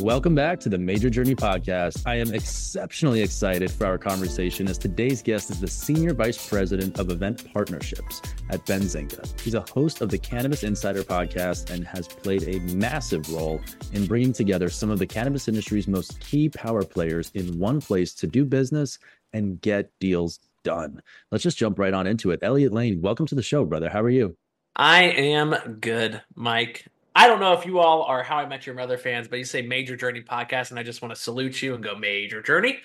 Welcome 0.00 0.36
back 0.36 0.60
to 0.60 0.68
the 0.68 0.78
Major 0.78 1.10
Journey 1.10 1.34
Podcast. 1.34 2.04
I 2.06 2.14
am 2.14 2.32
exceptionally 2.32 3.20
excited 3.20 3.68
for 3.68 3.84
our 3.84 3.98
conversation 3.98 4.68
as 4.68 4.78
today's 4.78 5.22
guest 5.22 5.50
is 5.50 5.60
the 5.60 5.66
Senior 5.66 6.14
Vice 6.14 6.48
President 6.48 7.00
of 7.00 7.10
Event 7.10 7.52
Partnerships 7.52 8.22
at 8.50 8.64
Benzinga. 8.64 9.40
He's 9.40 9.54
a 9.54 9.64
host 9.72 10.00
of 10.00 10.08
the 10.08 10.16
Cannabis 10.16 10.62
Insider 10.62 11.02
podcast 11.02 11.70
and 11.70 11.84
has 11.84 12.06
played 12.06 12.44
a 12.44 12.60
massive 12.76 13.28
role 13.32 13.60
in 13.92 14.06
bringing 14.06 14.32
together 14.32 14.70
some 14.70 14.88
of 14.88 15.00
the 15.00 15.06
cannabis 15.06 15.48
industry's 15.48 15.88
most 15.88 16.20
key 16.20 16.48
power 16.48 16.84
players 16.84 17.32
in 17.34 17.58
one 17.58 17.80
place 17.80 18.14
to 18.14 18.28
do 18.28 18.44
business 18.44 19.00
and 19.32 19.60
get 19.62 19.90
deals 19.98 20.38
done. 20.62 21.02
Let's 21.32 21.42
just 21.42 21.58
jump 21.58 21.76
right 21.76 21.92
on 21.92 22.06
into 22.06 22.30
it. 22.30 22.38
Elliot 22.42 22.72
Lane, 22.72 23.02
welcome 23.02 23.26
to 23.26 23.34
the 23.34 23.42
show, 23.42 23.64
brother. 23.64 23.88
How 23.88 24.02
are 24.02 24.10
you? 24.10 24.36
I 24.76 25.06
am 25.06 25.78
good, 25.80 26.22
Mike. 26.36 26.86
I 27.18 27.26
don't 27.26 27.40
know 27.40 27.52
if 27.52 27.66
you 27.66 27.80
all 27.80 28.04
are 28.04 28.22
How 28.22 28.36
I 28.36 28.46
Met 28.46 28.64
Your 28.64 28.76
Mother 28.76 28.96
fans, 28.96 29.26
but 29.26 29.40
you 29.40 29.44
say 29.44 29.60
Major 29.60 29.96
Journey 29.96 30.22
podcast, 30.22 30.70
and 30.70 30.78
I 30.78 30.84
just 30.84 31.02
want 31.02 31.12
to 31.12 31.20
salute 31.20 31.60
you 31.60 31.74
and 31.74 31.82
go 31.82 31.96
Major 31.96 32.40
Journey. 32.40 32.78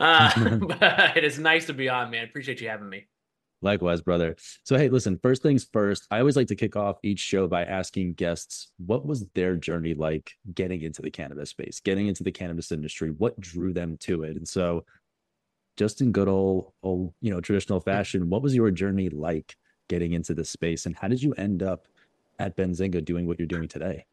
Uh, 0.00 0.56
but 0.80 1.16
it 1.16 1.22
is 1.22 1.38
nice 1.38 1.66
to 1.66 1.72
be 1.72 1.88
on, 1.88 2.10
man. 2.10 2.24
Appreciate 2.24 2.60
you 2.60 2.68
having 2.68 2.88
me. 2.88 3.06
Likewise, 3.62 4.00
brother. 4.00 4.34
So, 4.64 4.76
hey, 4.76 4.88
listen, 4.88 5.20
first 5.22 5.40
things 5.40 5.68
first, 5.72 6.08
I 6.10 6.18
always 6.18 6.34
like 6.34 6.48
to 6.48 6.56
kick 6.56 6.74
off 6.74 6.96
each 7.04 7.20
show 7.20 7.46
by 7.46 7.62
asking 7.62 8.14
guests 8.14 8.72
what 8.84 9.06
was 9.06 9.24
their 9.36 9.54
journey 9.54 9.94
like 9.94 10.32
getting 10.52 10.82
into 10.82 11.00
the 11.00 11.10
cannabis 11.12 11.50
space, 11.50 11.78
getting 11.78 12.08
into 12.08 12.24
the 12.24 12.32
cannabis 12.32 12.72
industry? 12.72 13.12
What 13.12 13.38
drew 13.38 13.72
them 13.72 13.98
to 13.98 14.24
it? 14.24 14.36
And 14.36 14.48
so, 14.48 14.84
just 15.76 16.00
in 16.00 16.10
good 16.10 16.26
old, 16.26 16.72
old, 16.82 17.14
you 17.20 17.30
know, 17.30 17.40
traditional 17.40 17.78
fashion, 17.78 18.30
what 18.30 18.42
was 18.42 18.52
your 18.52 18.72
journey 18.72 19.10
like 19.10 19.54
getting 19.88 20.12
into 20.12 20.34
this 20.34 20.50
space? 20.50 20.86
And 20.86 20.96
how 20.96 21.06
did 21.06 21.22
you 21.22 21.34
end 21.34 21.62
up 21.62 21.86
at 22.38 22.56
Benzinga 22.56 23.04
doing 23.04 23.26
what 23.26 23.38
you're 23.38 23.46
doing 23.46 23.68
today? 23.68 24.06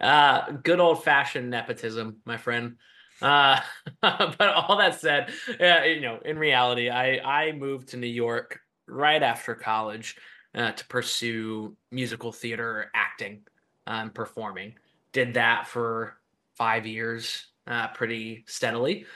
Uh, 0.00 0.52
good 0.52 0.80
old 0.80 1.04
fashioned 1.04 1.50
nepotism, 1.50 2.16
my 2.24 2.36
friend. 2.36 2.76
Uh, 3.20 3.60
but 4.02 4.40
all 4.40 4.78
that 4.78 5.00
said, 5.00 5.30
yeah, 5.58 5.84
you 5.84 6.00
know, 6.00 6.18
in 6.24 6.38
reality, 6.38 6.88
I 6.88 7.18
I 7.18 7.52
moved 7.52 7.88
to 7.88 7.96
New 7.96 8.06
York 8.06 8.60
right 8.86 9.22
after 9.22 9.54
college 9.54 10.16
uh, 10.54 10.72
to 10.72 10.86
pursue 10.86 11.76
musical 11.90 12.32
theater, 12.32 12.90
acting, 12.94 13.42
and 13.86 14.08
um, 14.08 14.10
performing. 14.10 14.74
Did 15.12 15.34
that 15.34 15.66
for 15.66 16.16
five 16.56 16.86
years, 16.86 17.46
uh, 17.66 17.88
pretty 17.88 18.44
steadily. 18.46 19.06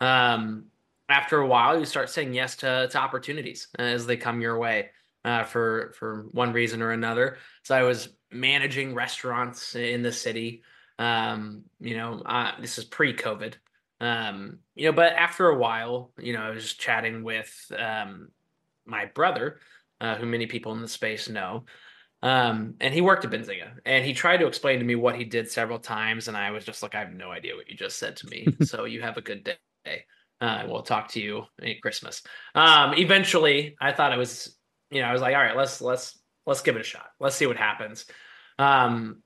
Um, 0.00 0.66
after 1.08 1.40
a 1.40 1.46
while, 1.46 1.78
you 1.78 1.84
start 1.84 2.08
saying 2.08 2.32
yes 2.32 2.56
to 2.56 2.88
to 2.90 2.98
opportunities 2.98 3.68
as 3.78 4.06
they 4.06 4.16
come 4.16 4.40
your 4.40 4.58
way 4.58 4.90
uh, 5.24 5.44
for 5.44 5.92
for 5.98 6.26
one 6.32 6.52
reason 6.52 6.82
or 6.82 6.90
another. 6.90 7.38
So 7.64 7.74
I 7.74 7.82
was 7.82 8.08
managing 8.30 8.94
restaurants 8.94 9.74
in 9.74 10.02
the 10.02 10.12
city. 10.12 10.62
Um, 10.98 11.64
you 11.80 11.96
know, 11.96 12.22
uh, 12.24 12.52
this 12.60 12.78
is 12.78 12.84
pre-COVID. 12.84 13.54
Um, 14.00 14.58
you 14.74 14.86
know, 14.86 14.92
but 14.92 15.12
after 15.14 15.48
a 15.48 15.58
while, 15.58 16.12
you 16.18 16.32
know, 16.32 16.42
I 16.42 16.50
was 16.50 16.74
chatting 16.74 17.22
with 17.22 17.52
um, 17.78 18.28
my 18.86 19.06
brother, 19.06 19.60
uh, 20.00 20.16
who 20.16 20.26
many 20.26 20.46
people 20.46 20.72
in 20.72 20.80
the 20.80 20.88
space 20.88 21.28
know. 21.28 21.64
Um, 22.22 22.74
and 22.80 22.92
he 22.92 23.00
worked 23.00 23.24
at 23.24 23.30
Benzinga, 23.30 23.78
and 23.86 24.04
he 24.04 24.12
tried 24.12 24.38
to 24.38 24.46
explain 24.46 24.78
to 24.78 24.84
me 24.84 24.94
what 24.94 25.16
he 25.16 25.24
did 25.24 25.50
several 25.50 25.78
times, 25.78 26.28
and 26.28 26.36
I 26.36 26.50
was 26.50 26.64
just 26.64 26.82
like, 26.82 26.94
I 26.94 27.00
have 27.00 27.14
no 27.14 27.30
idea 27.30 27.56
what 27.56 27.68
you 27.68 27.76
just 27.76 27.98
said 27.98 28.16
to 28.16 28.26
me. 28.28 28.46
so 28.62 28.84
you 28.84 29.00
have 29.00 29.16
a 29.16 29.22
good 29.22 29.44
day. 29.44 30.04
Uh, 30.40 30.64
we'll 30.66 30.82
talk 30.82 31.08
to 31.08 31.20
you 31.20 31.44
at 31.62 31.80
Christmas. 31.80 32.22
Um, 32.54 32.94
eventually, 32.94 33.76
I 33.80 33.92
thought 33.92 34.12
I 34.12 34.16
was 34.16 34.56
you 34.90 35.00
know, 35.00 35.08
I 35.08 35.12
was 35.12 35.22
like, 35.22 35.34
all 35.34 35.42
right, 35.42 35.56
let's 35.56 35.80
let's 35.80 36.18
let's 36.46 36.62
give 36.62 36.76
it 36.76 36.80
a 36.80 36.84
shot. 36.84 37.06
Let's 37.18 37.36
see 37.36 37.46
what 37.46 37.56
happens. 37.56 38.06
Um, 38.58 39.22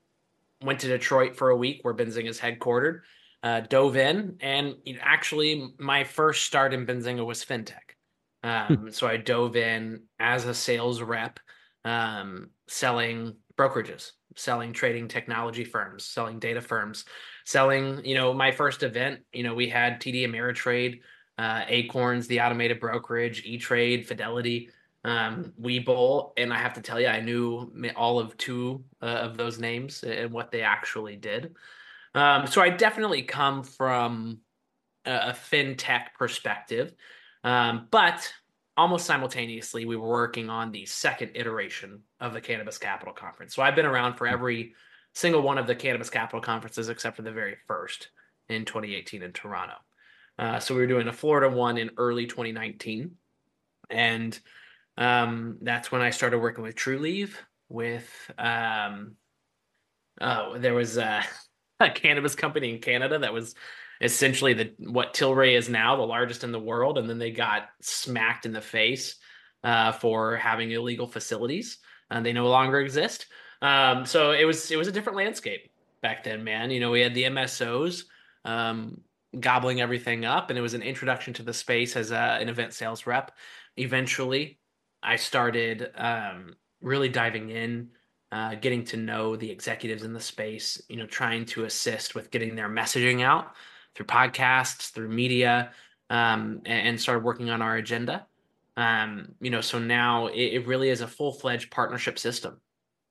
went 0.61 0.79
to 0.81 0.87
Detroit 0.87 1.35
for 1.35 1.49
a 1.49 1.57
week 1.57 1.79
where 1.81 1.93
Benzinga 1.93 2.27
is 2.29 2.39
headquartered. 2.39 3.01
Uh, 3.43 3.61
dove 3.61 3.95
in, 3.95 4.37
and 4.39 4.75
you 4.85 4.95
know, 4.95 5.01
actually, 5.03 5.73
my 5.77 6.03
first 6.03 6.45
start 6.45 6.73
in 6.73 6.85
Benzinga 6.85 7.25
was 7.25 7.45
fintech. 7.45 7.95
Um, 8.43 8.91
so 8.91 9.07
I 9.07 9.17
dove 9.17 9.55
in 9.55 10.03
as 10.19 10.45
a 10.45 10.53
sales 10.53 11.01
rep, 11.01 11.39
um, 11.83 12.49
selling 12.67 13.35
brokerages, 13.57 14.11
selling 14.35 14.73
trading 14.73 15.07
technology 15.07 15.63
firms, 15.63 16.05
selling 16.05 16.39
data 16.39 16.61
firms, 16.61 17.05
selling. 17.43 18.03
You 18.03 18.15
know, 18.15 18.33
my 18.33 18.51
first 18.51 18.83
event, 18.83 19.21
you 19.31 19.43
know, 19.43 19.53
we 19.53 19.67
had 19.67 20.01
TD 20.01 20.27
Ameritrade, 20.27 21.01
uh, 21.37 21.63
Acorns, 21.67 22.27
the 22.27 22.41
automated 22.41 22.79
brokerage, 22.79 23.43
E 23.45 23.57
Trade, 23.57 24.07
Fidelity 24.07 24.69
um, 25.05 25.53
Webull, 25.61 26.31
and 26.35 26.51
I 26.51 26.57
have 26.57 26.73
to 26.73 26.81
tell 26.81 26.99
you, 26.99 27.07
I 27.07 27.21
knew 27.21 27.71
all 27.95 28.17
of 28.19 28.35
two 28.37 28.83
uh, 29.03 29.05
of 29.05 29.37
those 29.37 29.59
names 29.59 30.03
and 30.03 30.31
what 30.31 30.51
they 30.51 30.61
actually 30.61 31.15
did. 31.15 31.55
Um, 32.15 32.47
so 32.47 32.59
I 32.59 32.69
definitely 32.69 33.21
come 33.21 33.61
from 33.61 34.39
a, 35.05 35.11
a 35.11 35.33
fintech 35.51 36.15
perspective, 36.17 36.93
um, 37.43 37.87
but 37.91 38.33
almost 38.75 39.05
simultaneously, 39.05 39.85
we 39.85 39.95
were 39.95 40.09
working 40.09 40.49
on 40.49 40.71
the 40.71 40.87
second 40.87 41.31
iteration 41.35 42.01
of 42.19 42.33
the 42.33 42.41
Cannabis 42.41 42.79
Capital 42.79 43.13
Conference. 43.13 43.53
So 43.53 43.61
I've 43.61 43.75
been 43.75 43.85
around 43.85 44.15
for 44.15 44.25
every 44.25 44.73
single 45.13 45.43
one 45.43 45.59
of 45.59 45.67
the 45.67 45.75
Cannabis 45.75 46.09
Capital 46.09 46.41
conferences 46.41 46.89
except 46.89 47.15
for 47.15 47.21
the 47.21 47.31
very 47.31 47.57
first 47.67 48.09
in 48.49 48.65
2018 48.65 49.21
in 49.21 49.33
Toronto. 49.33 49.75
Uh, 50.39 50.59
so 50.59 50.73
we 50.73 50.81
were 50.81 50.87
doing 50.87 51.07
a 51.07 51.13
Florida 51.13 51.55
one 51.55 51.77
in 51.77 51.91
early 51.95 52.25
2019, 52.25 53.11
and 53.91 54.39
um, 54.97 55.57
that's 55.61 55.91
when 55.91 56.01
I 56.01 56.09
started 56.09 56.39
working 56.39 56.63
with 56.63 56.75
Trulieve. 56.75 57.33
With 57.67 58.09
um, 58.37 59.15
oh, 60.21 60.57
there 60.57 60.73
was 60.73 60.97
a, 60.97 61.23
a 61.79 61.89
cannabis 61.89 62.35
company 62.35 62.73
in 62.73 62.79
Canada 62.79 63.19
that 63.19 63.33
was 63.33 63.55
essentially 64.01 64.53
the 64.53 64.73
what 64.79 65.13
Tilray 65.13 65.57
is 65.57 65.69
now, 65.69 65.95
the 65.95 66.03
largest 66.03 66.43
in 66.43 66.51
the 66.51 66.59
world, 66.59 66.97
and 66.97 67.09
then 67.09 67.19
they 67.19 67.31
got 67.31 67.69
smacked 67.81 68.45
in 68.45 68.53
the 68.53 68.61
face 68.61 69.15
uh, 69.63 69.91
for 69.91 70.35
having 70.35 70.71
illegal 70.71 71.07
facilities, 71.07 71.79
and 72.09 72.25
they 72.25 72.33
no 72.33 72.47
longer 72.47 72.79
exist. 72.79 73.27
Um, 73.61 74.05
so 74.05 74.31
it 74.31 74.45
was 74.45 74.69
it 74.71 74.77
was 74.77 74.87
a 74.87 74.91
different 74.91 75.17
landscape 75.17 75.71
back 76.01 76.23
then, 76.23 76.43
man. 76.43 76.71
You 76.71 76.79
know, 76.79 76.91
we 76.91 77.01
had 77.01 77.15
the 77.15 77.23
MSOs 77.23 78.03
um, 78.43 79.01
gobbling 79.39 79.81
everything 79.81 80.25
up, 80.25 80.49
and 80.49 80.59
it 80.59 80.61
was 80.61 80.73
an 80.73 80.83
introduction 80.83 81.33
to 81.33 81.43
the 81.43 81.53
space 81.53 81.95
as 81.95 82.11
a, 82.11 82.37
an 82.39 82.49
event 82.49 82.73
sales 82.73 83.07
rep. 83.07 83.31
Eventually, 83.77 84.59
I 85.05 85.17
started 85.17 85.91
um, 85.95 86.55
really 86.81 87.09
diving 87.09 87.51
in, 87.51 87.89
uh, 88.31 88.55
getting 88.55 88.83
to 88.85 88.97
know 88.97 89.35
the 89.35 89.49
executives 89.49 90.03
in 90.03 90.13
the 90.13 90.19
space, 90.19 90.81
you 90.89 90.97
know, 90.97 91.05
trying 91.05 91.45
to 91.45 91.65
assist 91.65 92.15
with 92.15 92.31
getting 92.31 92.55
their 92.55 92.69
messaging 92.69 93.23
out 93.23 93.53
through 93.93 94.07
podcasts, 94.07 94.91
through 94.91 95.09
media, 95.09 95.71
um, 96.09 96.61
and, 96.65 96.87
and, 96.87 97.01
started 97.01 97.23
working 97.23 97.49
on 97.49 97.61
our 97.61 97.77
agenda. 97.77 98.25
Um, 98.77 99.35
you 99.39 99.49
know, 99.49 99.61
so 99.61 99.79
now 99.79 100.27
it, 100.27 100.53
it 100.53 100.67
really 100.67 100.89
is 100.89 101.01
a 101.01 101.07
full 101.07 101.31
fledged 101.31 101.71
partnership 101.71 102.19
system 102.19 102.59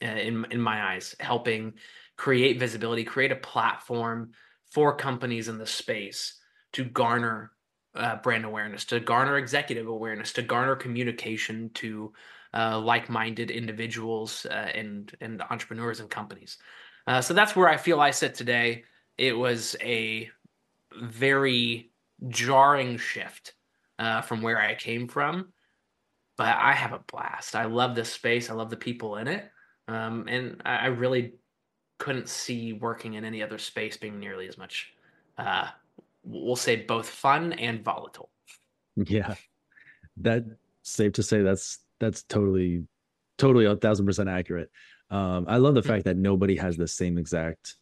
uh, 0.03 0.09
in 0.09 0.47
in 0.51 0.61
my 0.61 0.93
eyes, 0.93 1.17
helping 1.19 1.75
create 2.17 2.61
visibility, 2.61 3.03
create 3.03 3.33
a 3.33 3.37
platform 3.37 4.33
for 4.71 4.95
companies 4.97 5.49
in 5.49 5.59
the 5.59 5.67
space 5.67 6.41
to 6.73 6.85
garner 6.85 7.53
uh, 7.95 8.17
brand 8.17 8.45
awareness, 8.45 8.85
to 8.87 9.01
garner 9.01 9.39
executive 9.39 9.87
awareness, 9.87 10.33
to 10.33 10.43
garner 10.43 10.77
communication 10.77 11.71
to 11.75 12.13
uh, 12.53 12.79
like-minded 12.79 13.51
individuals 13.51 14.47
uh, 14.51 14.71
and 14.75 15.13
and 15.21 15.43
entrepreneurs 15.51 16.01
and 16.01 16.11
companies. 16.11 16.59
Uh, 17.07 17.21
so 17.21 17.35
that's 17.35 17.55
where 17.55 17.69
I 17.69 17.77
feel 17.77 18.01
I 18.01 18.11
sit 18.11 18.35
today. 18.35 18.85
It 19.19 19.37
was 19.37 19.77
a 19.83 20.31
very 21.01 21.91
jarring 22.29 22.97
shift 22.97 23.55
uh, 23.99 24.23
from 24.23 24.43
where 24.43 24.61
I 24.61 24.75
came 24.75 25.09
from, 25.09 25.53
but 26.37 26.57
I 26.57 26.73
have 26.73 26.93
a 26.93 27.01
blast. 27.11 27.55
I 27.55 27.65
love 27.65 27.95
this 27.95 28.13
space. 28.13 28.51
I 28.51 28.55
love 28.55 28.71
the 28.71 28.77
people 28.77 29.17
in 29.17 29.29
it, 29.29 29.51
um, 29.89 30.27
and 30.29 30.63
I, 30.65 30.77
I, 30.77 30.87
really 30.87 31.35
couldn't 31.99 32.29
see 32.29 32.73
working 32.73 33.15
in 33.15 33.25
any 33.25 33.43
other 33.43 33.59
space 33.59 33.97
being 33.97 34.19
nearly 34.19 34.49
as 34.49 34.59
much 34.59 34.95
uh, 35.39 35.69
we'll 36.25 36.57
say 36.57 36.77
both 36.77 37.09
fun 37.09 37.53
and 37.55 37.85
volatile. 37.85 38.31
Yeah, 38.97 39.35
that 40.19 40.45
safe 40.83 41.13
to 41.13 41.23
say 41.23 41.43
that's 41.43 41.79
that's 42.01 42.23
totally 42.25 42.85
totally 43.39 43.67
a 43.67 43.77
thousand 43.77 44.07
percent 44.07 44.29
accurate. 44.29 44.71
Um, 45.11 45.45
I 45.49 45.59
love 45.59 45.75
the 45.75 45.83
fact 45.83 46.05
that 46.05 46.17
nobody 46.17 46.57
has 46.57 46.77
the 46.77 46.89
same 46.89 47.19
exact 47.19 47.77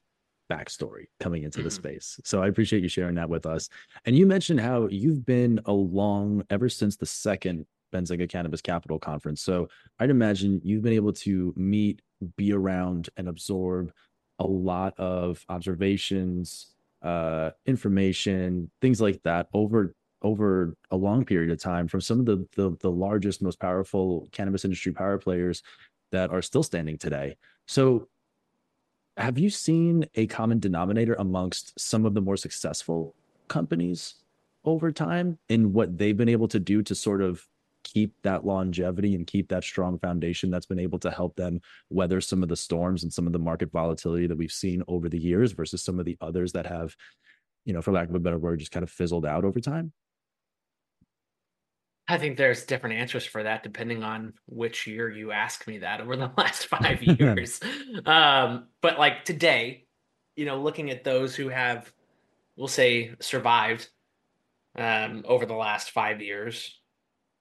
backstory 0.51 1.07
coming 1.21 1.45
into 1.45 1.63
the 1.63 1.69
mm-hmm. 1.69 1.77
space. 1.77 2.21
So 2.25 2.43
I 2.43 2.49
appreciate 2.49 2.83
you 2.83 2.89
sharing 2.89 3.15
that 3.15 3.29
with 3.29 3.47
us. 3.47 3.69
And 4.05 4.17
you 4.17 4.27
mentioned 4.27 4.61
how 4.61 4.89
you've 4.89 5.25
been 5.25 5.61
along 5.65 6.45
ever 6.51 6.69
since 6.69 6.97
the 6.97 7.07
second 7.07 7.67
Benzinga 7.93 8.29
Cannabis 8.29 8.61
Capital 8.61 8.99
Conference. 8.99 9.41
So 9.41 9.69
I'd 9.99 10.11
imagine 10.11 10.61
you've 10.65 10.83
been 10.83 10.93
able 10.93 11.13
to 11.15 11.53
meet, 11.57 12.03
be 12.37 12.53
around, 12.53 13.09
and 13.17 13.29
absorb 13.29 13.93
a 14.39 14.47
lot 14.47 14.99
of 14.99 15.45
observations, 15.49 16.72
uh, 17.03 17.51
information, 17.67 18.71
things 18.81 19.01
like 19.01 19.23
that 19.23 19.49
over 19.53 19.95
over 20.23 20.77
a 20.93 20.97
long 20.97 21.25
period 21.25 21.51
of 21.51 21.61
time 21.61 21.89
from 21.89 22.01
some 22.01 22.21
of 22.21 22.27
the, 22.27 22.47
the 22.57 22.77
the 22.81 22.91
largest, 22.91 23.43
most 23.43 23.59
powerful 23.59 24.29
cannabis 24.33 24.65
industry 24.65 24.93
power 24.93 25.19
players 25.19 25.63
that 26.13 26.31
are 26.31 26.43
still 26.43 26.63
standing 26.63 26.97
today. 26.99 27.37
So 27.67 28.09
have 29.17 29.39
you 29.39 29.51
seen 29.51 30.07
a 30.15 30.27
common 30.27 30.59
denominator 30.59 31.15
amongst 31.15 31.79
some 31.79 32.07
of 32.07 32.15
the 32.15 32.21
more 32.21 32.37
successful 32.37 33.15
companies 33.49 34.15
over 34.65 34.93
time 34.93 35.39
in 35.49 35.73
what 35.73 35.99
they've 35.99 36.17
been 36.17 36.29
able 36.29 36.49
to 36.49 36.61
do 36.61 36.83
to 36.83 36.95
sort 36.95 37.21
of 37.21 37.47
keep 37.85 38.15
that 38.23 38.45
longevity 38.45 39.15
and 39.15 39.27
keep 39.27 39.49
that 39.49 39.65
strong 39.65 39.99
foundation 39.99 40.51
that's 40.51 40.67
been 40.67 40.79
able 40.79 40.99
to 40.99 41.11
help 41.11 41.37
them 41.37 41.61
weather 41.91 42.21
some 42.21 42.43
of 42.43 42.49
the 42.49 42.57
storms 42.57 43.03
and 43.03 43.13
some 43.13 43.27
of 43.27 43.33
the 43.33 43.39
market 43.39 43.71
volatility 43.71 44.27
that 44.27 44.39
we've 44.39 44.53
seen 44.53 44.83
over 44.89 45.09
the 45.09 45.19
years 45.19 45.53
versus 45.53 45.83
some 45.83 45.99
of 45.99 46.05
the 46.05 46.17
others 46.21 46.53
that 46.53 46.67
have, 46.67 46.95
you 47.65 47.73
know, 47.73 47.83
for 47.83 47.93
lack 47.93 48.09
of 48.09 48.15
a 48.15 48.21
better 48.21 48.39
word, 48.39 48.59
just 48.59 48.73
kind 48.73 48.85
of 48.85 48.91
fizzled 48.91 49.27
out 49.27 49.45
over 49.45 49.61
time? 49.61 49.93
I 52.09 52.19
think 52.19 52.37
there's 52.37 52.65
different 52.65 52.97
answers 52.97 53.25
for 53.25 53.43
that 53.43 53.63
depending 53.63 54.03
on 54.03 54.35
which 54.47 54.87
year 54.87 55.09
you 55.09 55.33
ask 55.33 55.67
me 55.67 55.79
that 55.79 56.01
over 56.01 56.17
the 56.17 56.31
last 56.37 56.67
five 56.67 57.03
years. 57.03 57.61
um, 58.05 58.69
but 58.81 58.99
like 58.99 59.25
today, 59.25 59.87
you 60.37 60.45
know, 60.45 60.61
looking 60.61 60.91
at 60.91 61.05
those 61.05 61.35
who 61.35 61.49
have, 61.49 61.93
we'll 62.57 62.69
say, 62.69 63.15
survived 63.21 63.89
um, 64.77 65.25
over 65.27 65.47
the 65.47 65.55
last 65.55 65.91
five 65.91 66.21
years, 66.23 66.81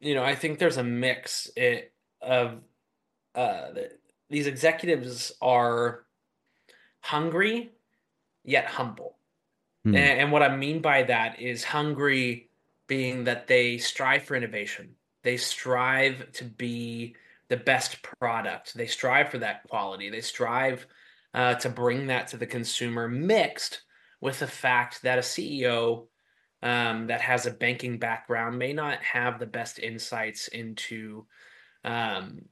you 0.02 0.16
know, 0.16 0.24
I 0.24 0.36
think 0.36 0.60
there's 0.60 0.78
a 0.78 0.84
mix 0.84 1.50
it, 1.56 1.94
of 2.22 2.58
uh, 3.36 3.68
these 4.30 4.48
executives 4.48 5.32
are 5.42 6.04
hungry 7.02 7.72
yet 8.44 8.66
humble. 8.66 9.18
Hmm. 9.86 9.96
And, 9.96 10.20
and 10.20 10.32
what 10.32 10.44
I 10.44 10.56
mean 10.56 10.82
by 10.82 11.04
that 11.04 11.40
is 11.40 11.64
hungry 11.64 12.50
being 12.88 13.26
that 13.26 13.48
they 13.48 13.78
strive 13.78 14.24
for 14.24 14.36
innovation. 14.36 14.96
They 15.24 15.38
strive 15.38 16.32
to 16.34 16.44
be 16.44 17.16
the 17.48 17.58
best 17.58 18.02
product. 18.02 18.74
They 18.74 18.88
strive 18.88 19.30
for 19.30 19.38
that 19.38 19.64
quality. 19.70 20.10
They 20.10 20.22
strive 20.22 20.88
uh, 21.34 21.56
to 21.56 21.70
bring 21.70 22.08
that 22.08 22.28
to 22.30 22.38
the 22.38 22.48
consumer, 22.48 23.08
mixed 23.08 23.82
with 24.20 24.40
the 24.40 24.48
fact 24.48 25.04
that 25.04 25.20
a 25.20 25.22
CEO 25.22 26.08
um, 26.64 27.08
that 27.08 27.22
has 27.22 27.46
a 27.46 27.52
banking 27.52 27.98
background 27.98 28.58
may 28.58 28.74
not 28.74 29.02
have 29.04 29.40
the 29.40 29.46
best 29.46 29.80
insights 29.80 30.48
into, 30.50 31.26
um, 31.84 32.46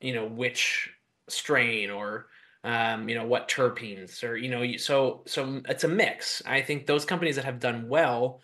you 0.00 0.14
know, 0.14 0.26
which 0.26 0.90
strain 1.28 1.90
or 1.90 2.26
um, 2.62 3.08
you 3.08 3.14
know 3.14 3.24
what 3.24 3.48
terpenes 3.48 4.22
or 4.22 4.36
you 4.36 4.50
know 4.50 4.76
so 4.76 5.22
so 5.26 5.62
it's 5.68 5.84
a 5.84 5.88
mix. 5.88 6.42
I 6.46 6.62
think 6.62 6.86
those 6.86 7.04
companies 7.04 7.36
that 7.36 7.44
have 7.44 7.60
done 7.60 7.88
well 7.88 8.40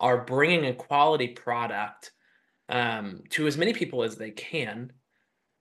are 0.00 0.24
bringing 0.24 0.66
a 0.66 0.74
quality 0.74 1.28
product 1.28 2.12
um, 2.68 3.22
to 3.30 3.46
as 3.46 3.56
many 3.56 3.72
people 3.72 4.02
as 4.02 4.16
they 4.16 4.30
can, 4.30 4.92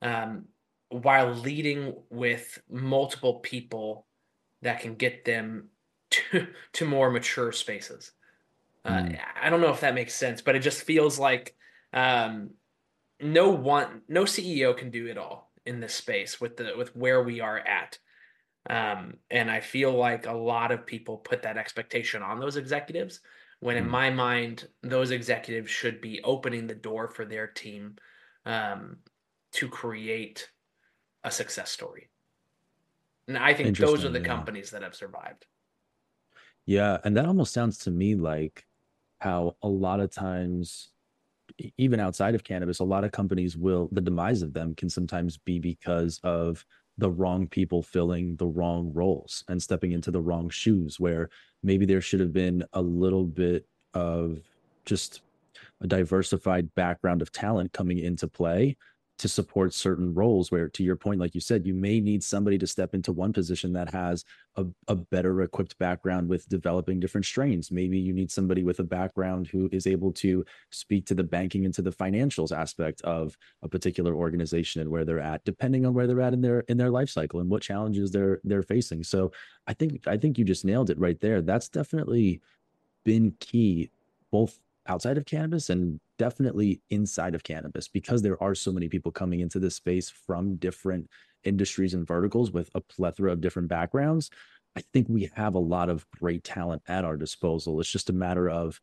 um, 0.01 0.45
while 0.89 1.33
leading 1.33 1.95
with 2.09 2.61
multiple 2.69 3.35
people 3.35 4.05
that 4.61 4.79
can 4.79 4.95
get 4.95 5.25
them 5.25 5.69
to 6.11 6.47
to 6.73 6.85
more 6.85 7.11
mature 7.11 7.51
spaces. 7.51 8.11
Mm. 8.87 9.19
I 9.41 9.49
don't 9.49 9.61
know 9.61 9.71
if 9.71 9.81
that 9.81 9.95
makes 9.95 10.15
sense, 10.15 10.41
but 10.41 10.55
it 10.55 10.59
just 10.59 10.83
feels 10.83 11.19
like 11.19 11.55
um, 11.93 12.51
no 13.19 13.49
one, 13.49 14.01
no 14.07 14.23
CEO 14.23 14.75
can 14.75 14.89
do 14.89 15.07
it 15.07 15.17
all 15.17 15.51
in 15.65 15.79
this 15.79 15.93
space 15.93 16.39
with 16.39 16.57
the 16.57 16.73
with 16.77 16.95
where 16.95 17.21
we 17.21 17.41
are 17.41 17.57
at. 17.57 17.97
Um, 18.69 19.15
and 19.29 19.49
I 19.49 19.61
feel 19.61 19.93
like 19.93 20.25
a 20.25 20.33
lot 20.33 20.71
of 20.71 20.85
people 20.85 21.17
put 21.17 21.43
that 21.43 21.57
expectation 21.57 22.21
on 22.21 22.39
those 22.39 22.57
executives. 22.57 23.21
When 23.59 23.77
in 23.77 23.89
my 23.89 24.09
mind, 24.11 24.67
those 24.83 25.11
executives 25.11 25.71
should 25.71 25.99
be 25.99 26.21
opening 26.23 26.67
the 26.67 26.75
door 26.75 27.07
for 27.07 27.25
their 27.25 27.47
team 27.47 27.95
um, 28.45 28.97
to 29.53 29.67
create 29.67 30.49
a 31.23 31.31
success 31.31 31.71
story. 31.71 32.09
And 33.27 33.37
I 33.37 33.53
think 33.53 33.77
those 33.77 34.05
are 34.05 34.09
the 34.09 34.19
yeah. 34.19 34.25
companies 34.25 34.71
that 34.71 34.83
have 34.83 34.95
survived. 34.95 35.45
Yeah, 36.65 36.97
and 37.03 37.17
that 37.17 37.25
almost 37.25 37.53
sounds 37.53 37.79
to 37.79 37.91
me 37.91 38.15
like 38.15 38.66
how 39.19 39.55
a 39.63 39.67
lot 39.67 39.99
of 39.99 40.11
times 40.11 40.89
even 41.77 41.99
outside 41.99 42.35
of 42.35 42.43
cannabis 42.43 42.79
a 42.79 42.83
lot 42.83 43.03
of 43.03 43.11
companies 43.11 43.57
will 43.57 43.89
the 43.91 44.01
demise 44.01 44.41
of 44.41 44.53
them 44.53 44.75
can 44.75 44.89
sometimes 44.89 45.37
be 45.37 45.59
because 45.59 46.19
of 46.23 46.65
the 46.97 47.09
wrong 47.09 47.47
people 47.47 47.81
filling 47.81 48.35
the 48.37 48.45
wrong 48.45 48.91
roles 48.93 49.43
and 49.49 49.61
stepping 49.61 49.91
into 49.91 50.11
the 50.11 50.21
wrong 50.21 50.49
shoes 50.49 50.99
where 50.99 51.29
maybe 51.63 51.85
there 51.85 52.01
should 52.01 52.19
have 52.19 52.33
been 52.33 52.63
a 52.73 52.81
little 52.81 53.25
bit 53.25 53.65
of 53.93 54.39
just 54.85 55.21
a 55.81 55.87
diversified 55.87 56.73
background 56.75 57.21
of 57.21 57.31
talent 57.31 57.71
coming 57.71 57.99
into 57.99 58.27
play 58.27 58.75
to 59.17 59.27
support 59.27 59.73
certain 59.73 60.13
roles 60.13 60.51
where 60.51 60.69
to 60.69 60.83
your 60.83 60.95
point 60.95 61.19
like 61.19 61.33
you 61.33 61.41
said 61.41 61.65
you 61.65 61.73
may 61.73 61.99
need 61.99 62.23
somebody 62.23 62.57
to 62.57 62.67
step 62.67 62.93
into 62.93 63.11
one 63.11 63.33
position 63.33 63.73
that 63.73 63.89
has 63.89 64.23
a, 64.57 64.65
a 64.87 64.95
better 64.95 65.41
equipped 65.41 65.77
background 65.77 66.27
with 66.27 66.47
developing 66.49 66.99
different 66.99 67.25
strains. 67.25 67.71
Maybe 67.71 67.97
you 67.97 68.13
need 68.13 68.31
somebody 68.31 68.63
with 68.63 68.79
a 68.79 68.83
background 68.83 69.47
who 69.47 69.69
is 69.71 69.87
able 69.87 70.11
to 70.13 70.43
speak 70.71 71.05
to 71.07 71.15
the 71.15 71.23
banking 71.23 71.65
and 71.65 71.73
to 71.75 71.81
the 71.81 71.91
financials 71.91 72.55
aspect 72.55 73.01
of 73.01 73.37
a 73.61 73.67
particular 73.67 74.15
organization 74.15 74.81
and 74.81 74.89
where 74.89 75.05
they're 75.05 75.19
at 75.19 75.43
depending 75.45 75.85
on 75.85 75.93
where 75.93 76.07
they're 76.07 76.21
at 76.21 76.33
in 76.33 76.41
their 76.41 76.61
in 76.61 76.77
their 76.77 76.91
life 76.91 77.09
cycle 77.09 77.39
and 77.39 77.49
what 77.49 77.61
challenges 77.61 78.11
they're 78.11 78.39
they're 78.43 78.63
facing. 78.63 79.03
So 79.03 79.31
i 79.67 79.73
think 79.73 80.07
i 80.07 80.17
think 80.17 80.37
you 80.37 80.45
just 80.45 80.65
nailed 80.65 80.89
it 80.89 80.99
right 80.99 81.19
there. 81.19 81.41
That's 81.41 81.69
definitely 81.69 82.41
been 83.03 83.33
key 83.39 83.89
both 84.31 84.59
outside 84.87 85.17
of 85.17 85.25
cannabis 85.25 85.69
and 85.69 85.99
definitely 86.17 86.81
inside 86.89 87.35
of 87.35 87.43
cannabis 87.43 87.87
because 87.87 88.21
there 88.21 88.41
are 88.41 88.55
so 88.55 88.71
many 88.71 88.89
people 88.89 89.11
coming 89.11 89.41
into 89.41 89.59
this 89.59 89.75
space 89.75 90.09
from 90.09 90.55
different 90.55 91.09
industries 91.43 91.93
and 91.93 92.07
verticals 92.07 92.51
with 92.51 92.69
a 92.75 92.81
plethora 92.81 93.31
of 93.31 93.41
different 93.41 93.67
backgrounds. 93.67 94.29
I 94.75 94.81
think 94.93 95.07
we 95.09 95.29
have 95.35 95.55
a 95.55 95.59
lot 95.59 95.89
of 95.89 96.09
great 96.11 96.43
talent 96.43 96.81
at 96.87 97.05
our 97.05 97.17
disposal. 97.17 97.79
It's 97.79 97.89
just 97.89 98.09
a 98.09 98.13
matter 98.13 98.49
of 98.49 98.79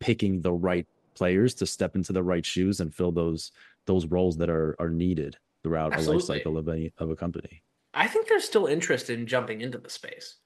picking 0.00 0.40
the 0.42 0.52
right 0.52 0.86
players 1.14 1.54
to 1.54 1.66
step 1.66 1.96
into 1.96 2.12
the 2.12 2.22
right 2.22 2.44
shoes 2.44 2.80
and 2.80 2.94
fill 2.94 3.12
those 3.12 3.52
those 3.86 4.06
roles 4.06 4.36
that 4.38 4.50
are 4.50 4.76
are 4.78 4.90
needed 4.90 5.36
throughout 5.62 5.92
Absolutely. 5.92 6.14
a 6.14 6.18
life 6.18 6.26
cycle 6.26 6.58
of 6.58 6.68
a 6.68 6.92
of 6.98 7.10
a 7.10 7.16
company. 7.16 7.62
I 7.94 8.06
think 8.08 8.28
there's 8.28 8.44
still 8.44 8.66
interest 8.66 9.08
in 9.08 9.26
jumping 9.26 9.62
into 9.62 9.78
the 9.78 9.88
space. 9.88 10.36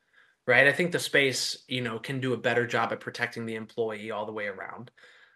Right? 0.50 0.66
I 0.66 0.72
think 0.72 0.92
the 0.92 0.98
space, 0.98 1.64
you 1.68 1.80
know, 1.80 1.98
can 1.98 2.20
do 2.20 2.32
a 2.32 2.36
better 2.38 2.66
job 2.66 2.92
at 2.92 3.00
protecting 3.00 3.46
the 3.46 3.54
employee 3.54 4.10
all 4.10 4.26
the 4.26 4.32
way 4.32 4.46
around. 4.46 4.90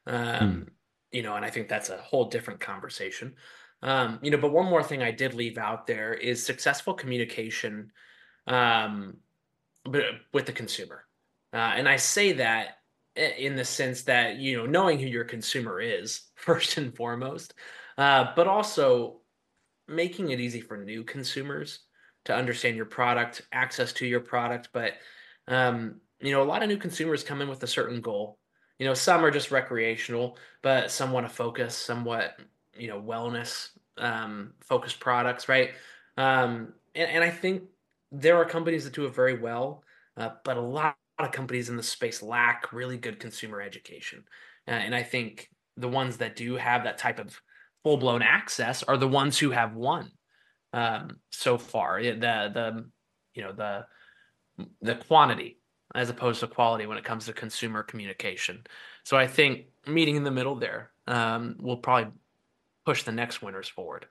Um, 0.06 0.66
hmm 0.66 0.70
you 1.12 1.22
know, 1.22 1.37
and 1.37 1.44
I 1.44 1.50
think 1.50 1.69
that's 1.69 1.90
a 1.90 1.99
whole 1.99 2.25
different 2.28 2.58
conversation. 2.58 3.37
Um, 3.82 4.19
you 4.20 4.32
know, 4.32 4.38
but 4.38 4.52
one 4.52 4.69
more 4.69 4.82
thing 4.82 5.00
I 5.00 5.12
did 5.12 5.32
leave 5.32 5.58
out 5.58 5.87
there 5.87 6.12
is 6.12 6.44
successful 6.44 6.94
communication 6.94 7.93
um, 8.49 9.19
but 9.84 10.05
with 10.32 10.46
the 10.46 10.52
consumer. 10.52 11.06
Uh, 11.53 11.74
and 11.77 11.88
I 11.88 11.96
say 11.96 12.32
that 12.32 12.79
in 13.17 13.55
the 13.55 13.65
sense 13.65 14.03
that, 14.03 14.38
you 14.38 14.56
know, 14.56 14.67
knowing 14.67 14.98
who 14.98 15.06
your 15.06 15.24
consumer 15.24 15.81
is 15.81 16.22
first 16.34 16.79
and 16.79 16.96
foremost, 16.96 17.55
uh, 17.96 18.32
but 18.34 18.48
also 18.48 19.20
making 19.86 20.31
it 20.31 20.41
easy 20.41 20.60
for 20.60 20.77
new 20.77 21.05
consumers 21.05 21.83
to 22.24 22.34
understand 22.34 22.76
your 22.76 22.86
product, 22.86 23.43
access 23.52 23.93
to 23.94 24.06
your 24.06 24.20
product. 24.20 24.70
But, 24.72 24.94
um, 25.48 26.00
you 26.20 26.32
know, 26.32 26.43
a 26.43 26.44
lot 26.44 26.62
of 26.62 26.69
new 26.69 26.78
consumers 26.78 27.22
come 27.22 27.43
in 27.43 27.48
with 27.48 27.62
a 27.62 27.66
certain 27.66 28.00
goal 28.00 28.38
you 28.78 28.86
know, 28.86 28.94
some 28.94 29.24
are 29.24 29.31
just 29.31 29.50
recreational, 29.50 30.36
but 30.62 30.90
some 30.90 31.12
want 31.12 31.28
to 31.28 31.32
focus, 31.32 31.76
somewhat, 31.76 32.38
you 32.76 32.88
know, 32.88 33.00
wellness 33.00 33.69
um, 33.98 34.52
focused 34.60 35.00
products, 35.00 35.48
right? 35.48 35.70
Um, 36.16 36.72
and, 36.94 37.10
and 37.10 37.24
I 37.24 37.31
think 37.31 37.62
there 38.10 38.36
are 38.36 38.44
companies 38.44 38.84
that 38.84 38.93
do 38.93 39.06
it 39.06 39.14
very 39.14 39.38
well, 39.38 39.84
uh, 40.16 40.31
but 40.44 40.56
a 40.56 40.60
lot 40.60 40.96
of 41.19 41.31
companies 41.31 41.69
in 41.69 41.76
the 41.76 41.82
space 41.82 42.22
lack 42.22 42.72
really 42.72 42.96
good 42.96 43.20
consumer 43.20 43.60
education. 43.60 44.24
Uh, 44.66 44.72
and 44.72 44.94
I 44.94 45.02
think 45.02 45.50
the 45.76 45.88
ones 45.88 46.16
that 46.16 46.36
do 46.36 46.56
have 46.56 46.84
that 46.84 46.98
type 46.98 47.19
of 47.19 47.40
full 47.84 47.96
blown 47.96 48.22
access 48.22 48.82
are 48.82 48.96
the 48.96 49.08
ones 49.08 49.38
who 49.38 49.50
have 49.50 49.74
won 49.74 50.10
um, 50.74 51.19
so 51.31 51.56
far. 51.56 52.02
The 52.02 52.10
the 52.19 52.84
you 53.34 53.43
know 53.43 53.52
the 53.52 53.86
the 54.82 54.96
quantity 54.96 55.58
as 55.94 56.10
opposed 56.10 56.40
to 56.40 56.46
quality 56.46 56.86
when 56.86 56.98
it 56.98 57.04
comes 57.04 57.26
to 57.26 57.32
consumer 57.32 57.82
communication. 57.82 58.64
So 59.04 59.16
I 59.16 59.26
think 59.26 59.66
meeting 59.86 60.16
in 60.16 60.24
the 60.24 60.31
middle 60.31 60.56
there 60.56 60.90
um, 61.06 61.56
will 61.60 61.76
probably 61.76 62.12
push 62.84 63.04
the 63.04 63.12
next 63.12 63.43
winners 63.43 63.69
forward. 63.69 64.06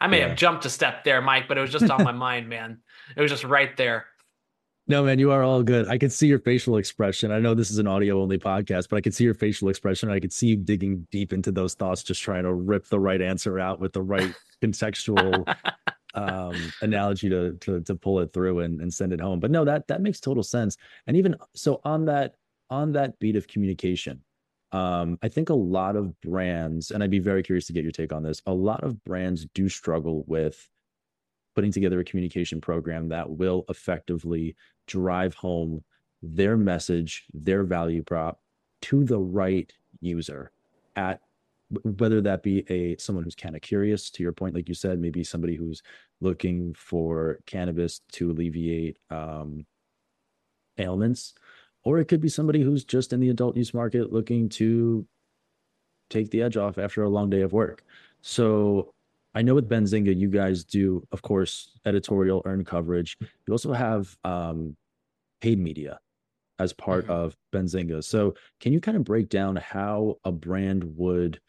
I 0.00 0.06
may 0.08 0.20
yeah. 0.20 0.28
have 0.28 0.36
jumped 0.36 0.64
a 0.64 0.70
step 0.70 1.04
there, 1.04 1.20
Mike, 1.20 1.46
but 1.48 1.58
it 1.58 1.60
was 1.60 1.72
just 1.72 1.90
on 1.90 2.02
my 2.02 2.12
mind, 2.26 2.48
man. 2.48 2.78
It 3.16 3.20
was 3.20 3.30
just 3.30 3.44
right 3.44 3.76
there. 3.76 4.06
No, 4.90 5.04
man, 5.04 5.18
you 5.18 5.30
are 5.32 5.42
all 5.42 5.62
good. 5.62 5.86
I 5.86 5.98
can 5.98 6.08
see 6.08 6.26
your 6.26 6.38
facial 6.38 6.78
expression. 6.78 7.30
I 7.30 7.40
know 7.40 7.52
this 7.52 7.70
is 7.70 7.76
an 7.76 7.86
audio 7.86 8.22
only 8.22 8.38
podcast, 8.38 8.88
but 8.88 8.96
I 8.96 9.02
can 9.02 9.12
see 9.12 9.22
your 9.22 9.34
facial 9.34 9.68
expression. 9.68 10.10
I 10.10 10.18
could 10.18 10.32
see 10.32 10.46
you 10.46 10.56
digging 10.56 11.06
deep 11.10 11.34
into 11.34 11.52
those 11.52 11.74
thoughts, 11.74 12.02
just 12.02 12.22
trying 12.22 12.44
to 12.44 12.54
rip 12.54 12.86
the 12.86 12.98
right 12.98 13.20
answer 13.20 13.60
out 13.60 13.80
with 13.80 13.92
the 13.92 14.00
right 14.00 14.34
contextual 14.62 15.54
um, 16.14 16.54
analogy 16.80 17.28
to, 17.28 17.52
to 17.60 17.82
to 17.82 17.94
pull 17.96 18.20
it 18.20 18.32
through 18.32 18.60
and, 18.60 18.80
and 18.80 18.92
send 18.92 19.12
it 19.12 19.20
home. 19.20 19.40
But 19.40 19.50
no, 19.50 19.62
that 19.66 19.86
that 19.88 20.00
makes 20.00 20.20
total 20.20 20.42
sense. 20.42 20.78
And 21.06 21.18
even 21.18 21.36
so, 21.54 21.82
on 21.84 22.06
that 22.06 22.36
on 22.70 22.92
that 22.92 23.18
beat 23.18 23.36
of 23.36 23.46
communication, 23.46 24.22
um, 24.72 25.18
I 25.22 25.28
think 25.28 25.50
a 25.50 25.54
lot 25.54 25.96
of 25.96 26.18
brands, 26.22 26.92
and 26.92 27.02
I'd 27.02 27.10
be 27.10 27.18
very 27.18 27.42
curious 27.42 27.66
to 27.66 27.74
get 27.74 27.82
your 27.82 27.92
take 27.92 28.14
on 28.14 28.22
this. 28.22 28.40
A 28.46 28.54
lot 28.54 28.82
of 28.84 29.04
brands 29.04 29.46
do 29.52 29.68
struggle 29.68 30.24
with 30.26 30.66
putting 31.58 31.72
together 31.72 31.98
a 31.98 32.04
communication 32.04 32.60
program 32.60 33.08
that 33.08 33.28
will 33.28 33.64
effectively 33.68 34.54
drive 34.86 35.34
home 35.34 35.82
their 36.22 36.56
message, 36.56 37.24
their 37.34 37.64
value 37.64 38.00
prop 38.00 38.38
to 38.82 39.02
the 39.02 39.18
right 39.18 39.72
user 40.00 40.52
at 40.94 41.20
whether 41.82 42.20
that 42.20 42.44
be 42.44 42.64
a 42.70 42.96
someone 42.98 43.24
who's 43.24 43.34
kind 43.34 43.56
of 43.56 43.60
curious 43.60 44.08
to 44.08 44.22
your 44.22 44.30
point 44.30 44.54
like 44.54 44.68
you 44.68 44.74
said 44.74 45.00
maybe 45.00 45.24
somebody 45.24 45.56
who's 45.56 45.82
looking 46.20 46.72
for 46.74 47.40
cannabis 47.44 48.02
to 48.12 48.30
alleviate 48.30 48.96
um, 49.10 49.66
ailments 50.78 51.34
or 51.82 51.98
it 51.98 52.04
could 52.04 52.20
be 52.20 52.28
somebody 52.28 52.62
who's 52.62 52.84
just 52.84 53.12
in 53.12 53.18
the 53.18 53.30
adult 53.30 53.56
use 53.56 53.74
market 53.74 54.12
looking 54.12 54.48
to 54.48 55.04
take 56.08 56.30
the 56.30 56.40
edge 56.40 56.56
off 56.56 56.78
after 56.78 57.02
a 57.02 57.08
long 57.08 57.30
day 57.30 57.42
of 57.42 57.52
work. 57.52 57.84
So 58.22 58.94
i 59.34 59.42
know 59.42 59.54
with 59.54 59.68
benzinga 59.68 60.16
you 60.16 60.28
guys 60.28 60.64
do 60.64 61.02
of 61.12 61.22
course 61.22 61.78
editorial 61.84 62.42
earned 62.44 62.66
coverage 62.66 63.16
you 63.20 63.52
also 63.52 63.72
have 63.72 64.16
um, 64.24 64.76
paid 65.40 65.58
media 65.58 65.98
as 66.58 66.72
part 66.72 67.04
mm-hmm. 67.04 67.12
of 67.12 67.36
benzinga 67.52 68.02
so 68.02 68.34
can 68.60 68.72
you 68.72 68.80
kind 68.80 68.96
of 68.96 69.04
break 69.04 69.28
down 69.28 69.56
how 69.56 70.16
a 70.24 70.32
brand 70.32 70.84
would 70.96 71.40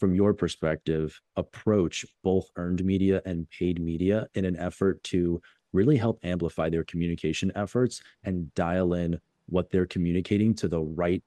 from 0.00 0.14
your 0.14 0.32
perspective, 0.32 1.20
approach 1.36 2.06
both 2.24 2.50
earned 2.56 2.82
media 2.82 3.20
and 3.26 3.48
paid 3.50 3.78
media 3.80 4.26
in 4.34 4.46
an 4.46 4.56
effort 4.56 5.04
to 5.04 5.40
really 5.74 5.98
help 5.98 6.18
amplify 6.24 6.70
their 6.70 6.82
communication 6.84 7.52
efforts 7.54 8.02
and 8.24 8.52
dial 8.54 8.94
in 8.94 9.20
what 9.46 9.70
they're 9.70 9.86
communicating 9.86 10.54
to 10.54 10.68
the 10.68 10.80
right 10.80 11.22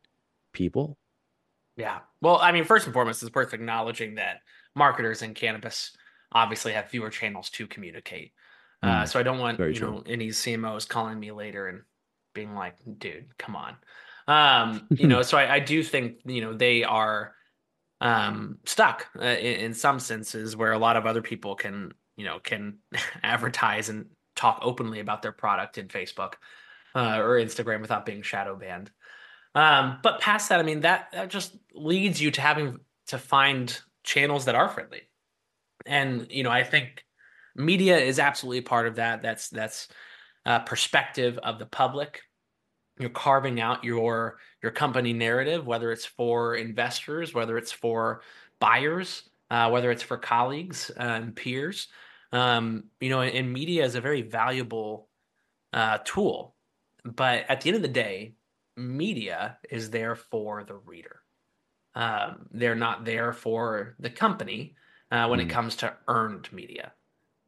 people? 0.54 0.98
Yeah. 1.78 2.00
Well, 2.20 2.40
I 2.42 2.52
mean, 2.52 2.64
first 2.64 2.86
and 2.86 2.94
foremost, 2.94 3.22
it's 3.22 3.34
worth 3.34 3.54
acknowledging 3.54 4.16
that 4.16 4.40
marketers 4.76 5.22
in 5.22 5.34
cannabis 5.34 5.96
obviously 6.34 6.74
have 6.74 6.90
fewer 6.90 7.10
channels 7.10 7.50
to 7.52 7.68
communicate. 7.68 8.34
Uh, 8.82 8.88
mm, 8.88 9.02
uh, 9.02 9.06
so 9.06 9.20
I 9.20 9.24
don't 9.24 9.40
want 9.40 9.60
you 9.60 9.74
true. 9.74 9.92
know 9.92 10.04
any 10.06 10.30
CMOs 10.30 10.88
calling 10.88 11.20
me 11.20 11.32
later 11.32 11.68
and 11.68 11.82
being 12.34 12.56
like, 12.56 12.76
"Dude, 12.98 13.38
come 13.38 13.56
on." 13.56 13.76
Um, 14.28 14.88
you 14.90 15.08
know, 15.08 15.22
so 15.24 15.38
I, 15.38 15.56
I 15.56 15.60
do 15.60 15.84
think 15.84 16.18
you 16.26 16.42
know 16.42 16.54
they 16.54 16.84
are 16.84 17.34
um, 18.02 18.60
stuck 18.66 19.08
uh, 19.20 19.24
in, 19.24 19.60
in 19.60 19.74
some 19.74 20.00
senses 20.00 20.56
where 20.56 20.74
a 20.74 20.80
lot 20.80 20.98
of 20.98 21.06
other 21.06 21.22
people 21.22 21.56
can 21.56 21.94
you 22.18 22.26
know 22.26 22.40
can 22.40 22.80
advertise 23.24 23.90
and 23.90 24.08
talk 24.36 24.60
openly 24.62 25.00
about 25.00 25.22
their 25.22 25.32
product 25.32 25.78
in 25.78 25.88
Facebook 25.88 26.34
uh, 26.96 27.20
or 27.20 27.40
Instagram 27.40 27.82
without 27.82 28.06
being 28.06 28.22
shadow 28.22 28.56
banned. 28.56 28.92
Um, 29.56 30.00
but 30.02 30.20
past 30.20 30.50
that, 30.50 30.60
I 30.60 30.64
mean 30.64 30.82
that 30.82 31.10
that 31.14 31.30
just 31.30 31.56
leads 31.74 32.20
you 32.20 32.32
to 32.32 32.42
having 32.42 32.80
to 33.08 33.18
find 33.18 33.80
channels 34.04 34.46
that 34.46 34.56
are 34.56 34.70
friendly, 34.70 35.02
and 35.86 36.28
you 36.30 36.44
know 36.44 36.52
I 36.52 36.64
think 36.64 37.04
media 37.56 37.98
is 37.98 38.20
absolutely 38.20 38.62
part 38.62 38.88
of 38.88 38.96
that. 38.96 39.22
That's 39.22 39.50
that's 39.50 39.88
uh, 40.46 40.60
perspective 40.60 41.40
of 41.44 41.60
the 41.60 41.66
public. 41.66 42.22
You're 43.00 43.10
carving 43.10 43.60
out 43.60 43.84
your 43.84 44.38
your 44.62 44.72
company 44.72 45.14
narrative 45.14 45.66
whether 45.66 45.92
it's 45.92 46.06
for 46.06 46.56
investors 46.56 47.34
whether 47.34 47.58
it's 47.58 47.72
for 47.72 48.22
buyers 48.60 49.30
uh, 49.50 49.70
whether 49.70 49.92
it's 49.92 50.04
for 50.04 50.18
colleagues 50.18 50.92
uh, 50.98 51.04
and 51.04 51.36
peers. 51.36 51.88
Um, 52.32 52.86
you 53.00 53.10
know 53.10 53.22
and, 53.22 53.52
media 53.52 53.86
is 53.86 53.96
a 53.96 54.02
very 54.02 54.22
valuable 54.22 55.10
uh, 55.72 56.00
tool. 56.04 56.56
But 57.04 57.46
at 57.50 57.62
the 57.62 57.70
end 57.70 57.76
of 57.76 57.82
the 57.82 57.88
day 57.88 58.36
media 58.78 59.58
is 59.70 59.90
there 59.90 60.16
for 60.16 60.64
the 60.64 60.76
reader 60.76 61.23
um, 61.96 62.48
they're 62.52 62.76
not 62.76 63.06
there 63.06 63.34
for 63.34 63.96
the 64.00 64.10
company 64.10 64.76
uh, 65.12 65.28
when 65.28 65.40
mm. 65.40 65.44
it 65.44 65.50
comes 65.50 65.78
to 65.78 65.94
earned 66.08 66.52
media 66.52 66.94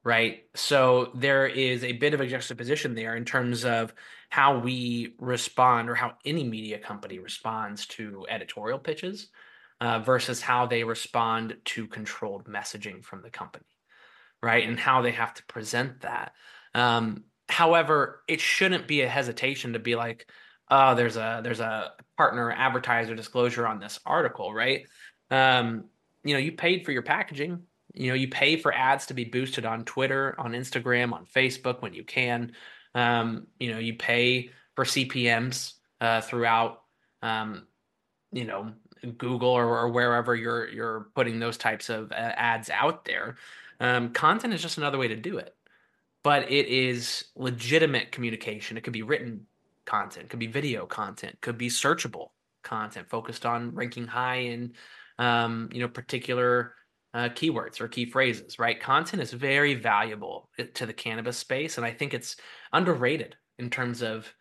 right? 0.06 0.44
So 0.54 1.12
there 1.16 1.48
is 1.48 1.84
a 1.84 1.94
bit 1.94 2.14
of 2.14 2.22
a 2.22 2.28
juxtaposition 2.28 2.94
there 2.94 3.16
in 3.16 3.26
terms 3.26 3.66
of 3.66 3.92
how 4.30 4.60
we 4.60 5.16
respond 5.20 5.90
or 5.90 5.96
how 5.96 6.14
any 6.24 6.44
media 6.44 6.78
company 6.78 7.18
responds 7.18 7.88
to 7.88 8.26
editorial 8.30 8.78
pitches 8.78 9.30
uh, 9.82 10.00
versus 10.00 10.42
how 10.42 10.68
they 10.68 10.84
respond 10.84 11.58
to 11.66 11.88
controlled 11.88 12.46
messaging 12.46 13.04
from 13.04 13.24
the 13.24 13.32
company, 13.32 13.66
right? 14.44 14.68
And 14.68 14.80
how 14.80 15.02
they 15.02 15.12
have 15.12 15.34
to 15.34 15.46
present 15.46 16.02
that. 16.02 16.34
Um, 16.76 17.24
however, 17.50 18.22
it 18.28 18.40
shouldn't 18.40 18.88
be 18.88 19.02
a 19.02 19.10
hesitation 19.10 19.74
to 19.74 19.80
be 19.80 19.96
like, 19.96 20.28
oh, 20.70 20.96
there's 20.96 21.18
a 21.18 21.42
there's 21.44 21.60
a 21.60 21.94
partner 22.18 22.52
advertiser 22.52 23.16
disclosure 23.16 23.68
on 23.68 23.80
this 23.80 24.00
article, 24.06 24.54
right? 24.54 24.86
Um, 25.32 25.86
you 26.24 26.34
know, 26.34 26.40
you 26.40 26.52
paid 26.54 26.86
for 26.86 26.92
your 26.92 27.04
packaging 27.04 27.64
you 27.96 28.10
know, 28.10 28.16
you 28.16 28.28
pay 28.28 28.58
for 28.58 28.74
ads 28.74 29.06
to 29.08 29.14
be 29.14 29.24
boosted 29.24 29.66
on 29.66 29.86
Twitter, 29.86 30.36
on 30.38 30.52
Instagram, 30.52 31.14
on 31.14 31.26
Facebook 31.26 31.82
when 31.82 31.94
you 31.94 32.04
can. 32.04 32.52
Um, 32.94 33.48
you 33.60 33.72
know, 33.72 33.80
you 33.80 33.96
pay 33.96 34.52
for 34.76 34.84
CPMS 34.84 35.74
uh, 36.02 36.22
throughout, 36.22 36.82
um, 37.22 37.66
you 38.32 38.44
know, 38.44 38.74
Google 39.18 39.50
or, 39.50 39.80
or, 39.80 39.90
wherever 39.90 40.36
you're 40.36 40.68
you're 40.70 41.08
putting 41.16 41.40
those 41.40 41.58
types 41.58 41.90
of 41.90 42.12
uh, 42.12 42.16
ads 42.16 42.70
out 42.70 43.06
there. 43.06 43.36
Um, 43.80 44.12
content 44.12 44.54
is 44.54 44.62
just 44.62 44.78
another 44.78 44.98
way 44.98 45.10
to 45.10 45.16
do 45.16 45.38
it, 45.38 45.56
but 46.24 46.52
it 46.52 46.68
is 46.68 47.26
legitimate 47.36 48.12
communication. 48.12 48.78
It 48.78 48.84
could 48.84 48.94
be 48.94 49.04
written 49.04 49.46
content, 49.86 50.30
could 50.30 50.40
be 50.40 50.48
video 50.48 50.86
content, 50.86 51.38
could 51.42 51.58
be 51.58 51.70
searchable 51.70 52.30
content 52.64 53.10
focused 53.10 53.46
on 53.46 53.74
ranking 53.74 54.08
high 54.08 54.38
in, 54.38 54.74
um, 55.20 55.70
you 55.72 55.82
know, 55.82 55.88
particular 55.88 56.74
uh, 57.14 57.30
keywords 57.30 57.80
or 57.80 57.88
key 57.88 58.06
phrases, 58.06 58.60
right? 58.60 58.82
Content 58.82 59.22
is 59.22 59.32
very 59.32 59.74
valuable 59.74 60.50
to 60.74 60.86
the 60.86 60.94
cannabis 60.94 61.38
space, 61.38 61.78
and 61.78 61.86
I 61.86 61.92
think 61.92 62.14
it's 62.14 62.36
underrated 62.74 63.38
in 63.58 63.70
terms 63.70 64.02
of 64.02 64.32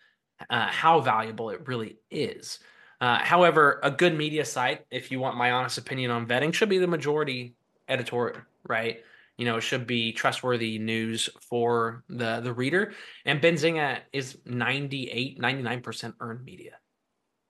uh, 0.51 0.67
how 0.67 1.01
valuable 1.01 1.51
it 1.51 1.69
really 1.69 1.99
is. 2.11 2.59
Uh, 3.01 3.19
however, 3.19 3.81
a 3.83 3.91
good 3.91 4.17
media 4.17 4.45
site, 4.45 4.87
if 4.91 5.11
you 5.11 5.21
want 5.21 5.37
my 5.37 5.53
honest 5.53 5.79
opinion 5.79 6.11
on 6.11 6.27
vetting, 6.27 6.53
should 6.53 6.69
be 6.69 6.79
the 6.79 6.87
majority 6.87 7.55
editorial, 7.89 8.41
right? 8.67 9.03
You 9.37 9.45
know, 9.45 9.57
it 9.57 9.63
should 9.63 9.87
be 9.87 10.13
trustworthy 10.13 10.79
news 10.79 11.29
for 11.41 12.05
the 12.09 12.41
the 12.41 12.53
reader. 12.53 12.93
And 13.25 13.41
Benzinga 13.41 14.01
is 14.13 14.39
98, 14.47 15.41
99% 15.41 16.15
earned 16.21 16.45
media, 16.45 16.79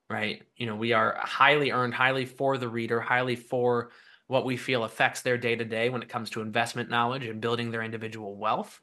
right? 0.09 0.43
You 0.57 0.67
know, 0.67 0.77
we 0.77 0.93
are 0.93 1.19
highly 1.21 1.71
earned, 1.71 1.95
highly 1.95 2.25
for 2.25 2.57
the 2.57 2.69
reader, 2.69 3.01
highly 3.01 3.37
for 3.37 3.91
what 4.27 4.47
we 4.47 4.57
feel 4.57 4.85
affects 4.85 5.21
their 5.21 5.37
day 5.37 5.55
to 5.55 5.65
day 5.65 5.91
when 5.91 6.03
it 6.03 6.09
comes 6.09 6.31
to 6.31 6.41
investment 6.41 6.89
knowledge 6.89 7.25
and 7.25 7.41
building 7.41 7.71
their 7.71 7.83
individual 7.83 8.37
wealth. 8.37 8.81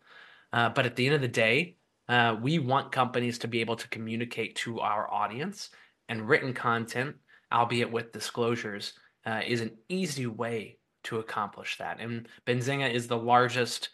Uh, 0.54 0.70
but 0.70 0.86
at 0.86 0.96
the 0.96 1.06
end 1.06 1.16
of 1.16 1.22
the 1.22 1.28
day, 1.28 1.78
uh, 2.08 2.36
we 2.40 2.60
want 2.60 2.92
companies 2.92 3.40
to 3.40 3.48
be 3.48 3.62
able 3.62 3.76
to 3.76 3.88
communicate 3.88 4.56
to 4.58 4.80
our 4.80 5.12
audience, 5.12 5.70
and 6.10 6.28
written 6.28 6.54
content, 6.54 7.16
albeit 7.54 7.92
with 7.92 8.12
disclosures, 8.12 8.94
uh, 9.26 9.42
is 9.48 9.62
an 9.62 9.72
easy 9.88 10.28
way 10.28 10.78
to 11.04 11.20
accomplish 11.20 11.78
that. 11.78 12.00
And 12.00 12.28
Benzinga 12.46 12.92
is 12.92 13.08
the 13.08 13.18
largest 13.18 13.90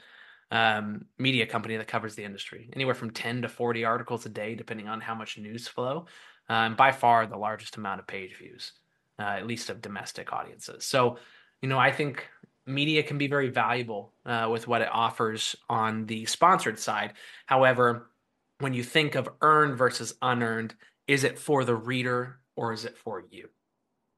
um, 0.52 1.06
media 1.18 1.46
company 1.46 1.78
that 1.78 1.88
covers 1.88 2.16
the 2.16 2.24
industry, 2.24 2.70
anywhere 2.74 2.96
from 2.96 3.12
10 3.12 3.42
to 3.42 3.50
40 3.50 3.86
articles 3.86 4.26
a 4.26 4.30
day, 4.30 4.56
depending 4.56 4.88
on 4.88 5.02
how 5.02 5.16
much 5.16 5.38
news 5.38 5.68
flow. 5.68 6.06
And 6.50 6.78
by 6.78 6.92
far 6.92 7.28
the 7.28 7.38
largest 7.38 7.76
amount 7.78 8.00
of 8.00 8.08
page 8.08 8.38
views, 8.38 8.72
uh, 9.20 9.24
at 9.24 9.48
least 9.48 9.70
of 9.70 9.82
domestic 9.82 10.32
audiences. 10.32 10.86
So 10.86 11.18
you 11.62 11.70
know, 11.70 11.80
I 11.80 11.92
think 11.92 12.28
media 12.66 13.04
can 13.04 13.18
be 13.18 13.28
very 13.28 13.50
valuable 13.50 14.14
uh, 14.26 14.48
with 14.52 14.68
what 14.68 14.82
it 14.82 14.90
offers 14.92 15.56
on 15.70 16.06
the 16.06 16.26
sponsored 16.26 16.80
side. 16.80 17.14
However, 17.46 18.12
when 18.60 18.74
you 18.74 18.84
think 18.84 19.16
of 19.16 19.30
earned 19.42 19.78
versus 19.78 20.14
unearned, 20.22 20.76
is 21.08 21.24
it 21.24 21.40
for 21.40 21.64
the 21.64 21.76
reader 21.76 22.40
or 22.56 22.74
is 22.74 22.86
it 22.86 22.98
for 22.98 23.24
you? 23.30 23.50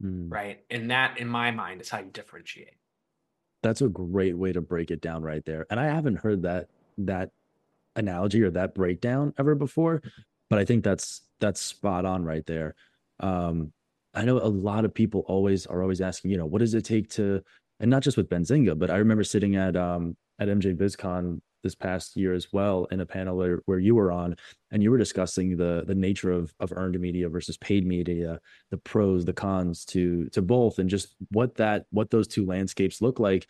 Mm. 0.03 0.31
Right. 0.31 0.63
And 0.69 0.91
that, 0.91 1.17
in 1.17 1.27
my 1.27 1.51
mind, 1.51 1.81
is 1.81 1.89
how 1.89 1.99
you 1.99 2.09
differentiate. 2.11 2.78
That's 3.61 3.81
a 3.81 3.89
great 3.89 4.37
way 4.37 4.53
to 4.53 4.61
break 4.61 4.91
it 4.91 5.01
down 5.01 5.21
right 5.21 5.43
there. 5.45 5.65
And 5.69 5.79
I 5.79 5.85
haven't 5.85 6.17
heard 6.17 6.43
that 6.43 6.67
that 6.99 7.31
analogy 7.95 8.41
or 8.43 8.51
that 8.51 8.75
breakdown 8.75 9.33
ever 9.37 9.55
before, 9.55 10.01
but 10.49 10.59
I 10.59 10.65
think 10.65 10.83
that's 10.83 11.21
that's 11.39 11.61
spot 11.61 12.05
on 12.05 12.23
right 12.23 12.45
there. 12.45 12.75
Um, 13.19 13.73
I 14.13 14.25
know 14.25 14.37
a 14.37 14.47
lot 14.47 14.85
of 14.85 14.93
people 14.93 15.23
always 15.27 15.65
are 15.65 15.81
always 15.81 16.01
asking, 16.01 16.31
you 16.31 16.37
know, 16.37 16.45
what 16.45 16.59
does 16.59 16.73
it 16.73 16.85
take 16.85 17.09
to, 17.11 17.43
and 17.79 17.89
not 17.89 18.03
just 18.03 18.17
with 18.17 18.29
Benzinga, 18.29 18.77
but 18.77 18.89
I 18.89 18.97
remember 18.97 19.23
sitting 19.23 19.55
at 19.55 19.75
um 19.75 20.15
at 20.39 20.47
MJ 20.47 20.75
BizCon 20.75 21.41
this 21.63 21.75
past 21.75 22.15
year 22.15 22.33
as 22.33 22.51
well 22.51 22.85
in 22.91 22.99
a 22.99 23.05
panel 23.05 23.37
where, 23.37 23.61
where 23.65 23.79
you 23.79 23.95
were 23.95 24.11
on 24.11 24.35
and 24.71 24.81
you 24.83 24.91
were 24.91 24.97
discussing 24.97 25.57
the 25.57 25.83
the 25.87 25.95
nature 25.95 26.31
of 26.31 26.53
of 26.59 26.71
earned 26.75 26.99
media 26.99 27.29
versus 27.29 27.57
paid 27.57 27.85
media 27.85 28.39
the 28.71 28.77
pros 28.77 29.25
the 29.25 29.33
cons 29.33 29.85
to 29.85 30.27
to 30.29 30.41
both 30.41 30.79
and 30.79 30.89
just 30.89 31.15
what 31.31 31.55
that 31.55 31.85
what 31.91 32.09
those 32.09 32.27
two 32.27 32.45
landscapes 32.45 33.01
look 33.01 33.19
like 33.19 33.47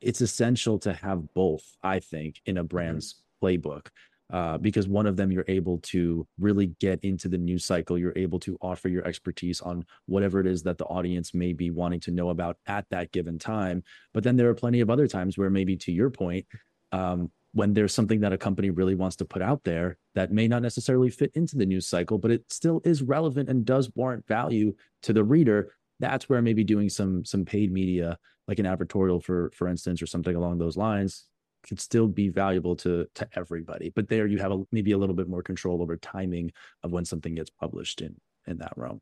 it's 0.00 0.20
essential 0.20 0.78
to 0.78 0.92
have 0.92 1.32
both 1.34 1.76
i 1.82 1.98
think 1.98 2.40
in 2.46 2.58
a 2.58 2.60
mm-hmm. 2.60 2.68
brand's 2.68 3.22
playbook 3.42 3.88
uh, 4.32 4.56
because 4.56 4.88
one 4.88 5.06
of 5.06 5.16
them 5.16 5.30
you're 5.30 5.44
able 5.46 5.78
to 5.78 6.26
really 6.40 6.66
get 6.80 6.98
into 7.04 7.28
the 7.28 7.36
news 7.36 7.66
cycle. 7.66 7.98
You're 7.98 8.16
able 8.16 8.40
to 8.40 8.56
offer 8.62 8.88
your 8.88 9.06
expertise 9.06 9.60
on 9.60 9.84
whatever 10.06 10.40
it 10.40 10.46
is 10.46 10.62
that 10.62 10.78
the 10.78 10.86
audience 10.86 11.34
may 11.34 11.52
be 11.52 11.70
wanting 11.70 12.00
to 12.00 12.10
know 12.10 12.30
about 12.30 12.56
at 12.66 12.88
that 12.88 13.12
given 13.12 13.38
time. 13.38 13.82
But 14.14 14.24
then 14.24 14.36
there 14.36 14.48
are 14.48 14.54
plenty 14.54 14.80
of 14.80 14.88
other 14.88 15.06
times 15.06 15.36
where 15.36 15.50
maybe, 15.50 15.76
to 15.76 15.92
your 15.92 16.08
point, 16.08 16.46
um, 16.92 17.30
when 17.54 17.74
there's 17.74 17.94
something 17.94 18.20
that 18.20 18.32
a 18.32 18.38
company 18.38 18.70
really 18.70 18.94
wants 18.94 19.16
to 19.16 19.24
put 19.24 19.42
out 19.42 19.62
there 19.64 19.98
that 20.14 20.32
may 20.32 20.48
not 20.48 20.62
necessarily 20.62 21.10
fit 21.10 21.30
into 21.34 21.56
the 21.56 21.66
news 21.66 21.86
cycle, 21.86 22.18
but 22.18 22.30
it 22.30 22.44
still 22.50 22.80
is 22.84 23.02
relevant 23.02 23.48
and 23.48 23.64
does 23.64 23.90
warrant 23.94 24.26
value 24.26 24.74
to 25.02 25.12
the 25.12 25.24
reader, 25.24 25.72
that's 26.00 26.28
where 26.28 26.42
maybe 26.42 26.64
doing 26.64 26.88
some 26.88 27.24
some 27.24 27.44
paid 27.44 27.70
media, 27.72 28.18
like 28.48 28.58
an 28.58 28.66
advertorial 28.66 29.22
for 29.22 29.50
for 29.54 29.68
instance, 29.68 30.00
or 30.00 30.06
something 30.06 30.34
along 30.34 30.58
those 30.58 30.76
lines, 30.76 31.26
could 31.62 31.78
still 31.78 32.08
be 32.08 32.28
valuable 32.28 32.74
to 32.76 33.06
to 33.14 33.28
everybody. 33.36 33.90
But 33.94 34.08
there 34.08 34.26
you 34.26 34.38
have 34.38 34.52
a, 34.52 34.62
maybe 34.72 34.92
a 34.92 34.98
little 34.98 35.14
bit 35.14 35.28
more 35.28 35.42
control 35.42 35.82
over 35.82 35.96
timing 35.96 36.52
of 36.82 36.90
when 36.90 37.04
something 37.04 37.34
gets 37.34 37.50
published 37.50 38.00
in 38.00 38.16
in 38.46 38.58
that 38.58 38.72
realm. 38.76 39.00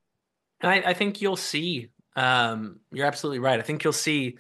I, 0.63 0.83
I 0.83 0.95
think 0.95 1.23
you'll 1.23 1.37
see. 1.37 1.89
Um, 2.17 2.81
you're 2.93 3.07
absolutely 3.07 3.39
right. 3.39 3.59
I 3.59 3.63
think 3.63 3.85
you'll 3.85 3.93
see 3.93 4.37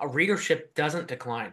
a 0.00 0.08
readership 0.08 0.74
doesn't 0.74 1.06
decline 1.06 1.52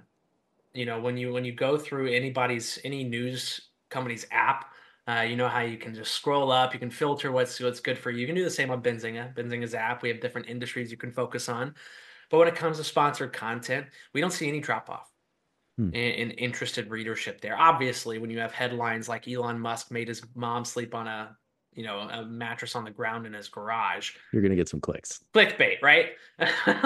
you 0.74 0.86
know 0.86 1.00
when 1.00 1.18
you 1.18 1.32
when 1.34 1.46
you 1.46 1.52
go 1.52 1.78
through 1.78 2.12
anybody's 2.12 2.80
any 2.84 3.04
news 3.04 3.70
company's 3.90 4.26
app 4.32 4.66
uh, 5.08 5.22
you 5.28 5.36
know 5.36 5.48
how 5.48 5.60
you 5.60 5.78
can 5.78 5.94
just 5.94 6.14
scroll 6.14 6.52
up 6.52 6.74
you 6.74 6.80
can 6.80 6.90
filter 6.90 7.32
what's 7.32 7.60
what's 7.60 7.80
good 7.80 7.98
for 7.98 8.10
you. 8.10 8.20
You 8.20 8.26
can 8.26 8.36
do 8.36 8.44
the 8.44 8.50
same 8.50 8.72
on 8.72 8.82
benzinga. 8.82 9.36
Benzinga's 9.36 9.76
app 9.76 10.02
we 10.02 10.10
have 10.10 10.22
different 10.22 10.48
industries 10.48 10.92
you 10.92 10.98
can 10.98 11.12
focus 11.12 11.50
on. 11.50 11.76
But 12.30 12.38
when 12.40 12.48
it 12.48 12.56
comes 12.56 12.78
to 12.78 12.84
sponsored 12.84 13.34
content 13.34 13.88
we 14.14 14.22
don't 14.22 14.32
see 14.32 14.48
any 14.48 14.60
drop 14.60 14.90
off 14.90 15.12
hmm. 15.78 15.90
in, 15.90 16.30
in 16.30 16.32
interested 16.32 16.90
readership 16.90 17.42
there. 17.42 17.58
Obviously 17.58 18.18
when 18.18 18.30
you 18.30 18.40
have 18.40 18.52
headlines 18.52 19.10
like 19.10 19.28
elon 19.28 19.60
musk 19.60 19.92
made 19.92 20.08
his 20.08 20.22
mom 20.36 20.66
sleep 20.66 20.96
on 20.96 21.08
a 21.08 21.38
you 21.74 21.84
know 21.84 22.00
a 22.00 22.24
mattress 22.24 22.76
on 22.76 22.86
the 22.86 22.92
ground 22.92 23.26
in 23.26 23.34
his 23.34 23.50
garage. 23.50 24.12
You're 24.32 24.42
gonna 24.42 24.56
get 24.56 24.70
some 24.70 24.80
clicks. 24.80 25.20
Clickbait 25.34 25.82
right? 25.82 26.12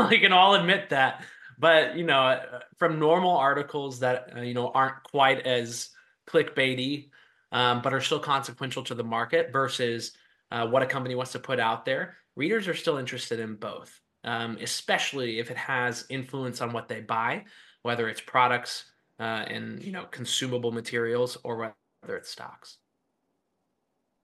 We 0.10 0.20
can 0.20 0.34
all 0.34 0.56
admit 0.56 0.90
that 0.90 1.24
but 1.58 1.98
you 1.98 2.06
know, 2.06 2.40
from 2.78 3.00
normal 3.00 3.36
articles 3.36 4.00
that 4.00 4.34
uh, 4.36 4.42
you 4.42 4.54
know 4.54 4.70
aren't 4.70 5.04
quite 5.04 5.46
as 5.46 5.90
clickbaity, 6.28 7.10
um, 7.52 7.82
but 7.82 7.94
are 7.94 8.02
still 8.02 8.20
consequential 8.20 8.84
to 8.84 8.96
the 8.96 9.04
market 9.04 9.52
versus 9.52 10.14
uh, 10.52 10.68
what 10.68 10.84
a 10.84 10.86
company 10.86 11.16
wants 11.16 11.32
to 11.32 11.40
put 11.40 11.60
out 11.60 11.86
there, 11.86 12.18
readers 12.36 12.68
are 12.68 12.76
still 12.76 12.98
interested 12.98 13.40
in 13.40 13.56
both, 13.56 14.00
um, 14.24 14.58
especially 14.62 15.40
if 15.40 15.52
it 15.52 15.58
has 15.58 16.06
influence 16.10 16.62
on 16.62 16.72
what 16.72 16.88
they 16.88 17.02
buy, 17.02 17.44
whether 17.82 18.08
it's 18.08 18.22
products 18.22 18.86
uh, 19.20 19.46
and 19.48 19.84
you 19.84 19.92
know 19.92 20.06
consumable 20.12 20.72
materials 20.72 21.38
or 21.44 21.74
whether 22.02 22.18
it's 22.18 22.30
stocks. 22.30 22.78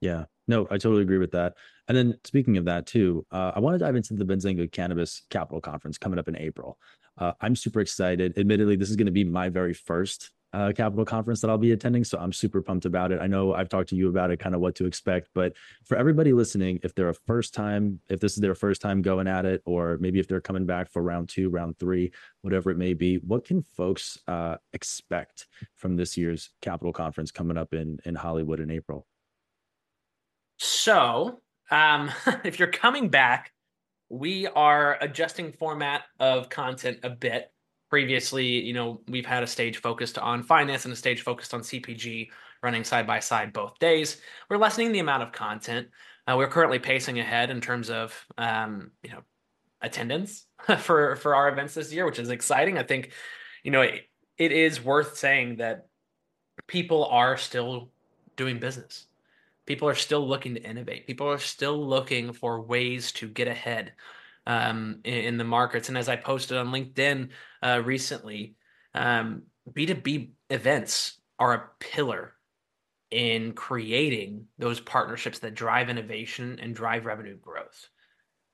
Yeah, 0.00 0.24
no, 0.46 0.66
I 0.70 0.76
totally 0.76 1.02
agree 1.02 1.18
with 1.18 1.32
that. 1.32 1.54
And 1.88 1.96
then 1.96 2.18
speaking 2.24 2.56
of 2.56 2.64
that 2.66 2.86
too, 2.86 3.26
uh, 3.30 3.52
I 3.54 3.60
want 3.60 3.74
to 3.74 3.78
dive 3.78 3.96
into 3.96 4.14
the 4.14 4.24
Benzinga 4.24 4.70
Cannabis 4.70 5.22
Capital 5.30 5.60
Conference 5.60 5.98
coming 5.98 6.18
up 6.18 6.28
in 6.28 6.36
April. 6.36 6.78
Uh, 7.18 7.32
I'm 7.40 7.56
super 7.56 7.80
excited. 7.80 8.38
Admittedly, 8.38 8.76
this 8.76 8.90
is 8.90 8.96
going 8.96 9.06
to 9.06 9.12
be 9.12 9.24
my 9.24 9.48
very 9.48 9.74
first 9.74 10.30
uh, 10.54 10.72
capital 10.72 11.04
conference 11.04 11.40
that 11.40 11.50
I'll 11.50 11.58
be 11.58 11.72
attending. 11.72 12.04
So 12.04 12.16
I'm 12.16 12.32
super 12.32 12.62
pumped 12.62 12.84
about 12.84 13.10
it. 13.10 13.20
I 13.20 13.26
know 13.26 13.54
I've 13.54 13.68
talked 13.68 13.88
to 13.88 13.96
you 13.96 14.08
about 14.08 14.30
it, 14.30 14.38
kind 14.38 14.54
of 14.54 14.60
what 14.60 14.76
to 14.76 14.86
expect. 14.86 15.28
But 15.34 15.54
for 15.84 15.96
everybody 15.96 16.32
listening, 16.32 16.78
if 16.84 16.94
they're 16.94 17.08
a 17.08 17.14
first 17.14 17.54
time, 17.54 17.98
if 18.08 18.20
this 18.20 18.34
is 18.34 18.38
their 18.38 18.54
first 18.54 18.80
time 18.80 19.02
going 19.02 19.26
at 19.26 19.44
it, 19.44 19.62
or 19.64 19.98
maybe 20.00 20.20
if 20.20 20.28
they're 20.28 20.40
coming 20.40 20.64
back 20.64 20.90
for 20.90 21.02
round 21.02 21.28
two, 21.28 21.48
round 21.50 21.76
three, 21.78 22.12
whatever 22.42 22.70
it 22.70 22.78
may 22.78 22.94
be, 22.94 23.16
what 23.16 23.44
can 23.44 23.62
folks 23.62 24.16
uh, 24.28 24.56
expect 24.72 25.48
from 25.74 25.96
this 25.96 26.16
year's 26.16 26.50
capital 26.60 26.92
conference 26.92 27.32
coming 27.32 27.58
up 27.58 27.74
in 27.74 27.98
in 28.04 28.14
Hollywood 28.14 28.60
in 28.60 28.70
April? 28.70 29.08
So, 30.58 31.40
um, 31.72 32.12
if 32.44 32.60
you're 32.60 32.68
coming 32.68 33.08
back 33.08 33.53
we 34.14 34.46
are 34.46 34.96
adjusting 35.00 35.52
format 35.52 36.02
of 36.20 36.48
content 36.48 37.00
a 37.02 37.10
bit. 37.10 37.50
Previously, 37.90 38.46
you 38.46 38.72
know, 38.72 39.00
we've 39.08 39.26
had 39.26 39.42
a 39.42 39.46
stage 39.46 39.78
focused 39.78 40.18
on 40.18 40.42
finance 40.42 40.84
and 40.84 40.92
a 40.92 40.96
stage 40.96 41.22
focused 41.22 41.52
on 41.52 41.60
CPG 41.60 42.28
running 42.62 42.84
side 42.84 43.06
by 43.06 43.18
side 43.18 43.52
both 43.52 43.78
days. 43.78 44.20
We're 44.48 44.56
lessening 44.56 44.92
the 44.92 45.00
amount 45.00 45.24
of 45.24 45.32
content. 45.32 45.88
Uh, 46.26 46.34
we're 46.36 46.48
currently 46.48 46.78
pacing 46.78 47.18
ahead 47.18 47.50
in 47.50 47.60
terms 47.60 47.90
of, 47.90 48.14
um, 48.38 48.92
you 49.02 49.10
know, 49.10 49.20
attendance 49.82 50.46
for 50.78 51.16
for 51.16 51.34
our 51.34 51.48
events 51.48 51.74
this 51.74 51.92
year, 51.92 52.06
which 52.06 52.18
is 52.18 52.30
exciting. 52.30 52.78
I 52.78 52.84
think, 52.84 53.12
you 53.64 53.70
know, 53.70 53.82
it, 53.82 54.02
it 54.38 54.52
is 54.52 54.82
worth 54.82 55.16
saying 55.16 55.56
that 55.56 55.88
people 56.68 57.04
are 57.06 57.36
still 57.36 57.90
doing 58.36 58.58
business 58.58 59.06
people 59.66 59.88
are 59.88 59.94
still 59.94 60.26
looking 60.26 60.54
to 60.54 60.62
innovate. 60.62 61.06
People 61.06 61.28
are 61.28 61.38
still 61.38 61.86
looking 61.86 62.32
for 62.32 62.60
ways 62.60 63.12
to 63.12 63.28
get 63.28 63.48
ahead 63.48 63.92
um, 64.46 65.00
in, 65.04 65.14
in, 65.14 65.38
the 65.38 65.44
markets. 65.44 65.88
And 65.88 65.96
as 65.96 66.08
i 66.08 66.16
posted 66.16 66.58
on 66.58 66.68
linkedin 66.68 67.30
uh, 67.62 67.80
recently 67.84 68.56
um, 68.94 69.42
b2b 69.72 70.30
events 70.50 71.18
are 71.38 71.54
a 71.54 71.70
pillar 71.80 72.34
in 73.10 73.52
creating 73.52 74.46
those 74.58 74.80
partnerships 74.80 75.38
that 75.40 75.54
drive 75.54 75.88
innovation 75.88 76.58
and 76.60 76.74
drive 76.74 77.06
revenue 77.06 77.36
growth. 77.36 77.88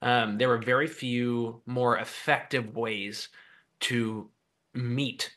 Um, 0.03 0.39
there 0.39 0.53
are 0.53 0.59
very 0.59 0.87
few 0.87 1.63
more 1.67 1.99
effective 1.99 2.75
ways 2.75 3.29
to 3.81 4.31
meet 4.75 5.35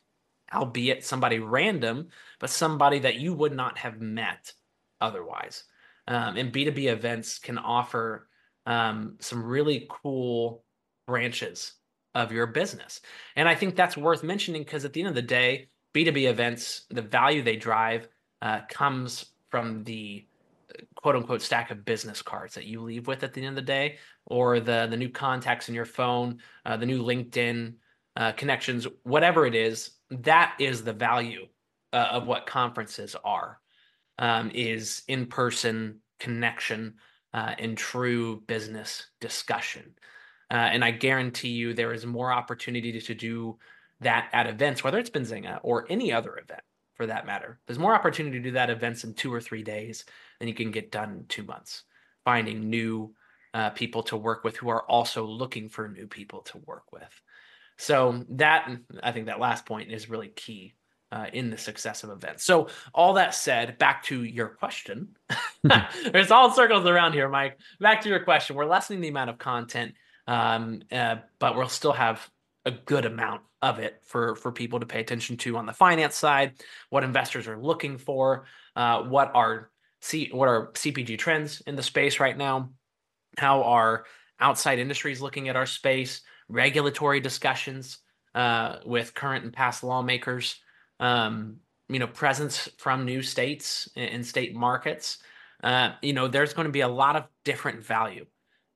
albeit 0.54 1.04
somebody 1.04 1.40
random 1.40 2.10
but 2.40 2.50
somebody 2.50 3.00
that 3.00 3.16
you 3.16 3.34
would 3.34 3.56
not 3.56 3.78
have 3.80 4.00
met 4.00 4.54
otherwise. 5.04 5.66
Um, 6.08 6.38
and 6.38 6.52
B2B 6.52 6.92
events 6.92 7.38
can 7.38 7.58
offer 7.58 8.28
um, 8.66 9.18
some 9.20 9.44
really 9.44 9.88
cool 9.90 10.64
branches 11.06 11.74
of 12.16 12.32
your 12.32 12.48
business. 12.48 13.02
And 13.36 13.48
I 13.48 13.56
think 13.56 13.76
that's 13.76 13.98
worth 13.98 14.24
mentioning 14.24 14.64
because 14.64 14.86
at 14.86 14.94
the 14.94 15.02
end 15.02 15.10
of 15.10 15.16
the 15.16 15.22
day, 15.22 15.70
B2B 15.94 16.30
events, 16.30 16.86
the 16.90 17.02
value 17.02 17.42
they 17.42 17.56
drive 17.56 18.08
uh, 18.42 18.62
comes 18.70 19.26
from 19.50 19.84
the 19.84 20.26
quote 20.96 21.16
unquote 21.16 21.42
stack 21.42 21.70
of 21.70 21.86
business 21.86 22.22
cards 22.22 22.56
that 22.56 22.66
you 22.66 22.82
leave 22.82 23.08
with 23.08 23.24
at 23.24 23.34
the 23.34 23.42
end 23.42 23.50
of 23.50 23.56
the 23.56 23.62
day, 23.62 23.98
or 24.26 24.60
the, 24.60 24.88
the 24.90 24.98
new 24.98 25.10
contacts 25.10 25.70
in 25.70 25.76
your 25.76 25.86
phone, 25.86 26.40
uh, 26.66 26.78
the 26.78 26.86
new 26.86 27.04
LinkedIn 27.04 27.74
uh, 28.16 28.32
connections, 28.34 28.88
whatever 29.04 29.46
it 29.46 29.56
is, 29.56 29.92
that 30.10 30.56
is 30.60 30.84
the 30.84 30.94
value 30.94 31.46
uh, 31.92 32.08
of 32.12 32.28
what 32.28 32.46
conferences 32.46 33.16
are 33.24 33.60
um, 34.20 34.52
is 34.54 35.04
in 35.08 35.26
person 35.26 36.00
connection 36.20 36.96
uh, 37.34 37.56
and 37.58 37.78
true 37.78 38.44
business 38.48 39.08
discussion. 39.20 39.94
Uh, 40.52 40.70
and 40.72 40.86
I 40.86 40.92
guarantee 40.92 41.50
you 41.50 41.74
there 41.74 41.94
is 41.94 42.06
more 42.06 42.32
opportunity 42.32 43.00
to 43.00 43.16
do 43.16 43.58
that 44.02 44.30
at 44.34 44.48
events, 44.48 44.84
whether 44.84 45.00
it's 45.00 45.10
Benzinga 45.10 45.60
or 45.64 45.86
any 45.90 46.12
other 46.12 46.38
event 46.38 46.62
for 46.94 47.08
that 47.08 47.26
matter. 47.26 47.60
There's 47.66 47.80
more 47.80 47.96
opportunity 47.96 48.38
to 48.38 48.44
do 48.44 48.52
that 48.52 48.70
events 48.70 49.04
in 49.04 49.14
two 49.14 49.34
or 49.34 49.42
three 49.42 49.64
days 49.64 50.06
than 50.40 50.48
you 50.48 50.54
can 50.54 50.72
get 50.72 50.92
done 50.92 51.12
in 51.12 51.26
two 51.28 51.44
months. 51.44 51.84
Finding 52.24 52.70
new 52.70 53.14
uh, 53.54 53.72
people 53.72 54.04
to 54.04 54.18
work 54.18 54.44
with 54.44 54.56
who 54.58 54.70
are 54.70 54.84
also 54.84 55.26
looking 55.26 55.70
for 55.70 55.88
new 55.88 56.08
people 56.08 56.42
to 56.42 56.60
work 56.60 56.92
with. 56.92 57.22
So 57.78 58.24
that 58.30 58.70
I 59.02 59.12
think 59.12 59.26
that 59.26 59.40
last 59.40 59.66
point 59.66 59.92
is 59.92 60.10
really 60.10 60.30
key 60.30 60.76
uh, 61.14 61.28
in 61.32 61.52
the 61.52 61.58
success 61.58 62.04
of 62.04 62.10
events. 62.10 62.44
So, 62.44 62.70
all 62.92 63.14
that 63.14 63.36
said, 63.36 63.78
back 63.78 64.02
to 64.06 64.24
your 64.24 64.48
question. 64.48 65.10
There's 66.12 66.32
all 66.32 66.52
circles 66.52 66.88
around 66.88 67.14
here, 67.14 67.30
Mike. 67.30 67.60
Back 67.80 68.02
to 68.02 68.10
your 68.10 68.22
question. 68.22 68.56
We're 68.56 68.66
lessening 68.66 69.02
the 69.02 69.10
amount 69.10 69.30
of 69.30 69.38
content, 69.38 69.94
um, 70.26 70.82
uh, 70.92 71.18
but 71.38 71.56
we'll 71.56 71.68
still 71.68 71.92
have 71.92 72.28
a 72.66 72.72
good 72.72 73.06
amount 73.06 73.42
of 73.62 73.78
it 73.78 74.02
for 74.06 74.36
for 74.36 74.52
people 74.52 74.80
to 74.80 74.88
pay 74.88 75.02
attention 75.02 75.38
to 75.38 75.56
on 75.56 75.68
the 75.68 75.74
finance 75.74 76.16
side. 76.16 76.54
What 76.90 77.04
investors 77.04 77.48
are 77.48 77.62
looking 77.62 78.00
for, 78.00 78.46
uh, 78.76 79.04
what 79.04 79.32
are 79.36 79.70
C, 80.02 80.30
what 80.32 80.50
are 80.50 80.72
CPG 80.72 81.20
trends 81.20 81.62
in 81.68 81.76
the 81.76 81.84
space 81.84 82.20
right 82.20 82.38
now? 82.38 82.72
How 83.38 83.64
are 83.64 84.06
outside 84.40 84.80
industries 84.80 85.22
looking 85.22 85.48
at 85.48 85.56
our 85.56 85.68
space? 85.68 86.22
Regulatory 86.50 87.20
discussions 87.20 88.00
uh, 88.34 88.78
with 88.84 89.14
current 89.14 89.44
and 89.44 89.54
past 89.54 89.84
lawmakers 89.84 90.60
um, 91.04 91.58
you 91.90 92.00
know, 92.00 92.08
presence 92.08 92.70
from 92.78 93.04
new 93.04 93.22
states 93.22 93.90
and 93.98 94.26
state 94.26 94.56
markets, 94.56 95.18
uh, 95.62 95.92
you 96.02 96.14
know, 96.14 96.30
there's 96.30 96.54
going 96.54 96.66
to 96.66 96.72
be 96.72 96.80
a 96.80 96.88
lot 96.88 97.18
of 97.18 97.26
different 97.44 97.84
value 97.84 98.26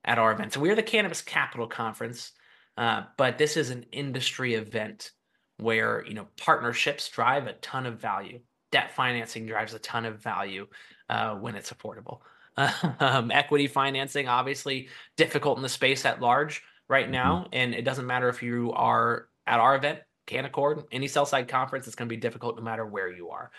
at 0.04 0.18
our 0.18 0.30
event. 0.30 0.52
So 0.52 0.60
we're 0.60 0.76
the 0.76 0.82
Cannabis 0.82 1.22
Capital 1.22 1.66
Conference, 1.66 2.32
uh, 2.76 3.04
but 3.16 3.38
this 3.38 3.56
is 3.56 3.70
an 3.70 3.86
industry 3.92 4.54
event 4.54 5.10
where 5.56 6.04
you 6.06 6.14
know 6.14 6.28
partnerships 6.36 7.08
drive 7.08 7.46
a 7.46 7.54
ton 7.54 7.86
of 7.86 7.98
value. 7.98 8.40
Debt 8.70 8.92
financing 8.94 9.46
drives 9.46 9.72
a 9.72 9.78
ton 9.78 10.04
of 10.04 10.22
value 10.22 10.66
uh, 11.08 11.34
when 11.34 11.54
it's 11.54 11.72
affordable. 11.72 12.20
um, 13.00 13.30
equity 13.30 13.68
financing, 13.68 14.28
obviously, 14.28 14.88
difficult 15.16 15.56
in 15.56 15.62
the 15.62 15.68
space 15.68 16.04
at 16.04 16.20
large 16.20 16.62
right 16.90 17.06
mm-hmm. 17.06 17.12
now, 17.12 17.46
and 17.54 17.74
it 17.74 17.86
doesn't 17.86 18.06
matter 18.06 18.28
if 18.28 18.42
you 18.42 18.72
are 18.72 19.28
at 19.46 19.60
our 19.60 19.76
event 19.76 20.00
Canaccord, 20.28 20.84
any 20.92 21.08
sell 21.08 21.26
side 21.26 21.48
conference, 21.48 21.86
it's 21.86 21.96
going 21.96 22.08
to 22.08 22.14
be 22.14 22.20
difficult 22.20 22.56
no 22.56 22.62
matter 22.62 22.86
where 22.86 23.10
you 23.10 23.30
are. 23.30 23.50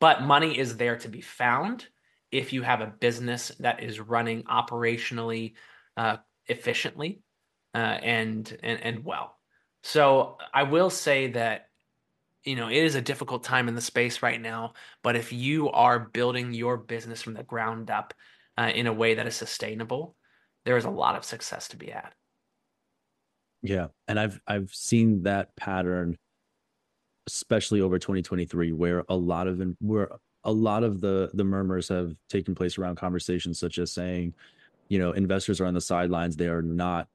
But 0.00 0.22
money 0.22 0.58
is 0.58 0.76
there 0.76 0.96
to 0.98 1.08
be 1.08 1.20
found 1.20 1.86
if 2.30 2.52
you 2.52 2.62
have 2.62 2.80
a 2.80 2.86
business 2.86 3.52
that 3.60 3.82
is 3.82 4.00
running 4.00 4.44
operationally 4.44 5.52
uh, 5.96 6.16
efficiently 6.46 7.20
uh, 7.74 7.78
and, 7.78 8.58
and 8.62 8.80
and 8.82 9.04
well. 9.04 9.36
So 9.82 10.38
I 10.52 10.62
will 10.62 10.90
say 10.90 11.32
that 11.32 11.66
you 12.44 12.56
know, 12.56 12.68
it 12.68 12.76
is 12.76 12.94
a 12.94 13.00
difficult 13.00 13.44
time 13.44 13.68
in 13.68 13.74
the 13.74 13.80
space 13.80 14.22
right 14.22 14.40
now. 14.40 14.74
But 15.02 15.16
if 15.16 15.32
you 15.32 15.70
are 15.70 15.98
building 15.98 16.52
your 16.52 16.76
business 16.76 17.22
from 17.22 17.34
the 17.34 17.44
ground 17.44 17.90
up 17.90 18.14
uh, 18.58 18.70
in 18.74 18.86
a 18.86 18.92
way 18.92 19.14
that 19.14 19.26
is 19.26 19.36
sustainable, 19.36 20.16
there 20.64 20.76
is 20.76 20.84
a 20.84 20.90
lot 20.90 21.16
of 21.16 21.24
success 21.24 21.68
to 21.68 21.76
be 21.76 21.90
had. 21.90 22.10
Yeah, 23.62 23.88
and 24.08 24.18
I've 24.18 24.40
I've 24.46 24.74
seen 24.74 25.22
that 25.22 25.54
pattern, 25.56 26.16
especially 27.26 27.80
over 27.80 27.98
2023, 27.98 28.72
where 28.72 29.04
a 29.08 29.16
lot 29.16 29.46
of 29.46 29.62
where 29.80 30.10
a 30.44 30.52
lot 30.52 30.82
of 30.82 31.00
the 31.00 31.30
the 31.34 31.44
murmurs 31.44 31.88
have 31.88 32.14
taken 32.28 32.54
place 32.54 32.78
around 32.78 32.96
conversations 32.96 33.58
such 33.58 33.78
as 33.78 33.92
saying, 33.92 34.34
you 34.88 34.98
know, 34.98 35.12
investors 35.12 35.60
are 35.60 35.66
on 35.66 35.74
the 35.74 35.80
sidelines; 35.80 36.36
they 36.36 36.48
are 36.48 36.62
not 36.62 37.08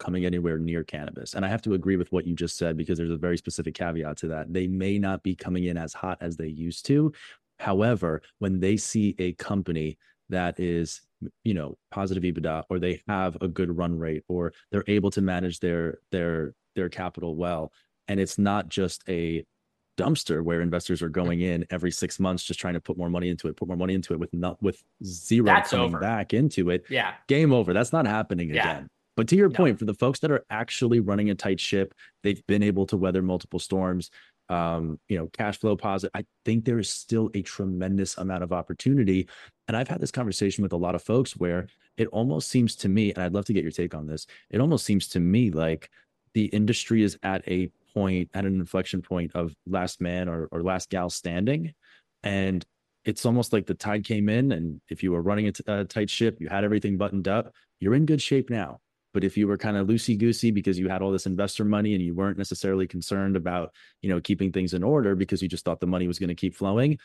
coming 0.00 0.26
anywhere 0.26 0.58
near 0.58 0.82
cannabis. 0.84 1.34
And 1.34 1.44
I 1.44 1.48
have 1.48 1.62
to 1.62 1.74
agree 1.74 1.96
with 1.96 2.10
what 2.12 2.26
you 2.26 2.34
just 2.34 2.56
said 2.58 2.76
because 2.76 2.98
there's 2.98 3.10
a 3.12 3.16
very 3.16 3.38
specific 3.38 3.74
caveat 3.74 4.16
to 4.18 4.28
that. 4.28 4.52
They 4.52 4.66
may 4.66 4.98
not 4.98 5.22
be 5.22 5.36
coming 5.36 5.64
in 5.64 5.76
as 5.76 5.94
hot 5.94 6.18
as 6.20 6.36
they 6.36 6.48
used 6.48 6.86
to. 6.86 7.12
However, 7.60 8.20
when 8.40 8.58
they 8.60 8.76
see 8.76 9.14
a 9.18 9.32
company 9.34 9.96
that 10.30 10.58
is 10.58 11.02
you 11.44 11.54
know 11.54 11.76
positive 11.90 12.22
EBITDA 12.22 12.64
or 12.70 12.78
they 12.78 13.02
have 13.08 13.36
a 13.40 13.48
good 13.48 13.76
run 13.76 13.98
rate 13.98 14.22
or 14.28 14.52
they're 14.70 14.84
able 14.86 15.10
to 15.10 15.20
manage 15.20 15.60
their 15.60 15.98
their 16.10 16.54
their 16.74 16.88
capital 16.88 17.36
well 17.36 17.72
and 18.08 18.18
it's 18.20 18.38
not 18.38 18.68
just 18.68 19.02
a 19.08 19.44
dumpster 19.96 20.42
where 20.42 20.60
investors 20.60 21.02
are 21.02 21.08
going 21.08 21.40
in 21.40 21.64
every 21.70 21.90
six 21.90 22.18
months 22.18 22.42
just 22.42 22.58
trying 22.58 22.74
to 22.74 22.80
put 22.80 22.98
more 22.98 23.08
money 23.08 23.28
into 23.28 23.46
it 23.46 23.56
put 23.56 23.68
more 23.68 23.76
money 23.76 23.94
into 23.94 24.12
it 24.12 24.18
with 24.18 24.32
not 24.34 24.60
with 24.60 24.82
zero 25.04 25.46
That's 25.46 25.70
coming 25.70 25.86
over. 25.86 26.00
back 26.00 26.34
into 26.34 26.70
it 26.70 26.84
Yeah. 26.88 27.14
game 27.28 27.52
over 27.52 27.72
that's 27.72 27.92
not 27.92 28.06
happening 28.06 28.50
Yeah. 28.50 28.60
again 28.78 28.88
but 29.16 29.28
to 29.28 29.36
your 29.36 29.48
No. 29.50 29.54
point 29.54 29.78
for 29.78 29.84
the 29.84 29.94
folks 29.94 30.18
that 30.20 30.32
are 30.32 30.44
actually 30.50 30.98
running 30.98 31.30
a 31.30 31.34
tight 31.36 31.60
ship 31.60 31.94
they've 32.24 32.44
been 32.48 32.62
able 32.64 32.86
to 32.86 32.96
weather 32.96 33.22
multiple 33.22 33.60
storms 33.60 34.10
um 34.54 34.98
you 35.08 35.18
know 35.18 35.26
cash 35.32 35.58
flow 35.58 35.76
positive 35.76 36.12
i 36.14 36.24
think 36.44 36.64
there 36.64 36.78
is 36.78 36.88
still 36.88 37.30
a 37.34 37.42
tremendous 37.42 38.16
amount 38.18 38.42
of 38.42 38.52
opportunity. 38.52 39.28
And 39.66 39.76
i've 39.76 39.88
had 39.88 40.00
this 40.00 40.10
conversation 40.10 40.62
with 40.62 40.72
a 40.72 40.76
lot 40.76 40.94
of 40.94 41.02
folks 41.02 41.36
where 41.36 41.66
it 41.96 42.08
almost 42.08 42.48
seems 42.48 42.76
to 42.76 42.88
me 42.88 43.12
and 43.12 43.22
i'd 43.22 43.34
love 43.34 43.46
to 43.46 43.52
get 43.52 43.64
your 43.64 43.72
take 43.72 43.94
on 43.94 44.06
this 44.06 44.26
it 44.50 44.60
almost 44.60 44.84
seems 44.84 45.08
to 45.08 45.20
me 45.20 45.50
like 45.50 45.90
the 46.34 46.46
industry 46.46 47.02
is 47.02 47.18
at 47.22 47.46
a 47.48 47.70
point 47.94 48.28
at 48.34 48.44
an 48.44 48.54
inflection 48.56 49.00
point 49.00 49.32
of 49.34 49.54
last 49.66 50.00
man 50.00 50.28
or, 50.28 50.48
or 50.50 50.62
last 50.62 50.90
gal 50.90 51.08
standing. 51.08 51.72
And 52.24 52.64
it's 53.04 53.24
almost 53.24 53.52
like 53.52 53.66
the 53.66 53.74
tide 53.74 54.04
came 54.04 54.28
in 54.28 54.52
and 54.52 54.80
if 54.88 55.02
you 55.02 55.12
were 55.12 55.22
running 55.22 55.46
a, 55.46 55.52
t- 55.52 55.64
a 55.66 55.84
tight 55.84 56.10
ship 56.10 56.38
you 56.40 56.48
had 56.48 56.64
everything 56.64 56.96
buttoned 56.96 57.28
up 57.28 57.52
you're 57.80 57.94
in 57.94 58.06
good 58.06 58.22
shape 58.22 58.48
now 58.48 58.78
but 59.14 59.24
if 59.24 59.36
you 59.38 59.46
were 59.48 59.56
kind 59.56 59.76
of 59.78 59.86
loosey 59.86 60.18
goosey 60.18 60.50
because 60.50 60.78
you 60.78 60.88
had 60.88 61.00
all 61.00 61.10
this 61.12 61.24
investor 61.26 61.64
money 61.64 61.94
and 61.94 62.02
you 62.04 62.14
weren't 62.14 62.36
necessarily 62.36 62.86
concerned 62.86 63.36
about 63.36 63.72
you 64.02 64.10
know 64.10 64.20
keeping 64.20 64.52
things 64.52 64.74
in 64.74 64.82
order 64.82 65.14
because 65.14 65.40
you 65.40 65.48
just 65.48 65.64
thought 65.64 65.80
the 65.80 65.86
money 65.86 66.06
was 66.06 66.18
going 66.18 66.28
to 66.28 66.34
keep 66.34 66.54
flowing 66.54 66.98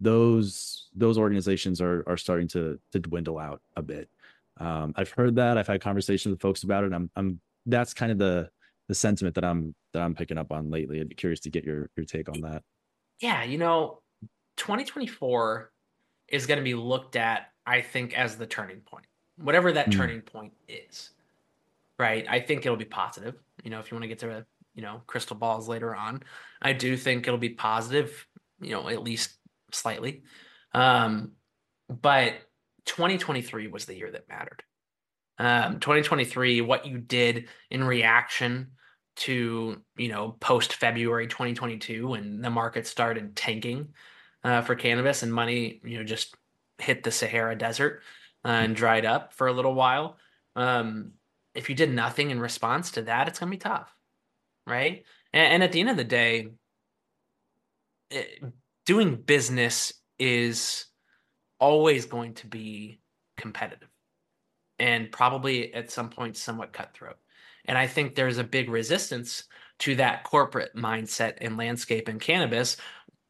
those 0.00 0.88
those 0.94 1.16
organizations 1.18 1.80
are 1.80 2.04
are 2.06 2.16
starting 2.18 2.48
to 2.48 2.78
to 2.92 2.98
dwindle 2.98 3.38
out 3.38 3.62
a 3.76 3.82
bit. 3.82 4.10
Um, 4.58 4.92
i've 4.96 5.10
heard 5.10 5.36
that. 5.36 5.56
I've 5.58 5.66
had 5.66 5.80
conversations 5.80 6.30
with 6.32 6.40
folks 6.40 6.62
about 6.64 6.84
it. 6.84 6.92
I'm 6.92 7.10
i'm 7.16 7.40
that's 7.64 7.94
kind 7.94 8.12
of 8.12 8.18
the 8.18 8.50
the 8.88 8.94
sentiment 8.94 9.34
that 9.34 9.44
i'm 9.44 9.74
that 9.92 10.02
i'm 10.02 10.14
picking 10.14 10.38
up 10.38 10.52
on 10.52 10.70
lately. 10.70 11.00
I'd 11.00 11.08
be 11.08 11.14
curious 11.14 11.40
to 11.40 11.50
get 11.50 11.64
your 11.64 11.88
your 11.96 12.04
take 12.04 12.28
on 12.28 12.40
that. 12.42 12.62
Yeah, 13.20 13.44
you 13.44 13.56
know, 13.56 14.02
2024 14.58 15.70
is 16.28 16.46
going 16.46 16.58
to 16.58 16.64
be 16.64 16.74
looked 16.74 17.16
at, 17.16 17.52
I 17.64 17.80
think, 17.80 18.18
as 18.18 18.36
the 18.36 18.46
turning 18.46 18.80
point, 18.80 19.06
whatever 19.36 19.72
that 19.72 19.88
Mm. 19.88 19.92
turning 19.96 20.20
point 20.20 20.52
is. 20.68 21.10
Right. 21.98 22.26
I 22.28 22.40
think 22.40 22.66
it'll 22.66 22.76
be 22.76 22.84
positive. 22.84 23.34
You 23.62 23.70
know, 23.70 23.80
if 23.80 23.90
you 23.90 23.94
want 23.94 24.02
to 24.02 24.08
get 24.08 24.18
to, 24.20 24.44
you 24.74 24.82
know, 24.82 25.02
crystal 25.06 25.36
balls 25.36 25.68
later 25.68 25.94
on, 25.94 26.22
I 26.60 26.72
do 26.72 26.96
think 26.96 27.26
it'll 27.26 27.38
be 27.38 27.50
positive, 27.50 28.26
you 28.60 28.72
know, 28.72 28.88
at 28.88 29.02
least 29.02 29.36
slightly. 29.72 30.22
Um, 30.74 31.32
but 31.88 32.34
2023 32.84 33.68
was 33.68 33.86
the 33.86 33.96
year 33.96 34.10
that 34.10 34.28
mattered. 34.28 34.62
Um, 35.38 35.80
2023, 35.80 36.60
what 36.62 36.86
you 36.86 36.98
did 36.98 37.48
in 37.70 37.84
reaction 37.84 38.68
to 39.16 39.82
you 39.96 40.08
know 40.08 40.36
post 40.40 40.74
February 40.74 41.26
2022 41.26 42.08
when 42.08 42.42
the 42.42 42.50
market 42.50 42.86
started 42.86 43.34
tanking 43.34 43.88
uh, 44.44 44.60
for 44.60 44.74
cannabis 44.74 45.22
and 45.22 45.32
money 45.32 45.80
you 45.84 45.96
know 45.96 46.04
just 46.04 46.34
hit 46.78 47.02
the 47.02 47.10
Sahara 47.10 47.56
Desert 47.56 48.02
uh, 48.44 48.48
and 48.48 48.76
dried 48.76 49.06
up 49.06 49.32
for 49.32 49.46
a 49.46 49.52
little 49.52 49.74
while. 49.74 50.18
Um, 50.54 51.12
if 51.56 51.68
you 51.68 51.74
did 51.74 51.92
nothing 51.92 52.30
in 52.30 52.40
response 52.40 52.92
to 52.92 53.02
that, 53.02 53.28
it's 53.28 53.38
gonna 53.38 53.50
be 53.50 53.56
tough, 53.56 53.94
right? 54.66 55.04
And, 55.32 55.54
and 55.54 55.62
at 55.62 55.72
the 55.72 55.80
end 55.80 55.90
of 55.90 55.96
the 55.96 56.04
day, 56.04 56.48
it, 58.10 58.42
doing 58.84 59.16
business 59.16 59.92
is 60.18 60.86
always 61.58 62.06
going 62.06 62.34
to 62.34 62.46
be 62.46 63.00
competitive 63.36 63.88
and 64.78 65.10
probably 65.10 65.72
at 65.74 65.90
some 65.90 66.10
point 66.10 66.36
somewhat 66.36 66.72
cutthroat. 66.72 67.16
And 67.64 67.76
I 67.76 67.86
think 67.86 68.14
there's 68.14 68.38
a 68.38 68.44
big 68.44 68.70
resistance 68.70 69.44
to 69.80 69.96
that 69.96 70.24
corporate 70.24 70.74
mindset 70.76 71.38
and 71.40 71.56
landscape 71.56 72.08
in 72.08 72.18
cannabis, 72.18 72.76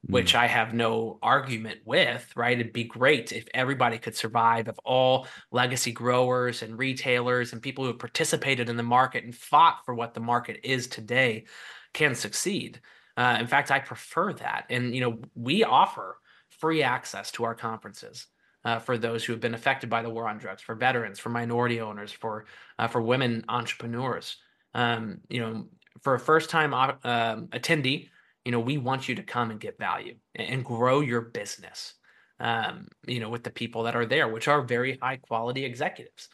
which 0.02 0.35
I 0.35 0.46
have 0.46 0.72
no 0.72 1.18
argument 1.22 1.80
with, 1.85 2.30
right? 2.37 2.59
It'd 2.59 2.72
be 2.72 2.85
great 2.85 3.32
if 3.32 3.48
everybody 3.52 3.98
could 3.98 4.14
survive, 4.14 4.68
if 4.68 4.76
all 4.85 5.26
legacy 5.50 5.90
growers 5.90 6.62
and 6.62 6.78
retailers 6.78 7.52
and 7.52 7.61
people 7.61 7.85
who 7.85 7.88
have 7.90 7.98
participated 7.98 8.68
in 8.68 8.76
the 8.76 8.82
market 8.82 9.24
and 9.24 9.35
fought 9.35 9.85
for 9.85 9.94
what 9.94 10.14
the 10.14 10.20
market 10.20 10.61
is 10.62 10.87
today 10.87 11.46
can 11.92 12.14
succeed. 12.14 12.80
Uh, 13.16 13.37
in 13.40 13.46
fact, 13.46 13.70
I 13.70 13.80
prefer 13.80 14.32
that. 14.35 14.66
And, 14.70 14.94
you 14.94 15.00
know, 15.00 15.18
we 15.35 15.64
offer 15.64 16.18
free 16.50 16.82
access 16.82 17.30
to 17.32 17.44
our 17.44 17.54
conferences. 17.54 18.26
Uh, 18.64 18.80
for 18.80 18.98
those 18.98 19.24
who 19.24 19.32
have 19.32 19.38
been 19.38 19.54
affected 19.54 19.88
by 19.88 20.02
the 20.02 20.11
war 20.11 20.26
on 20.26 20.38
drugs, 20.38 20.61
for 20.61 20.74
veterans, 20.74 21.20
for 21.20 21.28
minority 21.28 21.80
owners, 21.80 22.11
for 22.11 22.46
uh, 22.80 22.88
for 22.88 23.00
women 23.00 23.44
entrepreneurs. 23.48 24.38
Um, 24.74 25.20
you 25.28 25.38
know, 25.38 25.68
for 26.02 26.14
a 26.14 26.18
first 26.18 26.50
time 26.50 26.74
uh, 26.74 26.94
um, 27.04 27.46
attendee, 27.52 28.09
you 28.46 28.52
know, 28.52 28.61
we 28.61 28.78
want 28.78 29.09
you 29.09 29.16
to 29.16 29.24
come 29.24 29.50
and 29.50 29.59
get 29.59 29.76
value 29.76 30.14
and, 30.37 30.64
grow 30.64 31.00
your 31.00 31.20
business. 31.20 31.94
Um, 32.38 32.87
you 33.04 33.18
know, 33.18 33.28
with 33.28 33.42
the 33.42 33.50
people 33.50 33.82
that 33.85 33.96
are 33.96 34.06
there, 34.06 34.28
which 34.28 34.46
are 34.46 34.62
very 34.62 34.98
high 35.02 35.16
quality 35.16 35.64
executives. 35.64 36.28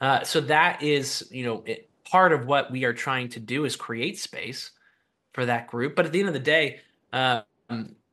Uh, 0.00 0.22
so 0.22 0.40
that 0.42 0.82
is, 0.82 1.26
you 1.32 1.44
know, 1.44 1.64
it, 1.66 1.90
part 2.04 2.32
of 2.32 2.46
what 2.46 2.70
we 2.70 2.84
are 2.84 2.92
trying 2.92 3.30
to 3.30 3.40
do 3.40 3.64
is 3.64 3.74
create 3.74 4.20
space 4.20 4.70
for 5.32 5.46
that 5.46 5.66
group. 5.66 5.96
But 5.96 6.06
at 6.06 6.12
the 6.12 6.20
end 6.20 6.28
of 6.28 6.34
the 6.34 6.40
day, 6.40 6.80
um, 7.12 7.42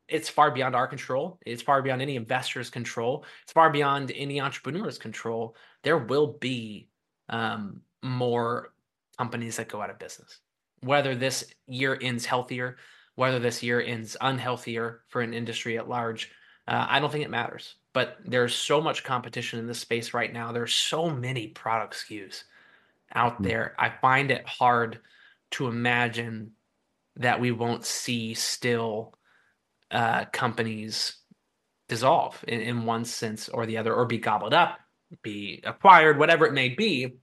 it's 0.07 0.29
far 0.29 0.49
beyond 0.49 0.75
our 0.75 0.87
control. 0.87 1.37
It's 1.45 1.61
far 1.61 1.83
beyond 1.83 2.01
any 2.01 2.15
investor's 2.15 2.71
control. 2.71 3.25
It's 3.43 3.53
far 3.53 3.69
beyond 3.69 4.11
any 4.15 4.41
entrepreneur's 4.41 4.97
control. 4.97 5.55
There 5.83 5.99
will 5.99 6.37
be 6.39 6.87
um, 7.29 7.81
more 8.01 8.73
companies 9.19 9.57
that 9.57 9.67
go 9.67 9.81
out 9.81 9.91
of 9.91 9.99
business. 9.99 10.39
Whether 10.79 11.15
this 11.15 11.45
year 11.67 11.99
ends 12.01 12.25
healthier, 12.25 12.77
whether 13.15 13.39
this 13.39 13.63
year 13.63 13.81
ends 13.81 14.15
unhealthier 14.21 14.99
for 15.07 15.21
an 15.21 15.33
industry 15.33 15.77
at 15.77 15.89
large, 15.89 16.31
uh, 16.67 16.85
I 16.89 16.99
don't 16.99 17.11
think 17.11 17.25
it 17.25 17.29
matters. 17.29 17.75
But 17.93 18.17
there's 18.25 18.53
so 18.53 18.81
much 18.81 19.03
competition 19.03 19.59
in 19.59 19.67
this 19.67 19.79
space 19.79 20.13
right 20.13 20.31
now. 20.31 20.51
There's 20.51 20.73
so 20.73 21.09
many 21.09 21.47
product 21.47 21.95
SKUs 21.95 22.43
out 23.13 23.41
Mm. 23.41 23.45
there. 23.45 23.75
I 23.79 23.89
find 23.89 24.31
it 24.31 24.45
hard 24.45 24.99
to 25.51 25.67
imagine 25.67 26.51
that 27.15 27.39
we 27.39 27.51
won't 27.51 27.85
see 27.85 28.33
still 28.33 29.17
uh, 29.91 30.25
companies 30.25 31.17
dissolve 31.87 32.43
in, 32.47 32.59
in 32.61 32.85
one 32.85 33.05
sense 33.05 33.47
or 33.47 33.65
the 33.65 33.77
other, 33.77 33.93
or 33.93 34.05
be 34.05 34.17
gobbled 34.17 34.53
up, 34.53 34.79
be 35.21 35.61
acquired, 35.63 36.17
whatever 36.17 36.45
it 36.45 36.53
may 36.53 36.69
be. 36.69 37.17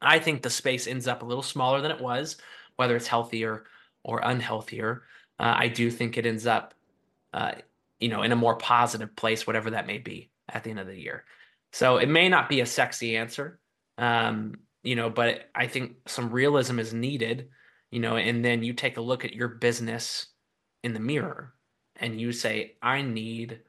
I 0.00 0.18
think 0.18 0.40
the 0.42 0.50
space 0.50 0.86
ends 0.86 1.08
up 1.08 1.22
a 1.22 1.26
little 1.26 1.42
smaller 1.42 1.80
than 1.80 1.90
it 1.90 2.00
was, 2.00 2.36
whether 2.76 2.96
it's 2.96 3.08
healthier 3.08 3.64
or 4.04 4.20
unhealthier. 4.20 5.02
Uh, 5.38 5.54
I 5.56 5.68
do 5.68 5.90
think 5.90 6.16
it 6.16 6.26
ends 6.26 6.46
up, 6.46 6.74
uh, 7.32 7.52
you 8.00 8.08
know, 8.08 8.22
in 8.22 8.32
a 8.32 8.36
more 8.36 8.56
positive 8.56 9.14
place, 9.16 9.46
whatever 9.46 9.70
that 9.70 9.86
may 9.86 9.98
be 9.98 10.30
at 10.48 10.64
the 10.64 10.70
end 10.70 10.78
of 10.78 10.86
the 10.86 10.98
year. 10.98 11.24
So 11.72 11.98
it 11.98 12.08
may 12.08 12.28
not 12.28 12.48
be 12.48 12.60
a 12.60 12.66
sexy 12.66 13.16
answer, 13.16 13.58
um, 13.98 14.54
you 14.82 14.96
know, 14.96 15.10
but 15.10 15.50
I 15.54 15.66
think 15.66 15.96
some 16.06 16.30
realism 16.30 16.78
is 16.78 16.94
needed, 16.94 17.48
you 17.90 18.00
know, 18.00 18.16
and 18.16 18.44
then 18.44 18.62
you 18.62 18.72
take 18.72 18.96
a 18.96 19.02
look 19.02 19.24
at 19.24 19.34
your 19.34 19.48
business 19.48 20.26
in 20.82 20.94
the 20.94 21.00
mirror 21.00 21.52
and 21.96 22.20
you 22.20 22.32
say, 22.32 22.76
I 22.80 23.02
need 23.02 23.60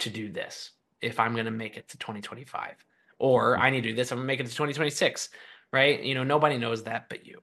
to 0.00 0.10
do 0.10 0.30
this 0.30 0.70
if 1.00 1.20
I'm 1.20 1.34
going 1.34 1.46
to 1.46 1.50
make 1.50 1.76
it 1.76 1.88
to 1.90 1.98
2025, 1.98 2.74
or 3.18 3.58
I 3.58 3.70
need 3.70 3.82
to 3.82 3.90
do 3.90 3.94
this, 3.94 4.10
I'm 4.10 4.18
going 4.18 4.26
to 4.26 4.28
make 4.28 4.40
it 4.40 4.46
to 4.46 4.52
2026, 4.52 5.28
right? 5.72 6.02
You 6.02 6.14
know, 6.14 6.24
nobody 6.24 6.58
knows 6.58 6.84
that 6.84 7.08
but 7.08 7.26
you. 7.26 7.40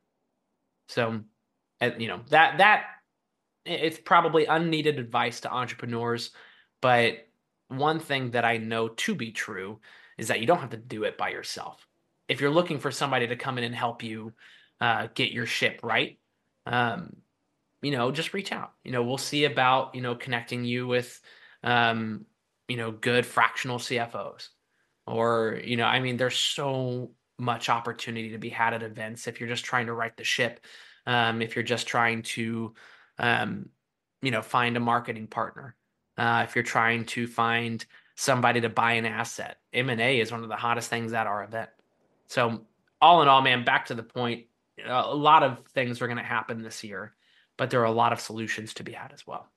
So, 0.90 1.22
you 1.98 2.08
know, 2.08 2.22
that, 2.30 2.58
that, 2.60 2.86
it's 3.66 4.00
probably 4.00 4.46
unneeded 4.46 5.00
advice 5.00 5.42
to 5.42 5.52
entrepreneurs, 5.52 6.32
but 6.82 7.28
one 7.68 8.00
thing 8.00 8.32
that 8.32 8.46
I 8.46 8.58
know 8.58 8.90
to 8.90 9.16
be 9.16 9.32
true 9.32 9.80
is 10.18 10.28
that 10.28 10.40
you 10.40 10.46
don't 10.48 10.60
have 10.60 10.70
to 10.70 10.78
do 10.78 11.04
it 11.04 11.18
by 11.18 11.30
yourself. 11.30 11.88
If 12.28 12.42
you're 12.42 12.52
looking 12.52 12.80
for 12.80 12.92
somebody 12.92 13.28
to 13.28 13.36
come 13.36 13.58
in 13.58 13.64
and 13.64 13.76
help 13.76 14.04
you 14.04 14.34
uh, 14.80 15.08
get 15.14 15.32
your 15.32 15.46
ship 15.46 15.80
right, 15.84 16.20
um, 16.66 17.16
you 17.82 17.92
know, 17.92 18.12
just 18.12 18.34
reach 18.34 18.52
out. 18.52 18.74
You 18.84 18.92
know, 18.92 19.04
we'll 19.04 19.18
see 19.18 19.46
about, 19.46 19.94
you 19.94 20.02
know, 20.02 20.16
connecting 20.16 20.64
you 20.64 20.88
with, 20.88 21.20
um, 21.64 22.26
you 22.68 22.78
know, 22.78 22.92
good 22.92 23.26
fractional 23.26 23.78
CFOs. 23.78 24.50
Or, 25.06 25.60
you 25.64 25.78
know, 25.78 25.86
I 25.86 26.00
mean, 26.00 26.18
there's 26.18 26.38
so 26.38 27.12
much 27.38 27.70
opportunity 27.70 28.32
to 28.32 28.40
be 28.40 28.50
had 28.50 28.74
at 28.74 28.82
events 28.82 29.28
if 29.28 29.40
you're 29.40 29.50
just 29.50 29.66
trying 29.66 29.86
to 29.86 29.94
right 29.94 30.16
the 30.18 30.24
ship. 30.24 30.62
Um, 31.06 31.42
if 31.44 31.56
you're 31.56 31.64
just 31.64 31.86
trying 31.86 32.24
to, 32.24 32.74
um, 33.18 33.70
you 34.22 34.32
know, 34.32 34.42
find 34.42 34.78
a 34.78 34.80
marketing 34.80 35.28
partner. 35.28 35.76
Uh, 36.18 36.46
if 36.48 36.56
you're 36.56 36.64
trying 36.64 37.06
to 37.06 37.28
find 37.28 37.86
somebody 38.16 38.62
to 38.62 38.70
buy 38.70 38.94
an 38.94 39.06
asset, 39.06 39.58
M&A 39.74 40.20
is 40.20 40.32
one 40.32 40.44
of 40.44 40.50
the 40.50 40.56
hottest 40.56 40.90
things 40.90 41.14
at 41.14 41.28
our 41.28 41.44
event. 41.44 41.70
So 42.28 42.62
all 43.02 43.22
in 43.22 43.28
all, 43.28 43.42
man, 43.42 43.66
back 43.66 43.88
to 43.88 43.96
the 43.96 44.04
point, 44.04 44.46
a 44.86 45.16
lot 45.16 45.44
of 45.44 45.60
things 45.74 46.02
are 46.02 46.08
going 46.08 46.18
to 46.18 46.24
happen 46.24 46.62
this 46.62 46.84
year 46.84 47.14
but 47.58 47.70
there 47.70 47.82
are 47.82 47.86
a 47.86 47.92
lot 47.92 48.14
of 48.14 48.20
solutions 48.20 48.74
to 48.76 48.84
be 48.84 48.92
had 48.92 49.12
as 49.14 49.26
well. 49.26 49.50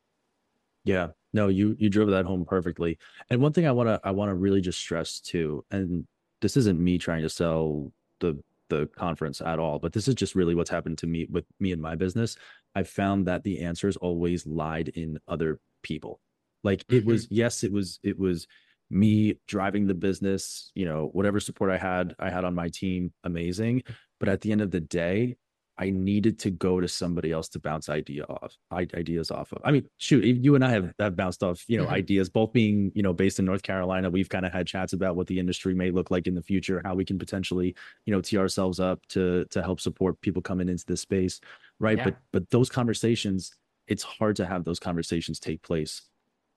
Yeah, 0.84 1.08
no, 1.32 1.48
you 1.48 1.76
you 1.78 1.90
drove 1.90 2.10
that 2.10 2.24
home 2.24 2.44
perfectly. 2.44 2.98
And 3.30 3.40
one 3.40 3.52
thing 3.52 3.66
I 3.66 3.72
want 3.72 3.88
to 3.88 4.00
I 4.04 4.10
want 4.12 4.30
to 4.30 4.34
really 4.34 4.60
just 4.60 4.78
stress 4.78 5.20
too, 5.20 5.64
and 5.70 6.06
this 6.40 6.56
isn't 6.56 6.78
me 6.78 6.98
trying 6.98 7.22
to 7.22 7.28
sell 7.28 7.92
the 8.20 8.42
the 8.68 8.86
conference 8.96 9.40
at 9.40 9.58
all, 9.58 9.78
but 9.78 9.92
this 9.92 10.08
is 10.08 10.14
just 10.14 10.34
really 10.34 10.54
what's 10.54 10.70
happened 10.70 10.98
to 10.98 11.06
me 11.06 11.26
with 11.30 11.44
me 11.58 11.72
and 11.72 11.82
my 11.82 11.94
business. 11.94 12.36
I 12.74 12.82
found 12.82 13.26
that 13.26 13.44
the 13.44 13.60
answers 13.60 13.96
always 13.96 14.46
lied 14.46 14.88
in 14.88 15.18
other 15.26 15.60
people. 15.82 16.20
Like 16.64 16.82
it 16.88 17.00
mm-hmm. 17.00 17.08
was, 17.08 17.28
yes, 17.30 17.64
it 17.64 17.72
was, 17.72 17.98
it 18.02 18.18
was 18.18 18.46
me 18.90 19.38
driving 19.46 19.86
the 19.86 19.94
business, 19.94 20.70
you 20.74 20.84
know, 20.84 21.10
whatever 21.12 21.40
support 21.40 21.70
I 21.70 21.78
had, 21.78 22.14
I 22.18 22.30
had 22.30 22.44
on 22.44 22.54
my 22.54 22.68
team, 22.68 23.12
amazing. 23.24 23.82
But 24.20 24.28
at 24.28 24.40
the 24.40 24.52
end 24.52 24.60
of 24.60 24.70
the 24.70 24.80
day, 24.80 25.36
I 25.80 25.90
needed 25.90 26.40
to 26.40 26.50
go 26.50 26.80
to 26.80 26.88
somebody 26.88 27.30
else 27.30 27.48
to 27.50 27.60
bounce 27.60 27.88
idea 27.88 28.24
off 28.24 28.56
ideas 28.72 29.30
off 29.30 29.52
of. 29.52 29.62
I 29.64 29.70
mean, 29.70 29.86
shoot, 29.98 30.24
you 30.24 30.56
and 30.56 30.64
I 30.64 30.70
have, 30.70 30.92
have 30.98 31.14
bounced 31.14 31.44
off, 31.44 31.64
you 31.68 31.78
know, 31.78 31.84
mm-hmm. 31.84 31.94
ideas, 31.94 32.28
both 32.28 32.52
being, 32.52 32.90
you 32.96 33.02
know, 33.02 33.12
based 33.12 33.38
in 33.38 33.44
North 33.44 33.62
Carolina. 33.62 34.10
We've 34.10 34.28
kind 34.28 34.44
of 34.44 34.52
had 34.52 34.66
chats 34.66 34.92
about 34.92 35.14
what 35.14 35.28
the 35.28 35.38
industry 35.38 35.74
may 35.74 35.92
look 35.92 36.10
like 36.10 36.26
in 36.26 36.34
the 36.34 36.42
future, 36.42 36.82
how 36.84 36.96
we 36.96 37.04
can 37.04 37.16
potentially, 37.16 37.76
you 38.06 38.12
know, 38.12 38.20
tee 38.20 38.38
ourselves 38.38 38.80
up 38.80 39.06
to 39.10 39.44
to 39.50 39.62
help 39.62 39.80
support 39.80 40.20
people 40.20 40.42
coming 40.42 40.68
into 40.68 40.84
this 40.84 41.02
space. 41.02 41.40
Right. 41.80 41.98
Yeah. 41.98 42.04
But 42.04 42.16
but 42.32 42.50
those 42.50 42.68
conversations, 42.68 43.54
it's 43.86 44.02
hard 44.02 44.36
to 44.36 44.46
have 44.46 44.64
those 44.64 44.80
conversations 44.80 45.38
take 45.38 45.62
place 45.62 46.02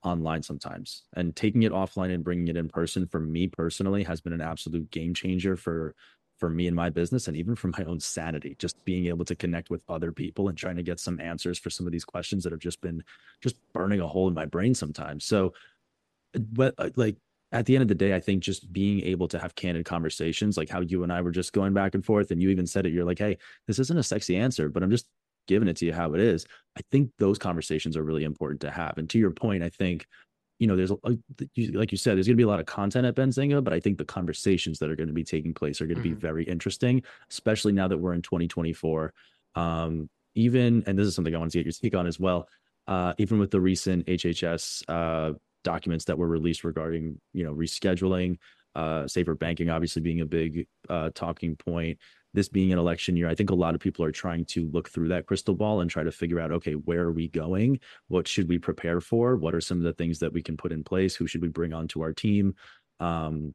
online 0.03 0.43
sometimes. 0.43 1.03
And 1.15 1.35
taking 1.35 1.63
it 1.63 1.71
offline 1.71 2.13
and 2.13 2.23
bringing 2.23 2.47
it 2.47 2.57
in 2.57 2.69
person 2.69 3.07
for 3.07 3.19
me 3.19 3.47
personally 3.47 4.03
has 4.03 4.21
been 4.21 4.33
an 4.33 4.41
absolute 4.41 4.89
game 4.91 5.13
changer 5.13 5.55
for 5.55 5.95
for 6.37 6.49
me 6.49 6.65
and 6.65 6.75
my 6.75 6.89
business 6.89 7.27
and 7.27 7.37
even 7.37 7.55
for 7.55 7.67
my 7.67 7.83
own 7.85 7.99
sanity 7.99 8.55
just 8.57 8.83
being 8.83 9.05
able 9.05 9.23
to 9.23 9.35
connect 9.35 9.69
with 9.69 9.83
other 9.87 10.11
people 10.11 10.49
and 10.49 10.57
trying 10.57 10.75
to 10.75 10.81
get 10.81 10.99
some 10.99 11.19
answers 11.19 11.59
for 11.59 11.69
some 11.69 11.85
of 11.85 11.91
these 11.91 12.03
questions 12.03 12.43
that 12.43 12.51
have 12.51 12.59
just 12.59 12.81
been 12.81 13.03
just 13.41 13.55
burning 13.73 14.01
a 14.01 14.07
hole 14.07 14.27
in 14.27 14.33
my 14.33 14.45
brain 14.45 14.73
sometimes 14.73 15.23
so 15.23 15.53
but 16.33 16.73
uh, 16.79 16.89
like 16.95 17.15
at 17.51 17.65
the 17.65 17.75
end 17.75 17.81
of 17.81 17.87
the 17.87 17.95
day 17.95 18.15
i 18.15 18.19
think 18.19 18.43
just 18.43 18.71
being 18.71 19.01
able 19.01 19.27
to 19.27 19.39
have 19.39 19.55
candid 19.55 19.85
conversations 19.85 20.57
like 20.57 20.69
how 20.69 20.81
you 20.81 21.03
and 21.03 21.11
i 21.11 21.21
were 21.21 21.31
just 21.31 21.53
going 21.53 21.73
back 21.73 21.95
and 21.95 22.05
forth 22.05 22.31
and 22.31 22.41
you 22.41 22.49
even 22.49 22.67
said 22.67 22.85
it 22.85 22.93
you're 22.93 23.05
like 23.05 23.19
hey 23.19 23.37
this 23.67 23.79
isn't 23.79 23.97
a 23.97 24.03
sexy 24.03 24.35
answer 24.35 24.69
but 24.69 24.83
i'm 24.83 24.91
just 24.91 25.07
giving 25.47 25.67
it 25.67 25.75
to 25.75 25.85
you 25.85 25.93
how 25.93 26.13
it 26.13 26.19
is 26.19 26.45
i 26.77 26.81
think 26.91 27.11
those 27.17 27.37
conversations 27.37 27.97
are 27.97 28.03
really 28.03 28.23
important 28.23 28.61
to 28.61 28.71
have 28.71 28.97
and 28.97 29.09
to 29.09 29.19
your 29.19 29.31
point 29.31 29.63
i 29.63 29.69
think 29.69 30.05
you 30.61 30.67
know, 30.67 30.75
there's 30.75 30.91
a, 30.91 30.97
like 31.73 31.91
you 31.91 31.97
said, 31.97 32.15
there's 32.15 32.27
going 32.27 32.35
to 32.35 32.41
be 32.41 32.43
a 32.43 32.47
lot 32.47 32.59
of 32.59 32.67
content 32.67 33.07
at 33.07 33.15
Benzinga, 33.15 33.63
but 33.63 33.73
I 33.73 33.79
think 33.79 33.97
the 33.97 34.05
conversations 34.05 34.77
that 34.77 34.91
are 34.91 34.95
going 34.95 35.07
to 35.07 35.13
be 35.13 35.23
taking 35.23 35.55
place 35.55 35.81
are 35.81 35.87
going 35.87 35.95
to 35.95 36.07
mm-hmm. 36.07 36.13
be 36.13 36.21
very 36.21 36.43
interesting, 36.43 37.01
especially 37.31 37.73
now 37.73 37.87
that 37.87 37.97
we're 37.97 38.13
in 38.13 38.21
2024. 38.21 39.11
Um, 39.55 40.07
even, 40.35 40.83
and 40.85 40.99
this 40.99 41.07
is 41.07 41.15
something 41.15 41.33
I 41.33 41.39
want 41.39 41.51
to 41.53 41.57
get 41.57 41.65
your 41.65 41.73
take 41.73 41.95
on 41.95 42.05
as 42.05 42.19
well. 42.19 42.47
Uh, 42.87 43.13
even 43.17 43.39
with 43.39 43.49
the 43.49 43.59
recent 43.59 44.05
HHS 44.05 44.83
uh, 44.87 45.33
documents 45.63 46.05
that 46.05 46.17
were 46.17 46.27
released 46.27 46.63
regarding, 46.63 47.19
you 47.33 47.43
know, 47.43 47.53
rescheduling, 47.53 48.37
uh, 48.75 49.07
safer 49.07 49.35
banking, 49.35 49.69
obviously 49.69 50.01
being 50.01 50.21
a 50.21 50.25
big 50.25 50.67
uh, 50.89 51.09
talking 51.13 51.55
point 51.55 51.99
this 52.33 52.47
being 52.47 52.71
an 52.71 52.79
election 52.79 53.17
year, 53.17 53.27
I 53.27 53.35
think 53.35 53.49
a 53.49 53.55
lot 53.55 53.75
of 53.75 53.81
people 53.81 54.05
are 54.05 54.11
trying 54.11 54.45
to 54.45 54.69
look 54.71 54.89
through 54.89 55.09
that 55.09 55.25
crystal 55.25 55.55
ball 55.55 55.81
and 55.81 55.89
try 55.89 56.03
to 56.03 56.11
figure 56.11 56.39
out, 56.39 56.51
okay, 56.51 56.73
where 56.73 57.01
are 57.01 57.11
we 57.11 57.27
going? 57.27 57.79
What 58.07 58.27
should 58.27 58.47
we 58.47 58.57
prepare 58.57 59.01
for? 59.01 59.35
What 59.35 59.53
are 59.53 59.61
some 59.61 59.77
of 59.77 59.83
the 59.83 59.93
things 59.93 60.19
that 60.19 60.31
we 60.31 60.41
can 60.41 60.55
put 60.55 60.71
in 60.71 60.83
place? 60.83 61.15
Who 61.15 61.27
should 61.27 61.41
we 61.41 61.49
bring 61.49 61.73
onto 61.73 62.01
our 62.01 62.13
team? 62.13 62.55
Um, 62.99 63.53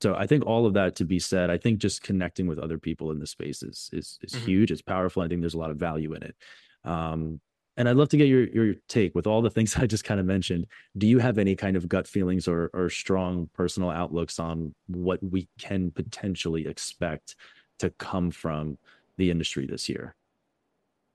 so 0.00 0.14
I 0.14 0.26
think 0.26 0.46
all 0.46 0.66
of 0.66 0.74
that 0.74 0.96
to 0.96 1.04
be 1.04 1.18
said, 1.18 1.50
I 1.50 1.58
think 1.58 1.80
just 1.80 2.02
connecting 2.02 2.46
with 2.46 2.58
other 2.58 2.78
people 2.78 3.10
in 3.10 3.18
the 3.18 3.26
space 3.26 3.62
is 3.62 3.88
is, 3.92 4.18
is 4.22 4.32
mm-hmm. 4.32 4.46
huge. 4.46 4.70
It's 4.70 4.82
powerful. 4.82 5.22
I 5.22 5.28
think 5.28 5.40
there's 5.40 5.54
a 5.54 5.58
lot 5.58 5.70
of 5.70 5.78
value 5.78 6.12
in 6.12 6.22
it. 6.22 6.36
Um, 6.84 7.40
and 7.76 7.88
I'd 7.88 7.96
love 7.96 8.08
to 8.10 8.16
get 8.16 8.28
your 8.28 8.46
your 8.48 8.74
take 8.88 9.14
with 9.14 9.26
all 9.26 9.42
the 9.42 9.50
things 9.50 9.76
I 9.78 9.86
just 9.86 10.04
kind 10.04 10.20
of 10.20 10.26
mentioned. 10.26 10.66
Do 10.96 11.06
you 11.06 11.18
have 11.18 11.38
any 11.38 11.56
kind 11.56 11.76
of 11.76 11.88
gut 11.88 12.06
feelings 12.06 12.48
or 12.48 12.70
or 12.72 12.90
strong 12.90 13.48
personal 13.54 13.90
outlooks 13.90 14.38
on 14.38 14.74
what 14.86 15.22
we 15.22 15.48
can 15.58 15.90
potentially 15.90 16.66
expect 16.66 17.36
to 17.78 17.90
come 17.90 18.30
from 18.30 18.78
the 19.16 19.30
industry 19.30 19.66
this 19.66 19.88
year. 19.88 20.14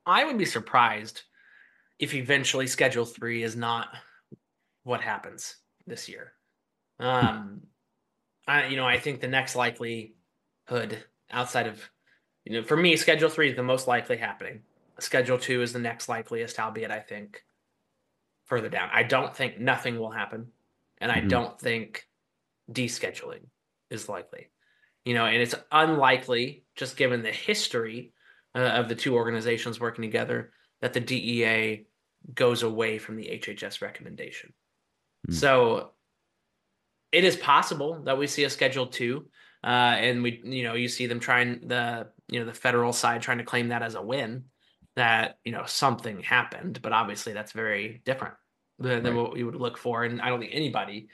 I 0.05 0.23
would 0.25 0.37
be 0.37 0.45
surprised 0.45 1.23
if 1.99 2.13
eventually 2.13 2.67
Schedule 2.67 3.05
Three 3.05 3.43
is 3.43 3.55
not 3.55 3.89
what 4.83 5.01
happens 5.01 5.57
this 5.85 6.09
year. 6.09 6.33
Um, 6.99 7.61
I 8.47 8.67
you 8.67 8.77
know 8.77 8.85
I 8.87 8.99
think 8.99 9.21
the 9.21 9.27
next 9.27 9.55
likelihood 9.55 11.03
outside 11.31 11.67
of 11.67 11.89
you 12.45 12.53
know 12.53 12.63
for 12.63 12.77
me 12.77 12.95
Schedule 12.95 13.29
Three 13.29 13.49
is 13.49 13.55
the 13.55 13.63
most 13.63 13.87
likely 13.87 14.17
happening. 14.17 14.61
Schedule 15.01 15.37
Two 15.37 15.61
is 15.61 15.73
the 15.73 15.79
next 15.79 16.07
likeliest, 16.07 16.59
albeit 16.59 16.91
I 16.91 16.99
think 16.99 17.43
further 18.45 18.69
down. 18.69 18.89
I 18.93 19.03
don't 19.03 19.35
think 19.35 19.59
nothing 19.59 19.99
will 19.99 20.11
happen, 20.11 20.47
and 20.99 21.11
I 21.11 21.19
mm-hmm. 21.19 21.27
don't 21.27 21.59
think 21.59 22.07
descheduling 22.71 23.45
is 23.89 24.09
likely 24.09 24.49
you 25.09 25.13
know, 25.13 25.25
and 25.25 25.37
it's 25.37 25.55
unlikely, 25.71 26.63
just 26.75 26.97
given 26.97 27.23
the 27.23 27.31
history 27.31 28.11
uh, 28.55 28.59
of 28.59 28.89
the 28.89 28.95
two 28.95 29.15
organizations 29.15 29.79
working 29.79 30.03
together, 30.03 30.51
that 30.81 30.93
the 30.93 30.99
DEA 30.99 31.87
goes 32.35 32.63
away 32.63 32.97
from 32.97 33.15
the 33.15 33.25
HHS 33.25 33.81
recommendation. 33.81 34.53
Mm. 35.27 35.33
So 35.33 35.91
it 37.11 37.23
is 37.23 37.35
possible 37.37 38.03
that 38.03 38.17
we 38.17 38.27
see 38.27 38.43
a 38.43 38.49
Schedule 38.49 38.87
Two, 38.87 39.25
uh, 39.63 39.67
and 39.97 40.21
we, 40.21 40.41
you 40.43 40.63
know, 40.63 40.75
you 40.75 40.87
see 40.87 41.07
them 41.07 41.19
trying 41.19 41.67
the, 41.67 42.09
you 42.27 42.39
know, 42.39 42.45
the 42.45 42.53
federal 42.53 42.93
side 42.93 43.21
trying 43.21 43.39
to 43.39 43.43
claim 43.43 43.69
that 43.69 43.81
as 43.81 43.95
a 43.95 44.01
win, 44.01 44.43
that 44.99 45.37
you 45.43 45.51
know 45.51 45.63
something 45.65 46.21
happened, 46.21 46.81
but 46.81 46.91
obviously 46.91 47.33
that's 47.33 47.53
very 47.53 48.01
different 48.05 48.35
than, 48.77 49.03
than 49.03 49.15
what 49.15 49.33
we 49.33 49.43
would 49.43 49.55
look 49.55 49.77
for, 49.77 50.03
and 50.03 50.21
I 50.21 50.29
don't 50.29 50.39
think 50.39 50.53
anybody 50.53 51.07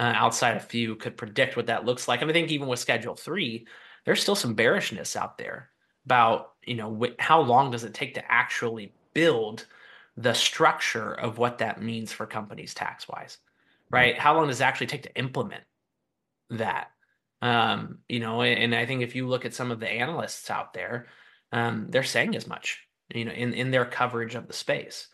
uh, 0.00 0.12
outside 0.14 0.56
a 0.56 0.60
few 0.60 0.96
could 0.96 1.16
predict 1.16 1.56
what 1.56 1.66
that 1.66 1.84
looks 1.84 2.08
like. 2.08 2.22
And 2.22 2.30
I 2.30 2.34
think 2.34 2.50
even 2.50 2.68
with 2.68 2.78
Schedule 2.78 3.14
Three, 3.14 3.66
there's 4.04 4.22
still 4.22 4.36
some 4.36 4.54
bearishness 4.54 5.16
out 5.16 5.38
there 5.38 5.70
about 6.04 6.52
you 6.64 6.74
know 6.74 6.96
wh- 6.96 7.22
how 7.22 7.40
long 7.40 7.70
does 7.70 7.84
it 7.84 7.94
take 7.94 8.14
to 8.14 8.32
actually 8.32 8.94
build 9.14 9.66
the 10.16 10.32
structure 10.32 11.12
of 11.12 11.38
what 11.38 11.58
that 11.58 11.82
means 11.82 12.12
for 12.12 12.26
companies 12.26 12.72
tax 12.72 13.08
wise, 13.08 13.38
right? 13.90 14.14
Mm-hmm. 14.14 14.22
How 14.22 14.36
long 14.36 14.46
does 14.46 14.60
it 14.60 14.64
actually 14.64 14.86
take 14.86 15.02
to 15.02 15.16
implement 15.16 15.64
that? 16.50 16.88
Um, 17.42 17.98
you 18.08 18.20
know, 18.20 18.42
and 18.42 18.74
I 18.74 18.86
think 18.86 19.02
if 19.02 19.14
you 19.14 19.26
look 19.26 19.44
at 19.44 19.54
some 19.54 19.70
of 19.70 19.80
the 19.80 19.90
analysts 19.90 20.50
out 20.50 20.72
there, 20.72 21.06
um, 21.52 21.86
they're 21.90 22.02
saying 22.02 22.34
as 22.36 22.46
much, 22.46 22.80
you 23.12 23.24
know, 23.24 23.32
in 23.32 23.52
in 23.52 23.70
their 23.70 23.84
coverage 23.84 24.34
of 24.34 24.46
the 24.46 24.52
space. 24.52 25.08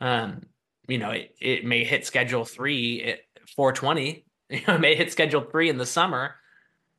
Um, 0.00 0.42
you 0.88 0.98
know, 0.98 1.10
it, 1.10 1.34
it 1.40 1.64
may 1.64 1.84
hit 1.84 2.06
Schedule 2.06 2.44
Three 2.44 3.02
at 3.02 3.20
420 3.54 4.26
you 4.50 4.60
know, 4.66 4.74
it 4.74 4.80
may 4.80 4.94
hit 4.94 5.12
Schedule 5.12 5.42
Three 5.42 5.68
in 5.68 5.78
the 5.78 5.86
summer, 5.86 6.36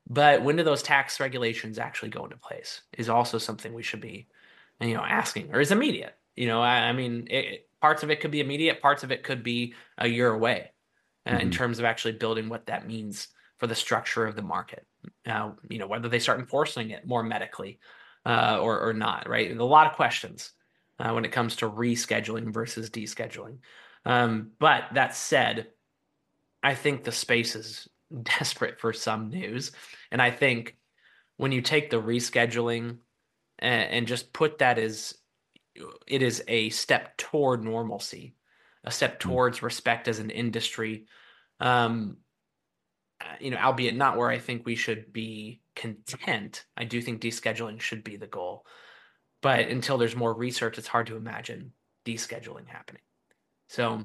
but 0.10 0.44
when 0.44 0.58
do 0.58 0.64
those 0.64 0.84
tax 0.84 1.20
regulations 1.20 1.80
actually 1.80 2.10
go 2.10 2.26
into 2.26 2.38
place? 2.38 2.82
Is 2.98 3.10
also 3.10 3.38
something 3.38 3.74
we 3.74 3.84
should 3.84 4.02
be, 4.02 4.28
you 4.82 4.94
know, 4.94 5.04
asking. 5.04 5.54
Or 5.54 5.62
is 5.62 5.72
immediate? 5.72 6.18
You 6.36 6.48
know, 6.48 6.62
I, 6.62 6.80
I 6.80 6.94
mean, 6.94 7.28
it, 7.30 7.68
parts 7.82 8.04
of 8.04 8.12
it 8.12 8.20
could 8.20 8.32
be 8.32 8.42
immediate, 8.42 8.82
parts 8.82 9.04
of 9.04 9.12
it 9.12 9.24
could 9.24 9.44
be 9.44 9.74
a 9.98 10.08
year 10.08 10.30
away, 10.30 10.72
uh, 11.26 11.32
mm-hmm. 11.32 11.42
in 11.42 11.52
terms 11.52 11.80
of 11.80 11.86
actually 11.86 12.14
building 12.14 12.50
what 12.50 12.68
that 12.68 12.88
means 12.88 13.30
for 13.58 13.68
the 13.68 13.76
structure 13.76 14.26
of 14.26 14.36
the 14.36 14.42
market. 14.42 14.86
Uh, 15.26 15.52
you 15.70 15.80
know, 15.80 15.88
whether 15.88 16.10
they 16.10 16.20
start 16.20 16.40
enforcing 16.40 16.90
it 16.92 17.08
more 17.08 17.24
medically 17.24 17.80
uh, 18.28 18.60
or 18.62 18.80
or 18.80 18.94
not. 18.94 19.30
Right, 19.30 19.56
a 19.56 19.64
lot 19.64 19.88
of 19.88 19.94
questions 19.94 20.52
uh, 21.00 21.12
when 21.12 21.26
it 21.26 21.32
comes 21.32 21.58
to 21.58 21.70
rescheduling 21.70 22.54
versus 22.54 22.90
descheduling. 22.90 23.60
Um, 24.06 24.52
but 24.60 24.84
that 24.94 25.16
said 25.16 25.68
I 26.64 26.76
think 26.76 27.04
the 27.04 27.12
space 27.12 27.56
is 27.56 27.88
desperate 28.24 28.80
for 28.80 28.94
some 28.94 29.30
news. 29.30 29.72
And 30.12 30.22
I 30.22 30.32
think 30.32 30.76
when 31.38 31.52
you 31.52 31.62
take 31.62 31.90
the 31.90 32.02
rescheduling 32.02 32.98
and, 33.60 33.90
and 33.90 34.08
just 34.08 34.34
put 34.34 34.60
that 34.60 34.78
as 34.78 35.16
it 36.08 36.22
is 36.22 36.44
a 36.48 36.70
step 36.72 37.16
toward 37.18 37.64
normalcy, 37.64 38.36
a 38.84 38.92
step 38.92 39.22
hmm. 39.22 39.30
towards 39.30 39.64
respect 39.64 40.08
as 40.08 40.20
an 40.20 40.30
industry. 40.30 41.06
Um, 41.60 42.18
uh, 43.22 43.36
you 43.40 43.52
know, 43.52 43.58
albeit 43.58 43.96
not 43.96 44.18
where 44.18 44.30
I 44.30 44.38
think 44.38 44.66
we 44.66 44.76
should 44.76 45.12
be 45.12 45.62
content. 45.78 46.66
I 46.76 46.84
do 46.84 47.02
think 47.02 47.22
descheduling 47.22 47.80
should 47.80 48.04
be 48.04 48.18
the 48.18 48.28
goal. 48.28 48.66
But 49.42 49.68
until 49.68 49.98
there's 49.98 50.16
more 50.16 50.34
research, 50.34 50.78
it's 50.78 50.88
hard 50.88 51.08
to 51.08 51.16
imagine 51.16 51.72
descheduling 52.06 52.68
happening. 52.68 53.04
So 53.70 54.04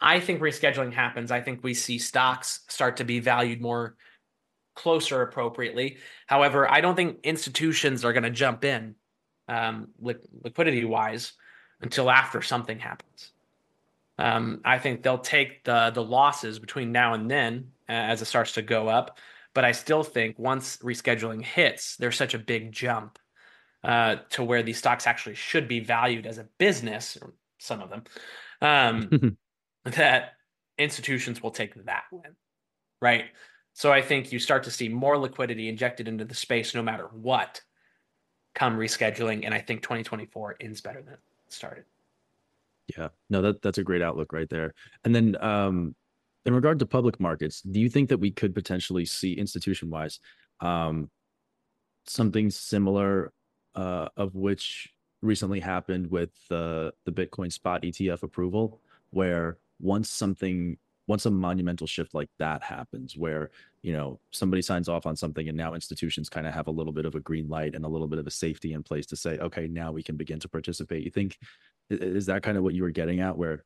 I 0.00 0.20
think 0.20 0.40
rescheduling 0.40 0.92
happens. 0.92 1.30
I 1.30 1.40
think 1.40 1.64
we 1.64 1.74
see 1.74 1.98
stocks 1.98 2.60
start 2.68 2.98
to 2.98 3.04
be 3.04 3.20
valued 3.20 3.60
more 3.60 3.96
closer 4.74 5.22
appropriately. 5.22 5.96
However, 6.26 6.70
I 6.70 6.80
don't 6.80 6.96
think 6.96 7.20
institutions 7.24 8.04
are 8.04 8.12
going 8.12 8.22
to 8.24 8.30
jump 8.30 8.64
in 8.64 8.94
um, 9.48 9.88
li- 10.00 10.14
liquidity 10.44 10.84
wise 10.84 11.32
until 11.80 12.10
after 12.10 12.42
something 12.42 12.78
happens. 12.78 13.32
Um, 14.18 14.60
I 14.64 14.78
think 14.78 15.02
they'll 15.02 15.18
take 15.18 15.64
the 15.64 15.90
the 15.90 16.04
losses 16.04 16.58
between 16.58 16.92
now 16.92 17.14
and 17.14 17.30
then 17.30 17.72
uh, 17.88 17.92
as 17.92 18.22
it 18.22 18.26
starts 18.26 18.52
to 18.52 18.62
go 18.62 18.88
up. 18.88 19.18
But 19.54 19.64
I 19.64 19.72
still 19.72 20.02
think 20.02 20.38
once 20.38 20.78
rescheduling 20.78 21.44
hits, 21.44 21.96
there's 21.96 22.16
such 22.16 22.34
a 22.34 22.38
big 22.38 22.72
jump 22.72 23.18
uh, 23.84 24.16
to 24.30 24.44
where 24.44 24.62
these 24.62 24.78
stocks 24.78 25.06
actually 25.06 25.34
should 25.34 25.68
be 25.68 25.80
valued 25.80 26.26
as 26.26 26.38
a 26.38 26.48
business, 26.58 27.18
or 27.20 27.34
some 27.58 27.80
of 27.80 27.90
them, 27.90 28.04
um, 28.60 29.36
that 29.84 30.32
institutions 30.78 31.42
will 31.42 31.50
take 31.50 31.74
that 31.84 32.04
win, 32.10 32.36
right? 33.00 33.24
So 33.74 33.92
I 33.92 34.02
think 34.02 34.32
you 34.32 34.38
start 34.38 34.64
to 34.64 34.70
see 34.70 34.88
more 34.88 35.18
liquidity 35.18 35.68
injected 35.68 36.08
into 36.08 36.24
the 36.24 36.34
space 36.34 36.74
no 36.74 36.82
matter 36.82 37.08
what 37.12 37.60
come 38.54 38.76
rescheduling. 38.76 39.44
And 39.44 39.54
I 39.54 39.60
think 39.60 39.82
2024 39.82 40.56
ends 40.60 40.80
better 40.80 41.02
than 41.02 41.14
it 41.14 41.20
started. 41.48 41.84
Yeah, 42.96 43.08
no, 43.30 43.40
that 43.42 43.62
that's 43.62 43.78
a 43.78 43.84
great 43.84 44.02
outlook 44.02 44.32
right 44.32 44.48
there. 44.48 44.74
And 45.04 45.14
then 45.14 45.36
um 45.40 45.94
in 46.44 46.54
regard 46.54 46.78
to 46.80 46.86
public 46.86 47.20
markets, 47.20 47.60
do 47.60 47.80
you 47.80 47.88
think 47.88 48.08
that 48.08 48.18
we 48.18 48.30
could 48.30 48.54
potentially 48.54 49.04
see 49.04 49.34
institution 49.34 49.90
wise 49.90 50.20
um 50.60 51.10
something 52.06 52.50
similar 52.50 53.32
uh 53.74 54.08
of 54.16 54.34
which 54.34 54.92
recently 55.22 55.60
happened 55.60 56.10
with 56.10 56.30
the 56.48 56.92
the 57.04 57.12
Bitcoin 57.12 57.52
spot 57.52 57.82
ETF 57.82 58.22
approval 58.22 58.80
where 59.10 59.58
once 59.80 60.10
something 60.10 60.76
once 61.06 61.26
a 61.26 61.30
monumental 61.30 61.86
shift 61.86 62.14
like 62.14 62.28
that 62.38 62.62
happens 62.62 63.16
where 63.16 63.50
you 63.82 63.92
know 63.92 64.20
somebody 64.30 64.62
signs 64.62 64.88
off 64.88 65.06
on 65.06 65.16
something 65.16 65.48
and 65.48 65.56
now 65.56 65.74
institutions 65.74 66.28
kind 66.28 66.46
of 66.46 66.54
have 66.54 66.68
a 66.68 66.70
little 66.70 66.92
bit 66.92 67.04
of 67.06 67.14
a 67.14 67.20
green 67.20 67.48
light 67.48 67.74
and 67.74 67.84
a 67.84 67.88
little 67.88 68.06
bit 68.06 68.18
of 68.18 68.26
a 68.26 68.30
safety 68.30 68.72
in 68.72 68.82
place 68.82 69.06
to 69.06 69.16
say 69.16 69.38
okay 69.38 69.66
now 69.66 69.90
we 69.90 70.02
can 70.02 70.16
begin 70.16 70.38
to 70.38 70.48
participate 70.48 71.04
you 71.04 71.10
think 71.10 71.38
is 71.90 72.26
that 72.26 72.42
kind 72.42 72.56
of 72.56 72.62
what 72.62 72.74
you 72.74 72.82
were 72.82 72.90
getting 72.90 73.20
at 73.20 73.36
where 73.36 73.64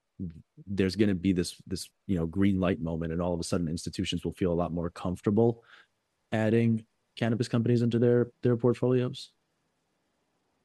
there's 0.66 0.96
going 0.96 1.08
to 1.08 1.14
be 1.14 1.32
this 1.32 1.60
this 1.66 1.88
you 2.06 2.16
know 2.16 2.26
green 2.26 2.58
light 2.58 2.80
moment 2.80 3.12
and 3.12 3.20
all 3.20 3.34
of 3.34 3.40
a 3.40 3.44
sudden 3.44 3.68
institutions 3.68 4.24
will 4.24 4.32
feel 4.32 4.52
a 4.52 4.54
lot 4.54 4.72
more 4.72 4.90
comfortable 4.90 5.62
adding 6.32 6.84
cannabis 7.16 7.48
companies 7.48 7.82
into 7.82 7.98
their 7.98 8.30
their 8.42 8.56
portfolios? 8.56 9.30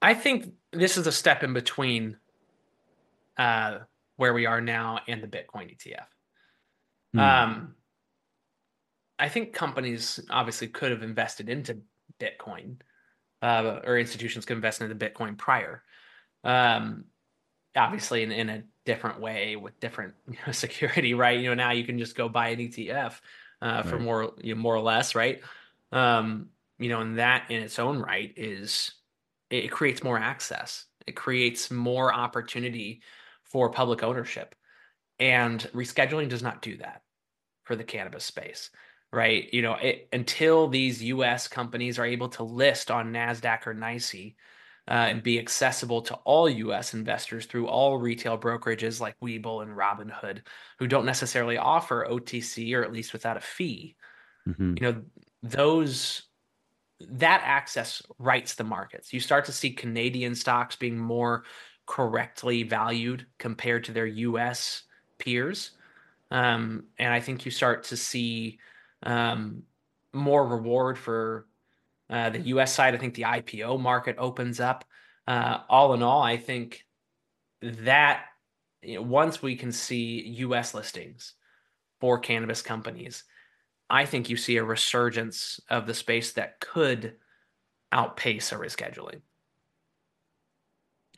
I 0.02 0.14
think 0.14 0.54
this 0.72 0.98
is 0.98 1.06
a 1.06 1.12
step 1.12 1.44
in 1.44 1.54
between 1.54 2.18
uh 3.38 3.80
where 4.16 4.34
we 4.34 4.46
are 4.46 4.62
now 4.62 5.00
and 5.08 5.22
the 5.22 5.28
bitcoin 5.28 5.76
etf 5.76 6.06
hmm. 7.14 7.20
um 7.20 7.76
i 9.20 9.30
think 9.30 9.54
companies 9.54 10.20
obviously 10.30 10.68
could 10.68 10.92
have 10.92 11.02
invested 11.02 11.50
into 11.50 11.78
bitcoin 12.20 12.76
uh, 13.42 13.80
or 13.86 13.98
institutions 13.98 14.46
could 14.46 14.56
invest 14.58 14.82
into 14.82 14.96
bitcoin 14.96 15.38
prior. 15.38 15.84
Um 16.44 17.06
obviously 17.76 18.24
in, 18.24 18.32
in 18.32 18.50
a 18.50 18.64
different 18.86 19.20
way 19.20 19.56
with 19.56 19.80
different 19.80 20.14
you 20.28 20.38
know, 20.46 20.52
security, 20.52 21.14
right? 21.14 21.40
You 21.40 21.50
know, 21.50 21.56
now 21.56 21.72
you 21.72 21.84
can 21.84 21.98
just 21.98 22.16
go 22.16 22.30
buy 22.30 22.50
an 22.50 22.60
ETF 22.60 23.20
uh, 23.62 23.84
for 23.84 23.98
right. 23.98 24.02
more, 24.02 24.34
you 24.42 24.56
know, 24.56 24.62
more 24.62 24.76
or 24.76 24.82
less, 24.82 25.16
right? 25.16 25.42
Um, 25.92 26.50
you 26.80 26.90
know, 26.90 27.02
and 27.02 27.20
that 27.20 27.46
in 27.50 27.62
its 27.62 27.78
own 27.80 28.00
right 28.00 28.34
is 28.36 28.92
it 29.50 29.70
creates 29.70 30.04
more 30.04 30.18
access. 30.18 30.86
It 31.06 31.16
creates 31.16 31.70
more 31.70 32.14
opportunity 32.14 33.02
for 33.44 33.70
public 33.70 34.02
ownership. 34.02 34.56
And 35.20 35.60
rescheduling 35.74 36.30
does 36.30 36.42
not 36.42 36.62
do 36.62 36.78
that 36.78 37.04
for 37.64 37.76
the 37.76 37.84
cannabis 37.84 38.24
space, 38.24 38.72
right? 39.14 39.54
You 39.54 39.62
know, 39.62 39.74
it, 39.76 40.08
until 40.12 40.68
these 40.68 41.04
US 41.04 41.48
companies 41.48 42.00
are 42.00 42.06
able 42.06 42.30
to 42.30 42.44
list 42.44 42.90
on 42.90 43.14
NASDAQ 43.14 43.68
or 43.68 43.76
NYSE, 43.76 44.36
uh, 44.92 45.08
and 45.08 45.24
be 45.24 45.40
accessible 45.40 46.02
to 46.02 46.16
all 46.26 46.50
U.S. 46.50 46.94
investors 46.94 47.46
through 47.46 47.66
all 47.68 47.98
retail 47.98 48.38
brokerages 48.38 49.00
like 49.00 49.18
Webull 49.22 49.64
and 49.64 49.78
Robinhood, 49.78 50.42
who 50.80 50.86
don't 50.86 51.06
necessarily 51.06 51.58
offer 51.58 52.06
OTC 52.10 52.76
or 52.76 52.84
at 52.84 52.92
least 52.92 53.14
without 53.14 53.38
a 53.38 53.40
fee. 53.40 53.96
Mm-hmm. 54.46 54.74
You 54.78 54.82
know, 54.82 55.02
those 55.42 56.24
that 57.10 57.42
access 57.46 58.02
rights 58.20 58.56
the 58.56 58.66
markets. 58.66 59.14
You 59.14 59.22
start 59.22 59.46
to 59.46 59.54
see 59.54 59.72
Canadian 59.72 60.36
stocks 60.36 60.76
being 60.76 61.00
more 61.00 61.46
correctly 61.86 62.64
valued 62.64 63.26
compared 63.38 63.86
to 63.86 63.94
their 63.94 64.08
U.S. 64.08 64.84
peers, 65.20 65.72
um, 66.32 66.84
and 67.00 67.14
I 67.14 67.22
think 67.22 67.46
you 67.46 67.52
start 67.52 67.86
to 67.86 67.98
see 67.98 68.60
um, 69.04 69.64
more 70.12 70.46
reward 70.46 70.98
for 70.98 71.48
uh, 72.12 72.30
the 72.30 72.42
US 72.42 72.74
side, 72.74 72.94
I 72.94 72.98
think 72.98 73.16
the 73.16 73.24
IPO 73.24 73.80
market 73.80 74.18
opens 74.20 74.60
up. 74.60 74.84
Uh, 75.28 75.60
all 75.70 75.94
in 75.94 76.04
all, 76.04 76.22
I 76.22 76.38
think 76.38 76.86
that 77.62 78.26
you 78.82 78.96
know, 78.96 79.02
once 79.04 79.42
we 79.42 79.56
can 79.56 79.72
see 79.72 80.28
US 80.40 80.74
listings 80.74 81.34
for 82.02 82.20
cannabis 82.20 82.62
companies, 82.62 83.24
I 83.90 84.06
think 84.06 84.30
you 84.30 84.36
see 84.36 84.58
a 84.58 84.64
resurgence 84.64 85.60
of 85.70 85.88
the 85.88 85.94
space 85.94 86.34
that 86.34 86.60
could 86.60 87.16
outpace 87.92 88.52
a 88.52 88.56
rescheduling. 88.56 89.22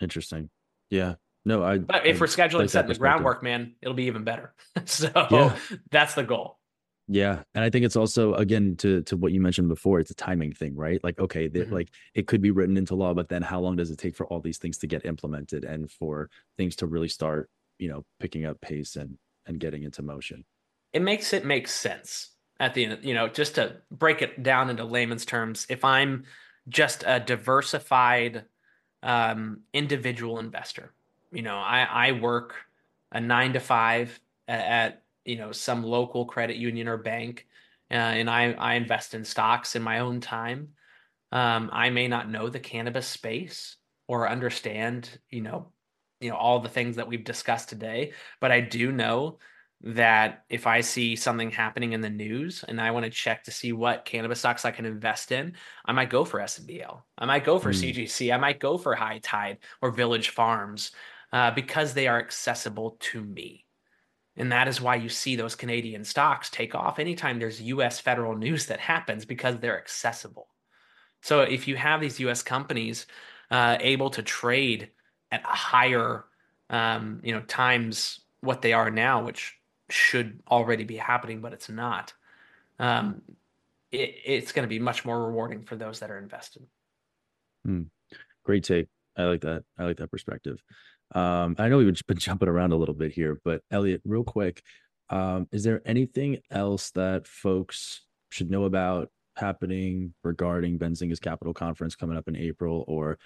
Interesting. 0.01 0.49
Yeah. 0.89 1.15
No, 1.45 1.63
I. 1.63 1.79
But 1.79 2.05
if 2.05 2.21
I, 2.21 2.25
rescheduling 2.25 2.69
set 2.69 2.87
the 2.87 2.95
groundwork, 2.95 3.43
man, 3.43 3.75
it'll 3.81 3.93
be 3.93 4.05
even 4.05 4.23
better. 4.23 4.53
so 4.85 5.09
yeah. 5.31 5.55
that's 5.91 6.13
the 6.13 6.23
goal. 6.23 6.59
Yeah, 7.07 7.43
and 7.53 7.63
I 7.63 7.69
think 7.69 7.83
it's 7.83 7.97
also 7.97 8.33
again 8.35 8.75
to 8.77 9.01
to 9.03 9.17
what 9.17 9.33
you 9.33 9.41
mentioned 9.41 9.67
before, 9.67 9.99
it's 9.99 10.11
a 10.11 10.15
timing 10.15 10.53
thing, 10.53 10.75
right? 10.75 11.03
Like 11.03 11.19
okay, 11.19 11.49
mm-hmm. 11.49 11.73
like 11.73 11.89
it 12.13 12.27
could 12.27 12.41
be 12.41 12.51
written 12.51 12.77
into 12.77 12.95
law, 12.95 13.13
but 13.13 13.27
then 13.27 13.41
how 13.41 13.59
long 13.59 13.75
does 13.75 13.91
it 13.91 13.97
take 13.97 14.15
for 14.15 14.25
all 14.27 14.39
these 14.39 14.57
things 14.57 14.77
to 14.79 14.87
get 14.87 15.05
implemented 15.05 15.65
and 15.65 15.91
for 15.91 16.29
things 16.57 16.77
to 16.77 16.87
really 16.87 17.09
start, 17.09 17.49
you 17.77 17.89
know, 17.89 18.05
picking 18.19 18.45
up 18.45 18.61
pace 18.61 18.95
and 18.95 19.17
and 19.45 19.59
getting 19.59 19.83
into 19.83 20.01
motion? 20.01 20.45
It 20.93 21.01
makes 21.01 21.33
it 21.33 21.43
make 21.43 21.67
sense 21.67 22.29
at 22.59 22.73
the 22.73 22.85
end, 22.85 22.99
you 23.03 23.13
know, 23.13 23.27
just 23.27 23.55
to 23.55 23.77
break 23.91 24.21
it 24.21 24.41
down 24.41 24.69
into 24.69 24.85
layman's 24.85 25.25
terms, 25.25 25.65
if 25.69 25.83
I'm 25.83 26.23
just 26.69 27.03
a 27.05 27.19
diversified 27.19 28.45
um, 29.01 29.61
individual 29.73 30.39
investor, 30.39 30.93
you 31.33 31.41
know, 31.41 31.57
I 31.57 31.83
I 31.83 32.11
work 32.13 32.55
a 33.11 33.19
9 33.19 33.53
to 33.53 33.59
5 33.59 34.19
at, 34.47 34.59
at 34.59 35.02
you 35.25 35.35
know 35.35 35.51
some 35.51 35.83
local 35.83 36.25
credit 36.25 36.57
union 36.57 36.87
or 36.87 36.97
bank 36.97 37.47
uh, 37.91 37.95
and 37.95 38.29
I, 38.29 38.53
I 38.53 38.73
invest 38.73 39.13
in 39.13 39.23
stocks 39.23 39.75
in 39.75 39.83
my 39.83 39.99
own 39.99 40.19
time. 40.19 40.69
Um, 41.31 41.69
i 41.73 41.89
may 41.89 42.07
not 42.07 42.29
know 42.29 42.49
the 42.49 42.59
cannabis 42.59 43.07
space 43.07 43.77
or 44.07 44.29
understand 44.29 45.09
you 45.29 45.41
know 45.41 45.71
you 46.19 46.29
know 46.29 46.35
all 46.35 46.59
the 46.59 46.69
things 46.69 46.95
that 46.95 47.07
we've 47.07 47.23
discussed 47.23 47.69
today 47.69 48.13
but 48.39 48.51
i 48.51 48.61
do 48.61 48.91
know 48.91 49.39
that 49.81 50.45
if 50.49 50.65
i 50.65 50.79
see 50.79 51.15
something 51.15 51.51
happening 51.51 51.93
in 51.93 52.01
the 52.01 52.09
news 52.09 52.63
and 52.67 52.79
i 52.79 52.91
want 52.91 53.03
to 53.03 53.09
check 53.09 53.43
to 53.43 53.51
see 53.51 53.73
what 53.73 54.05
cannabis 54.05 54.39
stocks 54.39 54.63
i 54.63 54.71
can 54.71 54.85
invest 54.85 55.31
in 55.31 55.53
i 55.85 55.91
might 55.91 56.09
go 56.09 56.23
for 56.23 56.39
sbl 56.41 57.01
i 57.17 57.25
might 57.25 57.43
go 57.43 57.59
for 57.59 57.71
mm. 57.71 57.93
cgc 57.93 58.33
i 58.33 58.37
might 58.37 58.59
go 58.59 58.77
for 58.77 58.95
high 58.95 59.19
tide 59.19 59.57
or 59.81 59.91
village 59.91 60.29
farms 60.29 60.91
uh, 61.33 61.49
because 61.49 61.93
they 61.93 62.07
are 62.07 62.19
accessible 62.19 62.95
to 62.99 63.21
me 63.21 63.62
and 64.37 64.51
that 64.51 64.67
is 64.67 64.81
why 64.81 64.95
you 64.95 65.09
see 65.09 65.35
those 65.35 65.55
Canadian 65.55 66.03
stocks 66.03 66.49
take 66.49 66.73
off 66.73 66.99
anytime 66.99 67.39
there's 67.39 67.61
US 67.61 67.99
federal 67.99 68.35
news 68.35 68.65
that 68.67 68.79
happens 68.79 69.25
because 69.25 69.57
they're 69.57 69.77
accessible. 69.77 70.47
So 71.21 71.41
if 71.41 71.67
you 71.67 71.75
have 71.75 72.01
these 72.01 72.19
US 72.19 72.41
companies 72.41 73.05
uh, 73.51 73.77
able 73.79 74.09
to 74.11 74.23
trade 74.23 74.89
at 75.31 75.43
a 75.43 75.47
higher, 75.47 76.25
um, 76.69 77.21
you 77.23 77.33
know, 77.33 77.41
times 77.41 78.21
what 78.41 78.61
they 78.61 78.73
are 78.73 78.89
now, 78.89 79.23
which 79.23 79.55
should 79.89 80.41
already 80.49 80.83
be 80.83 80.97
happening, 80.97 81.39
but 81.39 81.53
it's 81.53 81.69
not, 81.69 82.13
um, 82.79 83.21
it, 83.91 84.15
it's 84.25 84.51
going 84.51 84.63
to 84.63 84.69
be 84.69 84.79
much 84.79 85.05
more 85.05 85.27
rewarding 85.27 85.63
for 85.63 85.75
those 85.75 85.99
that 85.99 86.09
are 86.09 86.17
invested. 86.17 86.63
Hmm. 87.63 87.83
Great 88.43 88.63
take. 88.63 88.87
I 89.15 89.23
like 89.23 89.41
that. 89.41 89.63
I 89.77 89.85
like 89.85 89.97
that 89.97 90.11
perspective. 90.11 90.61
Um, 91.13 91.55
I 91.59 91.69
know 91.69 91.77
we've 91.77 92.05
been 92.07 92.17
jumping 92.17 92.49
around 92.49 92.73
a 92.73 92.75
little 92.75 92.95
bit 92.95 93.11
here, 93.11 93.39
but 93.43 93.61
Elliot, 93.71 94.01
real 94.05 94.23
quick, 94.23 94.63
um, 95.09 95.47
is 95.51 95.63
there 95.63 95.81
anything 95.85 96.39
else 96.49 96.91
that 96.91 97.27
folks 97.27 98.01
should 98.29 98.49
know 98.49 98.63
about 98.63 99.09
happening 99.35 100.13
regarding 100.23 100.79
Benzinga's 100.79 101.19
Capital 101.19 101.53
Conference 101.53 101.95
coming 101.95 102.17
up 102.17 102.27
in 102.27 102.35
April, 102.35 102.83
or 102.87 103.19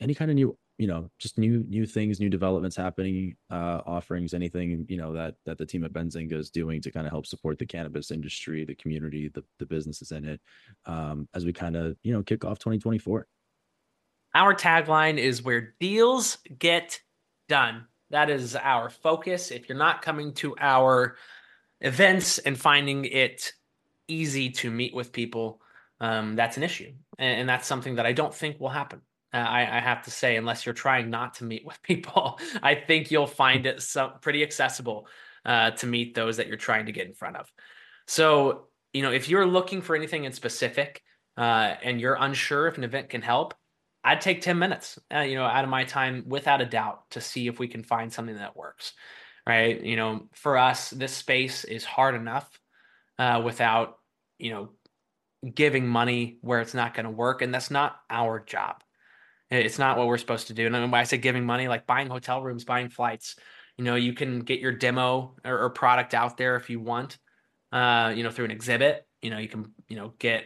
any 0.00 0.14
kind 0.14 0.30
of 0.30 0.34
new, 0.34 0.56
you 0.78 0.86
know, 0.86 1.10
just 1.18 1.38
new 1.38 1.64
new 1.68 1.86
things, 1.86 2.18
new 2.18 2.28
developments 2.28 2.76
happening, 2.76 3.36
uh, 3.50 3.82
offerings, 3.86 4.34
anything 4.34 4.84
you 4.88 4.96
know 4.96 5.12
that 5.12 5.34
that 5.44 5.58
the 5.58 5.66
team 5.66 5.84
at 5.84 5.92
Benzinga 5.92 6.34
is 6.34 6.50
doing 6.50 6.80
to 6.82 6.90
kind 6.90 7.06
of 7.06 7.12
help 7.12 7.26
support 7.26 7.58
the 7.58 7.66
cannabis 7.66 8.10
industry, 8.10 8.64
the 8.64 8.74
community, 8.74 9.28
the 9.28 9.44
the 9.58 9.66
businesses 9.66 10.12
in 10.12 10.24
it, 10.24 10.40
um, 10.86 11.28
as 11.34 11.44
we 11.44 11.52
kind 11.52 11.76
of 11.76 11.96
you 12.02 12.12
know 12.12 12.22
kick 12.22 12.44
off 12.44 12.58
2024. 12.58 13.26
Our 14.34 14.54
tagline 14.54 15.18
is 15.18 15.42
where 15.42 15.74
deals 15.80 16.38
get 16.58 17.00
done. 17.48 17.86
That 18.10 18.30
is 18.30 18.56
our 18.56 18.90
focus. 18.90 19.50
If 19.50 19.68
you're 19.68 19.78
not 19.78 20.02
coming 20.02 20.32
to 20.34 20.54
our 20.58 21.16
events 21.80 22.38
and 22.38 22.58
finding 22.58 23.04
it 23.04 23.52
easy 24.06 24.50
to 24.50 24.70
meet 24.70 24.94
with 24.94 25.12
people, 25.12 25.60
um, 26.00 26.36
that's 26.36 26.56
an 26.56 26.62
issue. 26.62 26.92
And, 27.18 27.40
and, 27.40 27.48
that's 27.48 27.66
something 27.66 27.96
that 27.96 28.06
I 28.06 28.12
don't 28.12 28.34
think 28.34 28.60
will 28.60 28.68
happen. 28.68 29.00
Uh, 29.34 29.38
I, 29.38 29.78
I, 29.78 29.80
have 29.80 30.02
to 30.04 30.10
say, 30.10 30.36
unless 30.36 30.64
you're 30.64 30.74
trying 30.74 31.10
not 31.10 31.34
to 31.34 31.44
meet 31.44 31.66
with 31.66 31.82
people, 31.82 32.38
I 32.62 32.74
think 32.76 33.10
you'll 33.10 33.26
find 33.26 33.66
it 33.66 33.82
so, 33.82 34.12
pretty 34.20 34.42
accessible 34.42 35.08
uh, 35.44 35.72
to 35.72 35.86
meet 35.86 36.14
those 36.14 36.36
that 36.38 36.46
you're 36.46 36.56
trying 36.56 36.86
to 36.86 36.92
get 36.92 37.06
in 37.06 37.14
front 37.14 37.36
of. 37.36 37.52
So, 38.06 38.68
you 38.92 39.02
know, 39.02 39.12
if 39.12 39.28
you're 39.28 39.46
looking 39.46 39.82
for 39.82 39.94
anything 39.94 40.24
in 40.24 40.32
specific 40.32 41.02
uh, 41.36 41.74
and 41.82 42.00
you're 42.00 42.16
unsure 42.18 42.68
if 42.68 42.78
an 42.78 42.84
event 42.84 43.10
can 43.10 43.22
help, 43.22 43.54
I'd 44.04 44.20
take 44.20 44.40
10 44.40 44.58
minutes, 44.58 44.98
uh, 45.14 45.20
you 45.20 45.34
know, 45.34 45.44
out 45.44 45.64
of 45.64 45.70
my 45.70 45.84
time 45.84 46.24
without 46.26 46.60
a 46.60 46.66
doubt 46.66 47.10
to 47.10 47.20
see 47.20 47.46
if 47.46 47.58
we 47.58 47.68
can 47.68 47.82
find 47.82 48.12
something 48.12 48.36
that 48.36 48.56
works. 48.56 48.92
Right. 49.46 49.82
You 49.82 49.96
know, 49.96 50.28
for 50.32 50.58
us, 50.58 50.90
this 50.90 51.12
space 51.12 51.64
is 51.64 51.84
hard 51.84 52.14
enough 52.14 52.48
uh, 53.18 53.40
without, 53.44 53.98
you 54.38 54.50
know, 54.50 54.70
giving 55.54 55.86
money 55.86 56.38
where 56.42 56.60
it's 56.60 56.74
not 56.74 56.94
going 56.94 57.04
to 57.04 57.10
work. 57.10 57.42
And 57.42 57.54
that's 57.54 57.70
not 57.70 57.96
our 58.10 58.40
job. 58.40 58.82
It's 59.50 59.78
not 59.78 59.96
what 59.96 60.06
we're 60.06 60.18
supposed 60.18 60.48
to 60.48 60.54
do. 60.54 60.66
And 60.66 60.74
when 60.74 60.94
I 60.94 61.04
say 61.04 61.16
giving 61.16 61.46
money, 61.46 61.68
like 61.68 61.86
buying 61.86 62.08
hotel 62.08 62.42
rooms, 62.42 62.64
buying 62.64 62.90
flights, 62.90 63.36
you 63.78 63.84
know, 63.84 63.94
you 63.94 64.12
can 64.12 64.40
get 64.40 64.60
your 64.60 64.72
demo 64.72 65.36
or, 65.44 65.64
or 65.64 65.70
product 65.70 66.12
out 66.12 66.36
there 66.36 66.56
if 66.56 66.68
you 66.68 66.80
want, 66.80 67.16
uh, 67.72 68.12
you 68.14 68.24
know, 68.24 68.30
through 68.30 68.46
an 68.46 68.50
exhibit. 68.50 69.06
You 69.22 69.30
know, 69.30 69.38
you 69.38 69.48
can, 69.48 69.72
you 69.88 69.96
know, 69.96 70.12
get, 70.18 70.44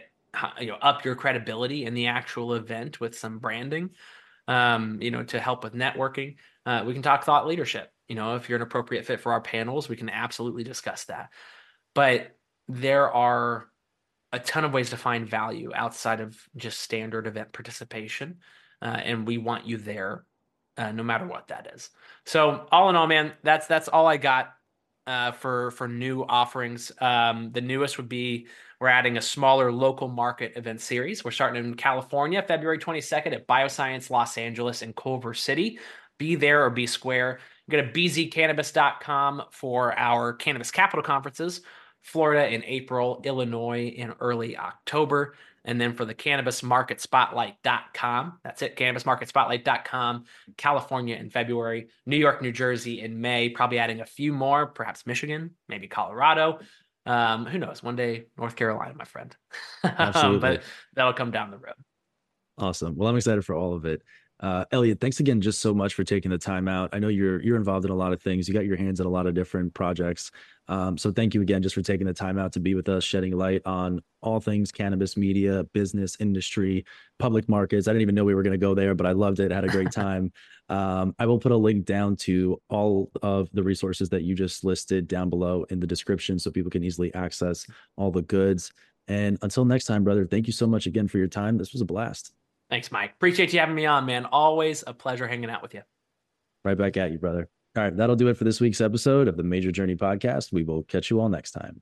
you 0.59 0.67
know, 0.67 0.77
up 0.81 1.05
your 1.05 1.15
credibility 1.15 1.85
in 1.85 1.93
the 1.93 2.07
actual 2.07 2.53
event 2.55 2.99
with 2.99 3.17
some 3.17 3.39
branding, 3.39 3.91
um, 4.47 5.01
you 5.01 5.11
know, 5.11 5.23
to 5.23 5.39
help 5.39 5.63
with 5.63 5.73
networking. 5.73 6.35
Uh, 6.65 6.83
we 6.85 6.93
can 6.93 7.01
talk 7.01 7.23
thought 7.23 7.47
leadership. 7.47 7.91
You 8.07 8.15
know, 8.15 8.35
if 8.35 8.49
you're 8.49 8.57
an 8.57 8.63
appropriate 8.63 9.05
fit 9.05 9.19
for 9.19 9.31
our 9.31 9.41
panels, 9.41 9.87
we 9.87 9.95
can 9.95 10.09
absolutely 10.09 10.63
discuss 10.63 11.05
that. 11.05 11.29
But 11.95 12.35
there 12.67 13.11
are 13.11 13.67
a 14.31 14.39
ton 14.39 14.65
of 14.65 14.73
ways 14.73 14.89
to 14.89 14.97
find 14.97 15.29
value 15.29 15.71
outside 15.73 16.19
of 16.19 16.35
just 16.55 16.79
standard 16.79 17.27
event 17.27 17.53
participation. 17.53 18.37
Uh, 18.81 18.99
and 19.03 19.27
we 19.27 19.37
want 19.37 19.65
you 19.65 19.77
there 19.77 20.25
uh, 20.77 20.91
no 20.91 21.03
matter 21.03 21.25
what 21.25 21.49
that 21.49 21.71
is. 21.73 21.89
So 22.25 22.67
all 22.71 22.89
in 22.89 22.95
all, 22.95 23.07
man, 23.07 23.33
that's 23.43 23.67
that's 23.67 23.87
all 23.87 24.07
I 24.07 24.17
got 24.17 24.53
uh, 25.05 25.31
for 25.33 25.71
for 25.71 25.87
new 25.87 26.23
offerings. 26.23 26.91
Um, 26.99 27.51
the 27.51 27.61
newest 27.61 27.97
would 27.97 28.09
be 28.09 28.47
we're 28.83 28.89
adding 28.89 29.15
a 29.15 29.21
smaller 29.21 29.71
local 29.71 30.09
market 30.09 30.57
event 30.57 30.81
series. 30.81 31.23
We're 31.23 31.31
starting 31.31 31.63
in 31.63 31.75
California, 31.75 32.43
February 32.45 32.79
22nd 32.79 33.31
at 33.31 33.47
Bioscience 33.47 34.09
Los 34.09 34.37
Angeles 34.37 34.81
in 34.81 34.91
Culver 34.91 35.33
City. 35.33 35.79
Be 36.17 36.35
there 36.35 36.65
or 36.65 36.69
be 36.69 36.85
square. 36.85 37.39
Go 37.69 37.77
to 37.77 37.89
bzcannabis.com 37.89 39.43
for 39.51 39.97
our 39.97 40.33
cannabis 40.33 40.69
capital 40.69 41.01
conferences. 41.01 41.61
Florida 42.01 42.53
in 42.53 42.61
April, 42.65 43.21
Illinois 43.23 43.87
in 43.87 44.13
early 44.19 44.57
October. 44.57 45.35
And 45.63 45.79
then 45.79 45.93
for 45.93 46.03
the 46.03 46.13
cannabismarketspotlight.com, 46.13 48.39
that's 48.43 48.61
it, 48.63 48.75
cannabismarketspotlight.com, 48.75 50.25
California 50.57 51.15
in 51.15 51.29
February, 51.29 51.87
New 52.05 52.17
York, 52.17 52.41
New 52.41 52.51
Jersey 52.51 52.99
in 52.99 53.21
May, 53.21 53.47
probably 53.47 53.79
adding 53.79 54.01
a 54.01 54.05
few 54.05 54.33
more, 54.33 54.67
perhaps 54.67 55.05
Michigan, 55.05 55.51
maybe 55.69 55.87
Colorado. 55.87 56.59
Um, 57.05 57.45
who 57.45 57.57
knows? 57.57 57.83
One 57.83 57.95
day, 57.95 58.25
North 58.37 58.55
Carolina, 58.55 58.93
my 58.95 59.05
friend. 59.05 59.35
Absolutely. 59.83 60.39
but 60.39 60.63
that'll 60.95 61.13
come 61.13 61.31
down 61.31 61.51
the 61.51 61.57
road. 61.57 61.73
Awesome. 62.57 62.95
Well, 62.95 63.09
I'm 63.09 63.17
excited 63.17 63.43
for 63.43 63.55
all 63.55 63.73
of 63.73 63.85
it. 63.85 64.01
Uh, 64.43 64.65
Elliot, 64.73 64.99
thanks 64.99 65.21
again 65.21 65.39
just 65.39 65.61
so 65.61 65.73
much 65.73 65.93
for 65.93 66.03
taking 66.03 66.29
the 66.29 66.37
time 66.37 66.67
out. 66.67 66.89
I 66.91 66.99
know 66.99 67.07
you're 67.07 67.41
you're 67.41 67.55
involved 67.55 67.85
in 67.85 67.91
a 67.91 67.95
lot 67.95 68.11
of 68.11 68.21
things. 68.21 68.45
You 68.45 68.53
got 68.53 68.65
your 68.65 68.75
hands 68.75 68.99
in 68.99 69.05
a 69.05 69.09
lot 69.09 69.25
of 69.25 69.33
different 69.33 69.73
projects. 69.73 70.31
Um, 70.67 70.97
so 70.97 71.13
thank 71.13 71.33
you 71.33 71.41
again 71.41 71.63
just 71.63 71.75
for 71.75 71.81
taking 71.81 72.05
the 72.07 72.13
time 72.13 72.37
out 72.37 72.51
to 72.53 72.59
be 72.59 72.75
with 72.75 72.89
us, 72.89 73.05
shedding 73.05 73.37
light 73.37 73.61
on 73.65 74.01
all 74.21 74.41
things 74.41 74.69
cannabis 74.69 75.15
media, 75.15 75.63
business, 75.71 76.17
industry, 76.19 76.83
public 77.19 77.47
markets. 77.47 77.87
I 77.87 77.91
didn't 77.91 78.01
even 78.01 78.15
know 78.15 78.25
we 78.25 78.35
were 78.35 78.43
going 78.43 78.51
to 78.51 78.57
go 78.57 78.75
there, 78.75 78.93
but 78.93 79.05
I 79.05 79.13
loved 79.13 79.39
it. 79.39 79.49
Had 79.49 79.63
a 79.63 79.69
great 79.69 79.91
time. 79.93 80.33
um, 80.67 81.15
I 81.19 81.25
will 81.25 81.39
put 81.39 81.53
a 81.53 81.57
link 81.57 81.85
down 81.85 82.17
to 82.17 82.61
all 82.67 83.11
of 83.21 83.49
the 83.53 83.63
resources 83.63 84.09
that 84.09 84.23
you 84.23 84.35
just 84.35 84.65
listed 84.65 85.07
down 85.07 85.29
below 85.29 85.65
in 85.69 85.79
the 85.79 85.87
description 85.87 86.37
so 86.37 86.51
people 86.51 86.71
can 86.71 86.83
easily 86.83 87.13
access 87.13 87.65
all 87.95 88.11
the 88.11 88.21
goods. 88.23 88.73
And 89.07 89.37
until 89.41 89.63
next 89.63 89.85
time, 89.85 90.03
brother, 90.03 90.25
thank 90.25 90.47
you 90.47 90.53
so 90.53 90.67
much 90.67 90.85
again 90.85 91.07
for 91.07 91.17
your 91.17 91.27
time. 91.27 91.57
This 91.57 91.71
was 91.71 91.81
a 91.81 91.85
blast. 91.85 92.33
Thanks, 92.69 92.91
Mike. 92.91 93.11
Appreciate 93.11 93.53
you 93.53 93.59
having 93.59 93.75
me 93.75 93.85
on, 93.85 94.05
man. 94.05 94.25
Always 94.25 94.83
a 94.85 94.93
pleasure 94.93 95.27
hanging 95.27 95.49
out 95.49 95.61
with 95.61 95.73
you. 95.73 95.81
Right 96.63 96.77
back 96.77 96.97
at 96.97 97.11
you, 97.11 97.19
brother. 97.19 97.49
All 97.75 97.83
right, 97.83 97.95
that'll 97.95 98.15
do 98.15 98.27
it 98.27 98.37
for 98.37 98.43
this 98.43 98.61
week's 98.61 98.81
episode 98.81 99.27
of 99.27 99.35
the 99.35 99.43
Major 99.43 99.71
Journey 99.71 99.95
Podcast. 99.95 100.53
We 100.53 100.63
will 100.63 100.83
catch 100.83 101.09
you 101.09 101.19
all 101.19 101.29
next 101.29 101.51
time. 101.51 101.81